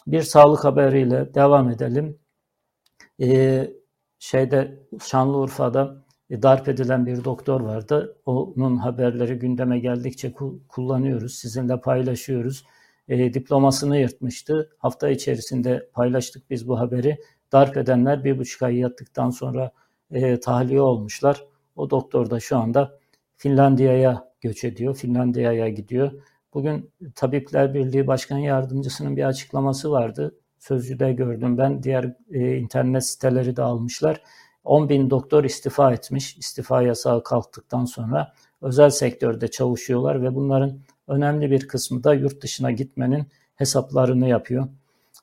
Bir 0.07 0.21
sağlık 0.21 0.65
haberiyle 0.65 1.33
devam 1.33 1.69
edelim. 1.69 2.19
Ee, 3.21 3.73
şeyde 4.19 4.79
Şanlıurfa'da 5.05 6.05
darp 6.31 6.69
edilen 6.69 7.05
bir 7.05 7.23
doktor 7.23 7.61
vardı. 7.61 8.17
Onun 8.25 8.77
haberleri 8.77 9.35
gündeme 9.39 9.79
geldikçe 9.79 10.33
kullanıyoruz, 10.67 11.35
sizinle 11.35 11.81
paylaşıyoruz. 11.81 12.65
E, 13.07 13.33
diplomasını 13.33 13.97
yırtmıştı. 13.97 14.69
Hafta 14.77 15.09
içerisinde 15.09 15.89
paylaştık 15.93 16.49
biz 16.49 16.67
bu 16.67 16.79
haberi. 16.79 17.17
Darp 17.51 17.77
edenler 17.77 18.23
bir 18.23 18.37
buçuk 18.37 18.61
ay 18.61 18.77
yattıktan 18.77 19.29
sonra 19.29 19.71
e, 20.11 20.39
tahliye 20.39 20.81
olmuşlar. 20.81 21.45
O 21.75 21.89
doktor 21.89 22.29
da 22.29 22.39
şu 22.39 22.57
anda 22.57 22.99
Finlandiya'ya 23.37 24.31
göç 24.41 24.63
ediyor, 24.63 24.95
Finlandiya'ya 24.95 25.69
gidiyor. 25.69 26.11
Bugün 26.55 26.91
Tabipler 27.15 27.73
Birliği 27.73 28.07
Başkan 28.07 28.37
Yardımcısının 28.37 29.17
bir 29.17 29.23
açıklaması 29.23 29.91
vardı. 29.91 30.35
Sözcüde 30.59 31.13
gördüm 31.13 31.57
ben. 31.57 31.83
Diğer 31.83 32.15
e, 32.31 32.57
internet 32.57 33.05
siteleri 33.05 33.55
de 33.55 33.61
almışlar. 33.61 34.21
10 34.63 34.89
bin 34.89 35.09
doktor 35.09 35.43
istifa 35.43 35.93
etmiş. 35.93 36.37
İstifa 36.37 36.81
yasağı 36.81 37.23
kalktıktan 37.23 37.85
sonra 37.85 38.33
özel 38.61 38.89
sektörde 38.89 39.47
çalışıyorlar 39.47 40.21
ve 40.23 40.35
bunların 40.35 40.79
önemli 41.07 41.51
bir 41.51 41.67
kısmı 41.67 42.03
da 42.03 42.13
yurt 42.13 42.41
dışına 42.41 42.71
gitmenin 42.71 43.27
hesaplarını 43.55 44.27
yapıyor. 44.27 44.67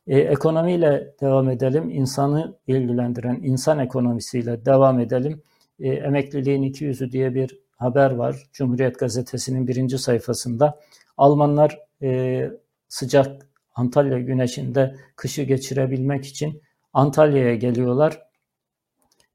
E, 0.07 0.18
ekonomiyle 0.18 1.14
devam 1.20 1.51
edelim. 1.51 1.91
İnsanı 1.91 2.57
ilgilendiren 2.66 3.41
insan 3.43 3.78
ekonomisiyle 3.78 4.64
devam 4.64 5.01
edelim. 5.01 5.43
E, 5.80 5.89
emekliliğin 5.89 6.62
iki 6.62 6.85
yüzü 6.85 7.12
diye 7.12 7.35
bir 7.35 7.59
haber 7.76 8.11
var. 8.11 8.37
Cumhuriyet 8.53 8.99
Gazetesi'nin 8.99 9.68
birinci 9.68 9.99
sayfasında. 9.99 10.78
Almanlar 11.16 11.78
e, 12.02 12.50
sıcak 12.88 13.48
Antalya 13.74 14.18
güneşinde 14.18 14.96
kışı 15.16 15.42
geçirebilmek 15.42 16.26
için 16.26 16.62
Antalya'ya 16.92 17.54
geliyorlar. 17.54 18.22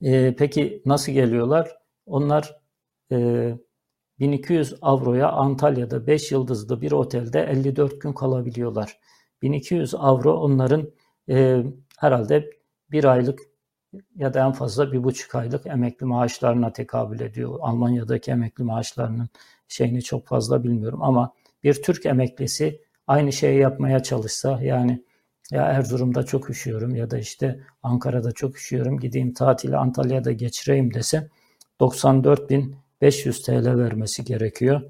E, 0.01 0.35
peki 0.35 0.81
nasıl 0.85 1.11
geliyorlar? 1.11 1.77
Onlar 2.05 2.59
e, 3.11 3.57
1200 4.19 4.75
avroya 4.81 5.31
Antalya'da 5.31 6.07
5 6.07 6.31
yıldızlı 6.31 6.81
bir 6.81 6.91
otelde 6.91 7.39
54 7.41 8.01
gün 8.01 8.13
kalabiliyorlar. 8.13 8.99
1200 9.41 9.95
avro 9.95 10.33
onların 10.33 10.91
e, 11.29 11.63
herhalde 11.99 12.49
bir 12.91 13.03
aylık 13.03 13.39
ya 14.15 14.33
da 14.33 14.45
en 14.45 14.51
fazla 14.51 14.91
bir 14.91 15.03
buçuk 15.03 15.35
aylık 15.35 15.67
emekli 15.67 16.05
maaşlarına 16.05 16.73
tekabül 16.73 17.19
ediyor. 17.19 17.57
Almanya'daki 17.61 18.31
emekli 18.31 18.63
maaşlarının 18.63 19.29
şeyini 19.67 20.01
çok 20.01 20.27
fazla 20.27 20.63
bilmiyorum 20.63 21.01
ama 21.01 21.33
bir 21.67 21.81
Türk 21.81 22.05
emeklisi 22.05 22.81
aynı 23.07 23.33
şeyi 23.33 23.59
yapmaya 23.59 24.03
çalışsa 24.03 24.59
yani 24.61 25.03
ya 25.51 25.63
Erzurum'da 25.63 26.23
çok 26.23 26.49
üşüyorum 26.49 26.95
ya 26.95 27.11
da 27.11 27.17
işte 27.17 27.59
Ankara'da 27.83 28.31
çok 28.31 28.57
üşüyorum 28.57 28.99
gideyim 28.99 29.33
tatili 29.33 29.77
Antalya'da 29.77 30.31
geçireyim 30.31 30.93
dese 30.93 31.29
94.500 31.79 33.45
TL 33.45 33.77
vermesi 33.77 34.25
gerekiyor. 34.25 34.81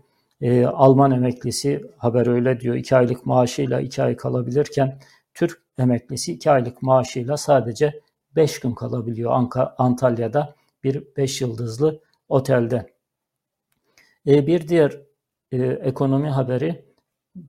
Ee, 0.42 0.66
Alman 0.66 1.12
emeklisi 1.12 1.86
haber 1.98 2.28
öyle 2.28 2.60
diyor 2.60 2.76
2 2.76 2.96
aylık 2.96 3.26
maaşıyla 3.26 3.82
2 3.82 4.04
ay 4.04 4.16
kalabilirken 4.16 5.00
Türk 5.34 5.62
emeklisi 5.78 6.34
2 6.34 6.52
aylık 6.52 6.82
maaşıyla 6.82 7.38
sadece 7.38 8.02
5 8.36 8.60
gün 8.60 8.72
kalabiliyor 8.72 9.32
Antalya'da 9.78 10.56
bir 10.84 11.04
5 11.18 11.42
yıldızlı 11.42 12.02
otelde. 12.30 12.94
E, 14.28 14.48
bir 14.48 14.68
diğer 14.68 15.07
e, 15.52 15.58
ekonomi 15.66 16.30
haberi 16.30 16.86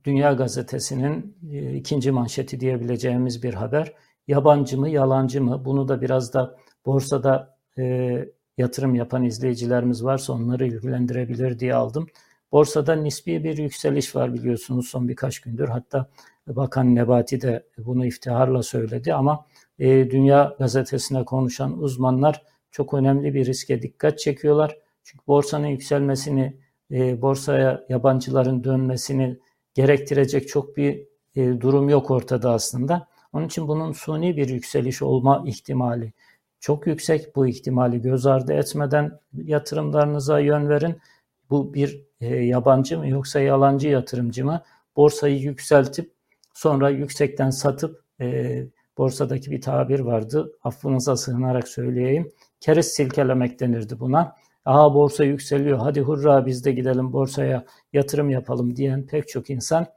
Dünya 0.03 0.33
Gazetesi'nin 0.33 1.37
e, 1.51 1.73
ikinci 1.75 2.11
manşeti 2.11 2.59
diyebileceğimiz 2.59 3.43
bir 3.43 3.53
haber. 3.53 3.93
Yabancı 4.27 4.79
mı, 4.79 4.89
yalancı 4.89 5.43
mı? 5.43 5.65
Bunu 5.65 5.87
da 5.87 6.01
biraz 6.01 6.33
da 6.33 6.57
borsada 6.85 7.57
e, 7.77 8.25
yatırım 8.57 8.95
yapan 8.95 9.23
izleyicilerimiz 9.23 10.03
varsa 10.03 10.33
onları 10.33 10.67
ilgilendirebilir 10.67 11.59
diye 11.59 11.75
aldım. 11.75 12.07
Borsada 12.51 12.95
nispi 12.95 13.43
bir 13.43 13.57
yükseliş 13.57 14.15
var 14.15 14.33
biliyorsunuz 14.33 14.87
son 14.87 15.07
birkaç 15.07 15.39
gündür. 15.39 15.67
Hatta 15.67 16.09
Bakan 16.47 16.95
Nebati 16.95 17.41
de 17.41 17.63
bunu 17.77 18.05
iftiharla 18.05 18.63
söyledi 18.63 19.13
ama 19.13 19.45
Dünya 19.79 20.55
Gazetesi'ne 20.59 21.25
konuşan 21.25 21.81
uzmanlar 21.81 22.43
çok 22.71 22.93
önemli 22.93 23.33
bir 23.33 23.45
riske 23.45 23.81
dikkat 23.81 24.19
çekiyorlar. 24.19 24.77
Çünkü 25.03 25.27
borsanın 25.27 25.67
yükselmesini, 25.67 26.57
e, 26.91 27.21
borsaya 27.21 27.85
yabancıların 27.89 28.63
dönmesini 28.63 29.39
gerektirecek 29.73 30.47
çok 30.47 30.77
bir 30.77 31.07
e, 31.35 31.61
durum 31.61 31.89
yok 31.89 32.11
ortada 32.11 32.51
aslında. 32.51 33.07
Onun 33.33 33.45
için 33.45 33.67
bunun 33.67 33.91
suni 33.91 34.37
bir 34.37 34.49
yükseliş 34.49 35.01
olma 35.01 35.43
ihtimali 35.45 36.13
çok 36.59 36.87
yüksek. 36.87 37.35
Bu 37.35 37.47
ihtimali 37.47 38.01
göz 38.01 38.25
ardı 38.25 38.53
etmeden 38.53 39.19
yatırımlarınıza 39.33 40.39
yön 40.39 40.69
verin. 40.69 40.97
Bu 41.49 41.73
bir 41.73 42.05
e, 42.21 42.27
yabancı 42.27 42.97
mı 42.97 43.07
yoksa 43.07 43.39
yalancı 43.39 43.87
yatırımcı 43.87 44.45
mı? 44.45 44.63
Borsayı 44.95 45.39
yükseltip 45.39 46.11
sonra 46.53 46.89
yüksekten 46.89 47.49
satıp 47.49 48.03
e, 48.21 48.63
borsadaki 48.97 49.51
bir 49.51 49.61
tabir 49.61 49.99
vardı. 49.99 50.51
Affınıza 50.63 51.17
sığınarak 51.17 51.67
söyleyeyim. 51.67 52.31
Keriz 52.59 52.87
silkelemek 52.87 53.59
denirdi 53.59 53.99
buna. 53.99 54.35
Aha 54.69 54.93
borsa 54.93 55.23
yükseliyor 55.23 55.77
hadi 55.77 56.01
hurra 56.01 56.45
biz 56.45 56.65
de 56.65 56.71
gidelim 56.71 57.13
borsaya 57.13 57.65
yatırım 57.93 58.29
yapalım 58.29 58.75
diyen 58.75 59.07
pek 59.07 59.27
çok 59.27 59.49
insan 59.49 59.87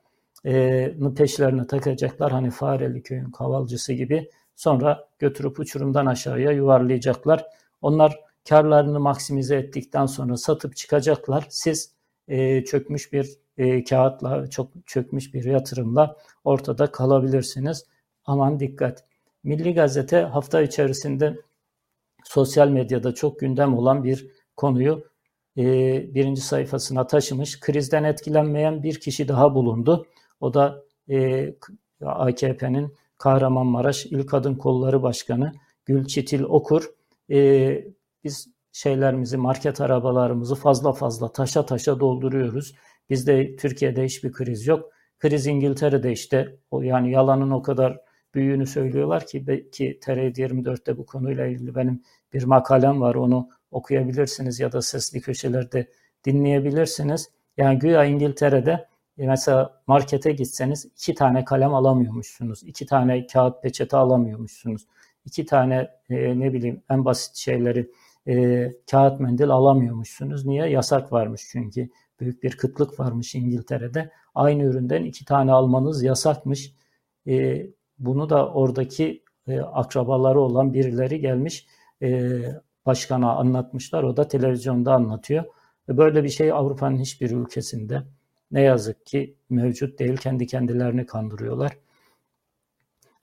e, 0.47 0.95
peşlerine 1.16 1.66
takacaklar. 1.66 2.33
Hani 2.33 2.51
Fareli 2.51 3.03
köyün 3.03 3.31
kavalcısı 3.31 3.93
gibi. 3.93 4.31
Sonra 4.57 5.09
götürüp 5.18 5.61
uçurumdan 5.61 6.07
aşağıya 6.07 6.51
yuvarlayacaklar. 6.51 7.45
Onlar 7.83 8.20
karlarını 8.49 9.01
maksimize 9.01 9.57
ettikten 9.57 10.07
sonra 10.07 10.37
satıp 10.37 10.77
çıkacaklar. 10.77 11.47
Siz 11.51 11.93
e, 12.29 12.64
çökmüş 12.64 13.12
bir 13.12 13.39
e, 13.59 13.85
kağıtla, 13.85 14.51
çok 14.51 14.68
çökmüş 14.87 15.35
bir 15.35 15.45
yatırımla 15.45 16.16
ortada 16.45 16.93
kalabilirsiniz. 16.93 17.87
Aman 18.25 18.61
dikkat. 18.61 19.05
Milli 19.45 19.75
Gazete 19.75 20.20
hafta 20.20 20.62
içerisinde 20.62 21.37
sosyal 22.25 22.68
medyada 22.68 23.14
çok 23.14 23.41
gündem 23.41 23.75
olan 23.79 24.05
bir 24.05 24.41
konuyu 24.57 25.05
e, 25.59 25.64
birinci 26.14 26.40
sayfasına 26.40 27.07
taşımış. 27.07 27.61
Krizden 27.61 28.05
etkilenmeyen 28.05 28.82
bir 28.82 29.00
kişi 29.00 29.28
daha 29.28 29.55
bulundu. 29.55 30.07
O 30.40 30.55
da 30.55 30.84
e, 31.11 31.48
AKP'nin 32.05 32.94
Kahramanmaraş 33.18 34.07
İl 34.07 34.26
Kadın 34.26 34.55
Kolları 34.55 35.03
Başkanı 35.03 35.53
Gülçitil 35.84 36.42
Okur. 36.42 36.90
E, 37.30 37.84
biz 38.24 38.48
şeylerimizi, 38.72 39.36
market 39.36 39.80
arabalarımızı 39.80 40.55
fazla 40.55 40.92
fazla 40.92 41.32
taşa 41.32 41.66
taşa 41.66 42.00
dolduruyoruz. 42.00 42.74
Bizde 43.11 43.57
Türkiye'de 43.57 44.05
hiçbir 44.05 44.32
kriz 44.32 44.66
yok. 44.66 44.90
Kriz 45.18 45.46
İngiltere'de 45.46 46.12
işte 46.12 46.57
o 46.70 46.82
yani 46.82 47.11
yalanın 47.11 47.50
o 47.50 47.62
kadar 47.62 48.00
büyüğünü 48.34 48.66
söylüyorlar 48.66 49.26
ki 49.26 49.68
ki 49.72 49.98
TR 50.03 50.11
24'te 50.11 50.96
bu 50.96 51.07
konuyla 51.07 51.46
ilgili 51.46 51.74
benim 51.74 52.03
bir 52.32 52.44
makalem 52.44 53.00
var. 53.00 53.14
Onu 53.14 53.48
okuyabilirsiniz 53.73 54.61
ya 54.61 54.73
da 54.73 54.83
sesli 54.83 55.20
köşelerde 55.20 55.89
dinleyebilirsiniz. 56.25 57.31
Yani 57.57 57.79
güya 57.79 58.05
İngiltere'de 58.05 58.89
e, 59.18 59.27
mesela 59.27 59.83
markete 59.87 60.33
gitseniz 60.33 60.85
iki 60.85 61.14
tane 61.14 61.45
kalem 61.45 61.75
alamıyormuşsunuz. 61.75 62.62
iki 62.62 62.87
tane 62.87 63.27
kağıt 63.27 63.62
peçete 63.62 63.97
alamıyormuşsunuz. 63.97 64.87
iki 65.25 65.47
tane 65.47 65.91
e, 66.11 66.41
ne 66.41 66.53
bileyim 66.53 66.83
en 66.91 67.05
basit 67.05 67.37
şeyleri 67.37 67.91
e, 68.29 68.73
kağıt 68.91 69.20
mendil 69.20 69.51
alamıyormuşsunuz. 69.51 70.47
Niye? 70.47 70.66
Yasak 70.66 71.12
varmış 71.12 71.43
çünkü. 71.53 71.89
Büyük 72.20 72.43
bir 72.43 72.57
kıtlık 72.57 73.01
varmış 73.01 73.35
İngiltere'de. 73.35 74.11
Aynı 74.35 74.62
üründen 74.62 75.05
iki 75.05 75.25
tane 75.25 75.53
almanız 75.53 76.03
yasakmış. 76.03 76.75
E, 77.27 77.66
bunu 77.99 78.31
da 78.31 78.53
oradaki 78.53 79.25
e, 79.49 79.61
akrabaları 79.61 80.41
olan 80.41 80.75
birileri 80.75 81.20
gelmiş 81.20 81.66
e, 82.03 82.41
başkana 82.87 83.33
anlatmışlar. 83.33 84.03
O 84.03 84.16
da 84.16 84.28
televizyonda 84.28 84.95
anlatıyor. 84.95 85.45
Ve 85.89 85.97
böyle 85.97 86.24
bir 86.24 86.28
şey 86.28 86.53
Avrupa'nın 86.53 86.99
hiçbir 86.99 87.30
ülkesinde 87.30 88.03
ne 88.51 88.61
yazık 88.61 89.07
ki 89.07 89.37
mevcut 89.51 89.99
değil. 89.99 90.16
Kendi 90.16 90.47
kendilerini 90.47 91.07
kandırıyorlar. 91.07 91.72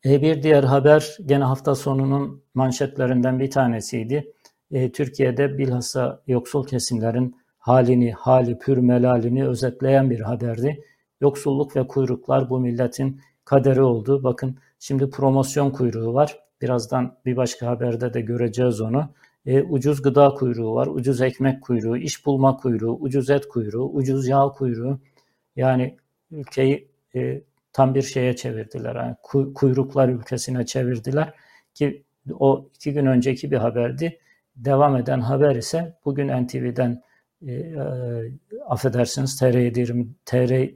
E, 0.05 0.21
bir 0.21 0.43
diğer 0.43 0.63
haber 0.63 1.17
gene 1.25 1.43
hafta 1.43 1.75
sonunun 1.75 2.43
manşetlerinden 2.53 3.39
bir 3.39 3.51
tanesiydi. 3.51 4.33
E, 4.71 4.91
Türkiye'de 4.91 5.57
bilhassa 5.57 6.21
yoksul 6.27 6.67
kesimlerin 6.67 7.35
halini, 7.57 8.11
hali 8.11 8.59
pür 8.59 8.77
melalini 8.77 9.47
özetleyen 9.47 10.09
bir 10.09 10.19
haberdi. 10.19 10.83
Yoksulluk 11.21 11.75
ve 11.75 11.87
kuyruklar 11.87 12.49
bu 12.49 12.59
milletin 12.59 13.21
kaderi 13.45 13.81
oldu. 13.81 14.23
Bakın 14.23 14.57
şimdi 14.79 15.09
promosyon 15.09 15.71
kuyruğu 15.71 16.13
var. 16.13 16.39
Birazdan 16.61 17.17
bir 17.25 17.37
başka 17.37 17.67
haberde 17.67 18.13
de 18.13 18.21
göreceğiz 18.21 18.81
onu. 18.81 19.09
E, 19.45 19.61
ucuz 19.61 20.01
gıda 20.01 20.29
kuyruğu 20.29 20.75
var, 20.75 20.87
ucuz 20.87 21.21
ekmek 21.21 21.61
kuyruğu, 21.61 21.97
iş 21.97 22.25
bulma 22.25 22.57
kuyruğu, 22.57 22.97
ucuz 22.99 23.29
et 23.29 23.47
kuyruğu, 23.47 23.89
ucuz 23.93 24.27
yağ 24.27 24.47
kuyruğu. 24.47 24.99
Yani 25.55 25.97
ülkeyi 26.31 26.91
e, 27.15 27.41
tam 27.73 27.95
bir 27.95 28.01
şeye 28.01 28.35
çevirdiler. 28.35 28.95
Yani 28.95 29.15
kuyruklar 29.55 30.09
ülkesine 30.09 30.65
çevirdiler 30.65 31.33
ki 31.73 32.03
o 32.33 32.69
iki 32.75 32.93
gün 32.93 33.05
önceki 33.05 33.51
bir 33.51 33.57
haberdi. 33.57 34.19
Devam 34.55 34.97
eden 34.97 35.19
haber 35.19 35.55
ise 35.55 35.97
bugün 36.05 36.27
NTV'den 36.27 37.01
e, 37.47 37.51
e, 37.51 37.81
affedersiniz 38.67 39.41
TR20, 39.41 40.07
TR, 40.25 40.73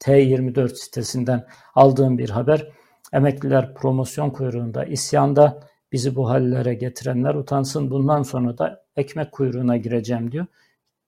T24 0.00 0.74
sitesinden 0.74 1.46
aldığım 1.74 2.18
bir 2.18 2.30
haber. 2.30 2.68
Emekliler 3.12 3.74
promosyon 3.74 4.30
kuyruğunda 4.30 4.84
isyanda 4.84 5.60
bizi 5.92 6.16
bu 6.16 6.28
hallere 6.28 6.74
getirenler 6.74 7.34
utansın. 7.34 7.90
Bundan 7.90 8.22
sonra 8.22 8.58
da 8.58 8.84
ekmek 8.96 9.32
kuyruğuna 9.32 9.76
gireceğim 9.76 10.32
diyor. 10.32 10.46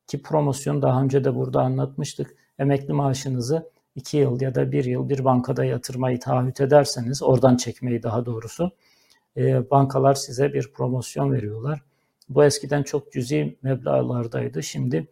Ki 0.07 0.23
promosyon 0.23 0.83
daha 0.83 1.03
önce 1.03 1.25
de 1.25 1.35
burada 1.35 1.61
anlatmıştık. 1.61 2.37
Emekli 2.59 2.93
maaşınızı 2.93 3.71
iki 3.97 4.17
yıl 4.17 4.41
ya 4.41 4.55
da 4.55 4.73
bir 4.73 4.85
yıl 4.85 5.09
bir 5.09 5.25
bankada 5.25 5.65
yatırmayı 5.65 6.21
taahhüt 6.21 6.61
ederseniz, 6.61 7.23
oradan 7.23 7.57
çekmeyi 7.57 8.03
daha 8.03 8.27
doğrusu, 8.27 8.71
e, 9.37 9.71
bankalar 9.71 10.15
size 10.15 10.53
bir 10.53 10.73
promosyon 10.73 11.33
veriyorlar. 11.33 11.83
Bu 12.29 12.45
eskiden 12.45 12.83
çok 12.83 13.13
cüzi 13.13 13.57
meblağlardaydı. 13.63 14.63
Şimdi 14.63 15.07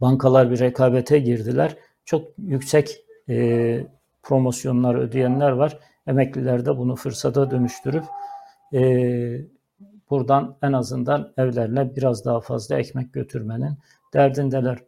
bankalar 0.00 0.50
bir 0.50 0.58
rekabete 0.58 1.18
girdiler. 1.18 1.76
Çok 2.04 2.28
yüksek 2.38 3.04
e, 3.28 3.86
promosyonlar 4.22 4.94
ödeyenler 4.94 5.50
var. 5.50 5.78
Emekliler 6.06 6.66
de 6.66 6.78
bunu 6.78 6.96
fırsata 6.96 7.50
dönüştürüp 7.50 8.04
e, 8.74 8.82
buradan 10.10 10.56
en 10.62 10.72
azından 10.72 11.32
evlerine 11.36 11.96
biraz 11.96 12.24
daha 12.24 12.40
fazla 12.40 12.78
ekmek 12.78 13.12
götürmenin 13.12 13.78
derdindeler. 14.14 14.78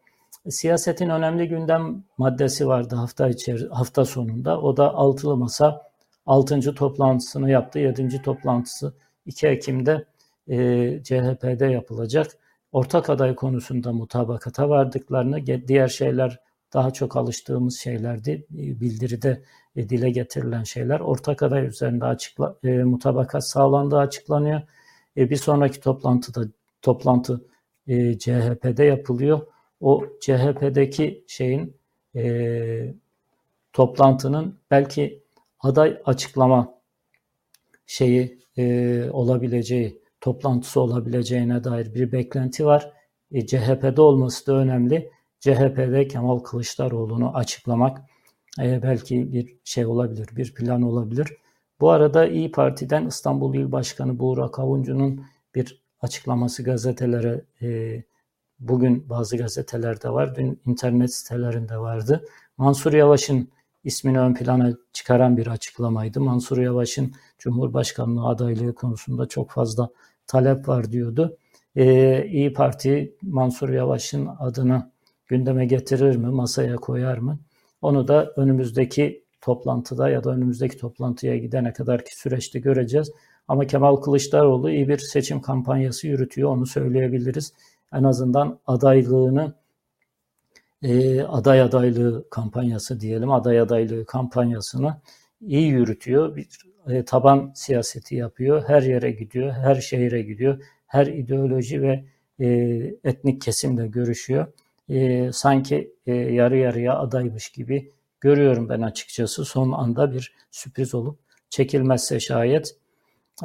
Siyasetin 0.49 1.09
önemli 1.09 1.49
gündem 1.49 2.05
maddesi 2.19 2.67
vardı 2.67 2.97
hafta 2.97 3.29
içeri, 3.29 3.69
hafta 3.69 4.05
sonunda. 4.05 4.61
O 4.61 4.77
da 4.77 4.95
altılı 4.95 5.37
masa 5.37 5.83
6. 6.27 6.75
toplantısını 6.75 7.51
yaptı. 7.51 7.79
7. 7.79 8.23
toplantısı 8.23 8.95
2 9.27 9.47
Ekim'de 9.47 10.05
e, 10.49 10.57
CHP'de 11.03 11.67
yapılacak. 11.67 12.27
Ortak 12.73 13.11
aday 13.11 13.35
konusunda 13.35 13.93
mutabakata 13.93 14.69
vardıklarını, 14.69 15.47
diğer 15.69 15.89
şeyler 15.89 16.41
daha 16.75 16.91
çok 16.91 17.17
alıştığımız 17.17 17.79
şeylerdi. 17.79 18.47
E, 18.55 18.81
bildiride 18.81 19.43
e, 19.77 19.89
dile 19.89 20.11
getirilen 20.11 20.63
şeyler. 20.63 21.01
Ortak 21.01 21.43
aday 21.43 21.67
üzerinde 21.67 22.05
açıkla, 22.05 22.57
e, 22.65 22.69
mutabakat 22.69 23.49
sağlandığı 23.49 23.99
açıklanıyor. 23.99 24.63
E, 25.17 25.31
bir 25.31 25.37
sonraki 25.37 25.81
toplantıda 25.81 26.49
toplantı 26.83 27.45
e, 27.87 28.19
CHP'de 28.19 28.85
yapılıyor. 28.85 29.41
O 29.81 30.05
CHP'deki 30.21 31.25
şeyin 31.27 31.77
e, 32.17 32.95
toplantının 33.73 34.59
belki 34.71 35.23
aday 35.61 36.03
açıklama 36.05 36.75
şeyi 37.87 38.39
e, 38.59 39.09
olabileceği, 39.13 40.03
toplantısı 40.21 40.81
olabileceğine 40.81 41.65
dair 41.65 41.95
bir 41.95 42.13
beklenti 42.13 42.67
var. 42.67 42.93
E, 43.33 43.47
CHP'de 43.47 44.01
olması 44.01 44.47
da 44.47 44.53
önemli. 44.53 45.11
CHP'de 45.45 46.09
Kemal 46.09 46.39
Kılıçdaroğlu'nu 46.39 47.37
açıklamak 47.37 48.01
e, 48.61 48.83
belki 48.83 49.33
bir 49.33 49.57
şey 49.65 49.87
olabilir, 49.87 50.29
bir 50.37 50.55
plan 50.55 50.83
olabilir. 50.83 51.37
Bu 51.81 51.91
arada 51.91 52.27
İyi 52.27 52.51
Parti'den 52.51 53.07
İstanbul 53.07 53.55
İl 53.55 53.73
Başkanı 53.73 54.19
Buğra 54.19 54.45
Avuncu'nun 54.45 55.27
bir 55.55 55.83
açıklaması 56.01 56.63
gazetelere 56.63 57.45
e, 57.63 58.03
bugün 58.61 59.09
bazı 59.09 59.37
gazetelerde 59.37 60.11
var, 60.11 60.35
dün 60.37 60.61
internet 60.67 61.15
sitelerinde 61.15 61.79
vardı. 61.79 62.25
Mansur 62.57 62.93
Yavaş'ın 62.93 63.49
ismini 63.85 64.21
ön 64.21 64.35
plana 64.35 64.73
çıkaran 64.93 65.37
bir 65.37 65.47
açıklamaydı. 65.47 66.21
Mansur 66.21 66.59
Yavaş'ın 66.59 67.13
Cumhurbaşkanlığı 67.39 68.29
adaylığı 68.29 68.75
konusunda 68.75 69.27
çok 69.29 69.51
fazla 69.51 69.89
talep 70.27 70.69
var 70.69 70.93
diyordu. 70.93 71.37
Ee, 71.77 72.27
İyi 72.27 72.53
Parti 72.53 73.17
Mansur 73.23 73.69
Yavaş'ın 73.69 74.29
adını 74.39 74.94
gündeme 75.27 75.67
getirir 75.67 76.17
mi, 76.17 76.27
masaya 76.27 76.77
koyar 76.77 77.19
mı? 77.19 77.39
Onu 77.83 78.09
da 78.09 78.33
önümüzdeki 78.37 79.25
toplantıda 79.41 80.09
ya 80.09 80.25
da 80.25 80.31
önümüzdeki 80.31 80.79
toplantıya 80.79 81.37
gidene 81.37 81.73
kadarki 81.73 82.19
süreçte 82.19 82.59
göreceğiz. 82.59 83.13
Ama 83.49 83.67
Kemal 83.67 83.97
Kılıçdaroğlu 83.97 84.71
iyi 84.71 84.89
bir 84.89 84.99
seçim 84.99 85.41
kampanyası 85.41 86.07
yürütüyor, 86.07 86.51
onu 86.51 86.67
söyleyebiliriz. 86.67 87.53
En 87.93 88.05
azından 88.05 88.59
adaylığını 88.67 89.55
e, 90.83 91.23
aday 91.23 91.61
adaylığı 91.61 92.25
kampanyası 92.31 93.01
diyelim, 93.01 93.33
aday 93.33 93.61
adaylığı 93.61 94.07
kampanyasını 94.07 94.97
iyi 95.41 95.69
yürütüyor. 95.69 96.37
Bir 96.37 96.49
e, 96.89 97.05
taban 97.05 97.53
siyaseti 97.55 98.15
yapıyor, 98.15 98.65
her 98.67 98.83
yere 98.83 99.11
gidiyor, 99.11 99.53
her 99.53 99.75
şehire 99.75 100.23
gidiyor, 100.23 100.63
her 100.87 101.07
ideoloji 101.07 101.83
ve 101.83 102.05
e, 102.41 102.47
etnik 103.05 103.43
kesimle 103.43 103.87
görüşüyor 103.87 104.47
e, 104.89 105.31
sanki 105.33 105.95
e, 106.07 106.15
yarı 106.15 106.57
yarıya 106.57 106.99
adaymış 106.99 107.49
gibi 107.49 107.93
görüyorum 108.21 108.69
ben 108.69 108.81
açıkçası. 108.81 109.45
Son 109.45 109.73
anda 109.73 110.13
bir 110.13 110.35
sürpriz 110.51 110.95
olup 110.95 111.19
çekilmezse 111.51 112.21
şayet. 112.21 112.77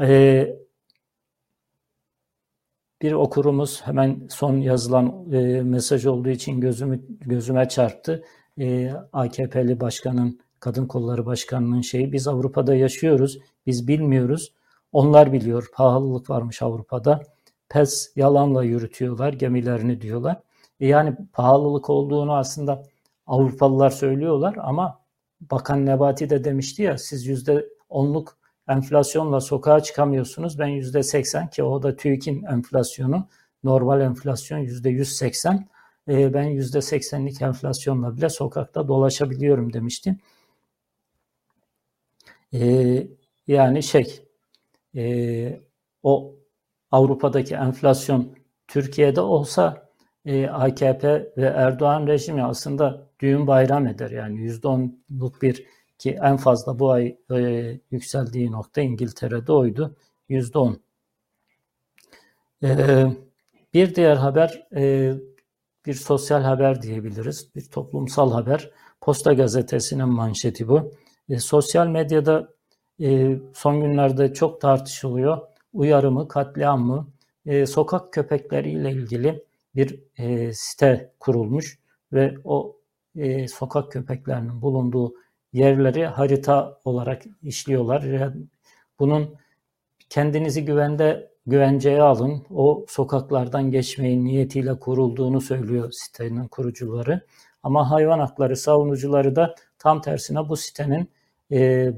E, 0.02 0.48
bir 3.02 3.12
okurumuz 3.12 3.82
hemen 3.82 4.28
son 4.30 4.58
yazılan 4.58 5.34
e, 5.34 5.62
mesaj 5.62 6.06
olduğu 6.06 6.30
için 6.30 6.62
gözümü 6.62 7.02
gözüme 7.22 7.70
çarptı. 7.70 8.24
e, 8.60 8.94
AKP'li 9.14 9.80
başkanın, 9.80 10.40
kadın 10.60 10.86
kolları 10.88 11.26
başkanının 11.26 11.82
şeyi 11.82 12.12
biz 12.12 12.28
Avrupa'da 12.28 12.76
yaşıyoruz, 12.76 13.40
biz 13.66 13.88
bilmiyoruz. 13.88 14.54
Onlar 14.92 15.34
biliyor 15.34 15.68
pahalılık 15.74 16.30
varmış 16.30 16.62
Avrupa'da. 16.62 17.24
PES 17.70 18.12
yalanla 18.16 18.64
yürütüyorlar 18.64 19.34
gemilerini 19.34 20.02
diyorlar. 20.02 20.42
Yani 20.80 21.16
pahalılık 21.34 21.90
olduğunu 21.90 22.36
aslında 22.36 22.84
Avrupalılar 23.28 23.90
söylüyorlar 23.90 24.56
ama 24.62 25.02
Bakan 25.42 25.86
Nebati 25.86 26.30
de 26.30 26.44
demişti 26.44 26.82
ya 26.82 26.98
siz 26.98 27.26
yüzde 27.28 27.66
onluk 27.90 28.38
enflasyonla 28.70 29.42
sokağa 29.42 29.80
çıkamıyorsunuz. 29.80 30.60
Ben 30.60 30.68
yüzde 30.68 31.04
seksen 31.04 31.50
ki 31.50 31.64
o 31.64 31.84
da 31.84 31.96
TÜİK'in 31.96 32.44
enflasyonu 32.44 33.28
normal 33.64 34.02
enflasyon 34.02 34.60
yüzde 34.60 34.90
yüz 34.90 35.10
seksen. 35.10 35.68
E, 36.08 36.34
ben 36.34 36.44
yüzde 36.44 36.82
seksenlik 36.82 37.42
enflasyonla 37.42 38.18
bile 38.18 38.30
sokakta 38.30 38.88
dolaşabiliyorum 38.88 39.74
demişti. 39.74 40.16
E, 42.54 43.08
yani 43.48 43.84
şey 43.84 44.26
e, 44.96 45.62
o 46.04 46.36
Avrupa'daki 46.92 47.56
enflasyon 47.56 48.36
Türkiye'de 48.68 49.22
olsa 49.22 49.89
e, 50.26 50.48
AKP 50.48 51.34
ve 51.38 51.46
Erdoğan 51.46 52.08
rejimi 52.08 52.44
aslında 52.44 53.08
düğün 53.20 53.48
bayram 53.48 53.88
eder. 53.88 54.12
Yani 54.12 54.40
yüzde 54.40 54.68
onluk 54.68 55.42
bir 55.42 55.66
ki 55.98 56.18
en 56.24 56.38
fazla 56.38 56.80
bu 56.80 56.92
ay 56.92 57.18
e, 57.32 57.80
yükseldiği 57.92 58.52
nokta 58.52 58.82
İngiltere'de 58.82 59.52
oydu. 59.52 59.96
Yüzde 60.30 60.60
on. 60.60 60.80
E, 62.64 63.06
bir 63.74 63.96
diğer 63.96 64.16
haber 64.16 64.68
e, 64.76 65.14
bir 65.86 65.94
sosyal 65.94 66.42
haber 66.42 66.82
diyebiliriz. 66.82 67.56
Bir 67.56 67.66
toplumsal 67.66 68.32
haber. 68.32 68.72
Posta 69.02 69.34
gazetesinin 69.34 70.10
manşeti 70.10 70.68
bu. 70.68 70.92
E, 71.30 71.40
sosyal 71.40 71.88
medyada 71.88 72.50
e, 73.02 73.38
son 73.54 73.82
günlerde 73.82 74.34
çok 74.34 74.62
tartışılıyor. 74.62 75.38
Uyarı 75.74 76.12
mı, 76.12 76.28
katliam 76.28 76.82
mı? 76.86 77.08
E, 77.46 77.66
sokak 77.66 78.14
köpekleriyle 78.14 78.92
ilgili 78.92 79.44
bir 79.76 80.00
e, 80.18 80.54
site 80.54 81.14
kurulmuş 81.20 81.80
ve 82.14 82.36
o 82.44 82.80
e, 83.16 83.48
sokak 83.48 83.92
köpeklerinin 83.92 84.62
bulunduğu 84.62 85.14
yerleri 85.54 86.06
harita 86.06 86.80
olarak 86.86 87.24
işliyorlar. 87.42 88.02
Yani 88.02 88.36
bunun 89.00 89.36
kendinizi 90.10 90.66
güvende 90.66 91.32
güvenceye 91.46 92.02
alın, 92.02 92.46
o 92.50 92.86
sokaklardan 92.90 93.72
geçmeyin 93.72 94.26
niyetiyle 94.26 94.80
kurulduğunu 94.80 95.42
söylüyor 95.42 95.92
sitenin 95.92 96.48
kurucuları. 96.48 97.22
Ama 97.64 97.92
hayvan 97.92 98.20
hakları 98.20 98.56
savunucuları 98.58 99.36
da 99.36 99.56
tam 99.78 100.02
tersine 100.02 100.50
bu 100.50 100.58
sitenin 100.58 101.10
e, 101.52 101.92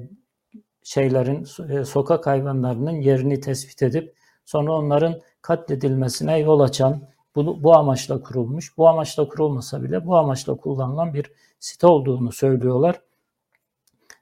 şeylerin 0.83 1.47
e, 1.69 1.85
sokak 1.85 2.27
hayvanlarının 2.27 2.91
yerini 2.91 3.39
tespit 3.39 3.83
edip 3.83 4.13
sonra 4.45 4.73
onların 4.73 5.21
katledilmesine 5.41 6.39
yol 6.39 6.59
açan 6.59 7.07
bu, 7.35 7.63
bu 7.63 7.75
amaçla 7.75 8.21
kurulmuş. 8.21 8.77
Bu 8.77 8.87
amaçla 8.87 9.27
kurulmasa 9.27 9.83
bile 9.83 10.05
bu 10.05 10.17
amaçla 10.17 10.55
kullanılan 10.57 11.13
bir 11.13 11.31
site 11.59 11.87
olduğunu 11.87 12.31
söylüyorlar. 12.31 13.01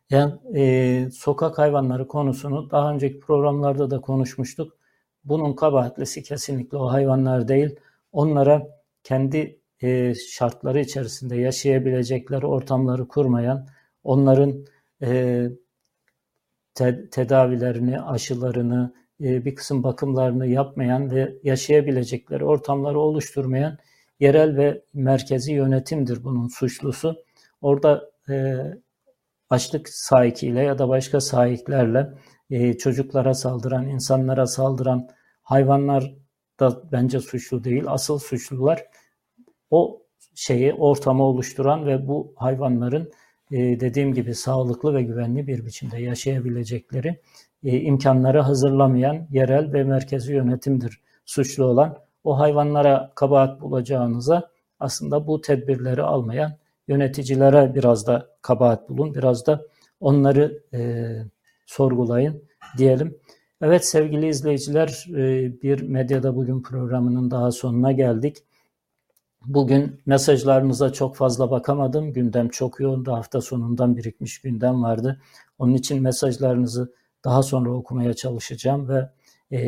Yani 0.10 0.34
e, 0.55 1.12
sokak 1.12 1.57
hayvanları 1.57 2.07
konusunu 2.07 2.72
daha 2.72 2.93
önceki 2.93 3.20
programlarda 3.20 3.91
da 3.91 4.01
konuşmuştuk. 4.01 4.78
Bunun 5.24 5.53
kabahatlisi 5.53 6.24
kesinlikle 6.24 6.78
o 6.78 6.91
hayvanlar 6.91 7.47
değil. 7.47 7.76
Onlara 8.12 8.68
kendi 9.03 9.60
e, 9.82 10.14
şartları 10.16 10.80
içerisinde 10.80 11.36
yaşayabilecekleri 11.36 12.45
ortamları 12.45 13.07
kurmayan, 13.07 13.68
onların 14.03 14.66
e, 15.01 15.49
te, 16.74 17.10
tedavilerini, 17.10 18.01
aşılarını, 18.01 18.93
bir 19.20 19.55
kısım 19.55 19.84
bakımlarını 19.84 20.47
yapmayan 20.47 21.11
ve 21.11 21.34
yaşayabilecekleri 21.43 22.45
ortamları 22.45 22.99
oluşturmayan 22.99 23.78
yerel 24.20 24.57
ve 24.57 24.82
merkezi 24.93 25.53
yönetimdir 25.53 26.24
bunun 26.24 26.47
suçlusu. 26.47 27.24
Orada 27.61 28.11
e, 28.30 28.55
açlık 29.49 29.89
sahikiyle 29.89 30.61
ya 30.63 30.78
da 30.80 30.89
başka 30.89 31.22
sahiplerle 31.22 32.13
e, 32.49 32.74
çocuklara 32.74 33.34
saldıran, 33.34 33.88
insanlara 33.88 34.47
saldıran 34.47 35.09
hayvanlar 35.41 36.15
da 36.59 36.91
bence 36.91 37.20
suçlu 37.20 37.63
değil. 37.63 37.84
Asıl 37.88 38.20
suçlular 38.20 38.86
o 39.72 40.01
şeyi 40.36 40.74
ortamı 40.74 41.24
oluşturan 41.24 41.86
ve 41.86 42.07
bu 42.07 42.34
hayvanların 42.36 43.11
e, 43.51 43.57
dediğim 43.57 44.13
gibi 44.13 44.36
sağlıklı 44.36 44.93
ve 44.93 45.03
güvenli 45.03 45.47
bir 45.47 45.65
biçimde 45.65 45.97
yaşayabilecekleri 45.97 47.22
e, 47.64 47.80
imkanları 47.80 48.39
hazırlamayan 48.39 49.28
yerel 49.32 49.74
ve 49.74 49.84
merkezi 49.84 50.34
yönetimdir 50.34 51.01
suçlu 51.26 51.66
olan. 51.66 51.97
O 52.24 52.39
hayvanlara 52.39 53.12
kabahat 53.16 53.62
bulacağınıza 53.62 54.49
aslında 54.80 55.28
bu 55.28 55.41
tedbirleri 55.41 56.03
almayan 56.03 56.53
yöneticilere 56.88 57.76
biraz 57.76 58.07
da 58.07 58.28
kabahat 58.41 58.89
bulun, 58.89 59.16
biraz 59.16 59.47
da 59.47 59.66
onları 59.99 60.64
e, 60.74 61.07
sorgulayın 61.66 62.43
diyelim. 62.78 63.18
Evet 63.62 63.86
sevgili 63.86 64.28
izleyiciler 64.28 65.05
e, 65.10 65.51
bir 65.62 65.82
Medyada 65.82 66.36
Bugün 66.36 66.62
programının 66.62 67.32
daha 67.32 67.51
sonuna 67.51 67.91
geldik. 67.91 68.38
Bugün 69.45 70.01
mesajlarınıza 70.05 70.93
çok 70.93 71.16
fazla 71.16 71.51
bakamadım. 71.51 72.14
Gündem 72.14 72.49
çok 72.49 72.80
yoğundu. 72.80 73.12
Hafta 73.12 73.41
sonundan 73.41 73.97
birikmiş 73.97 74.41
gündem 74.41 74.84
vardı. 74.84 75.22
Onun 75.60 75.74
için 75.74 76.01
mesajlarınızı 76.01 76.93
daha 77.24 77.43
sonra 77.43 77.72
okumaya 77.72 78.13
çalışacağım 78.13 78.89
ve 78.89 79.09
e, 79.51 79.59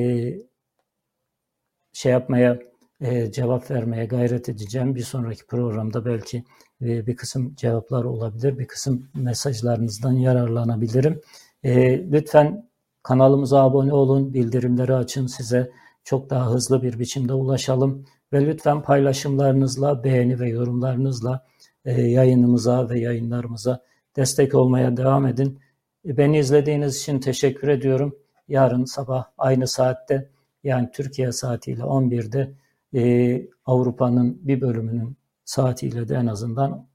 şey 1.93 2.11
yapmaya 2.11 2.59
e, 3.01 3.31
cevap 3.31 3.71
vermeye 3.71 4.05
gayret 4.05 4.49
edeceğim. 4.49 4.95
Bir 4.95 5.03
sonraki 5.03 5.45
programda 5.45 6.05
belki 6.05 6.43
e, 6.81 7.07
bir 7.07 7.15
kısım 7.15 7.55
cevaplar 7.55 8.03
olabilir, 8.03 8.59
bir 8.59 8.67
kısım 8.67 9.09
mesajlarınızdan 9.13 10.13
yararlanabilirim. 10.13 11.21
E, 11.63 11.99
lütfen 12.11 12.69
kanalımıza 13.03 13.63
abone 13.63 13.93
olun, 13.93 14.33
bildirimleri 14.33 14.95
açın 14.95 15.27
size 15.27 15.71
çok 16.03 16.29
daha 16.29 16.51
hızlı 16.51 16.83
bir 16.83 16.99
biçimde 16.99 17.33
ulaşalım 17.33 18.05
ve 18.33 18.45
lütfen 18.45 18.81
paylaşımlarınızla, 18.83 20.03
beğeni 20.03 20.39
ve 20.39 20.49
yorumlarınızla 20.49 21.45
e, 21.85 22.01
yayınımıza 22.01 22.89
ve 22.89 22.99
yayınlarımıza 22.99 23.81
destek 24.15 24.55
olmaya 24.55 24.97
devam 24.97 25.27
edin. 25.27 25.59
E, 26.05 26.17
beni 26.17 26.39
izlediğiniz 26.39 26.97
için 26.97 27.19
teşekkür 27.19 27.67
ediyorum. 27.67 28.15
Yarın 28.47 28.85
sabah 28.85 29.25
aynı 29.37 29.67
saatte 29.67 30.29
yani 30.63 30.89
Türkiye 30.93 31.31
saatiyle 31.31 31.83
11'de 31.83 32.53
e, 32.93 33.47
Avrupa'nın 33.65 34.47
bir 34.47 34.61
bölümünün 34.61 35.17
saatiyle 35.45 36.07
de 36.07 36.15
en 36.15 36.27
azından 36.27 36.87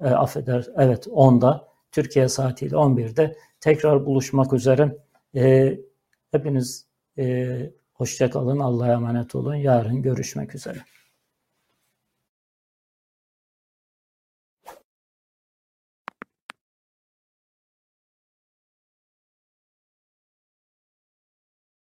e, 0.00 0.08
affeder 0.08 0.66
evet 0.76 1.06
10'da 1.06 1.68
Türkiye 1.92 2.28
saatiyle 2.28 2.76
11'de 2.76 3.36
tekrar 3.60 4.06
buluşmak 4.06 4.52
üzere. 4.52 4.96
E, 5.34 5.78
hepiniz 6.30 6.86
e, 7.18 7.70
hoşça 7.94 8.30
kalın, 8.30 8.58
Allah'a 8.58 8.92
emanet 8.92 9.34
olun. 9.34 9.54
Yarın 9.54 10.02
görüşmek 10.02 10.54
üzere. 10.54 10.78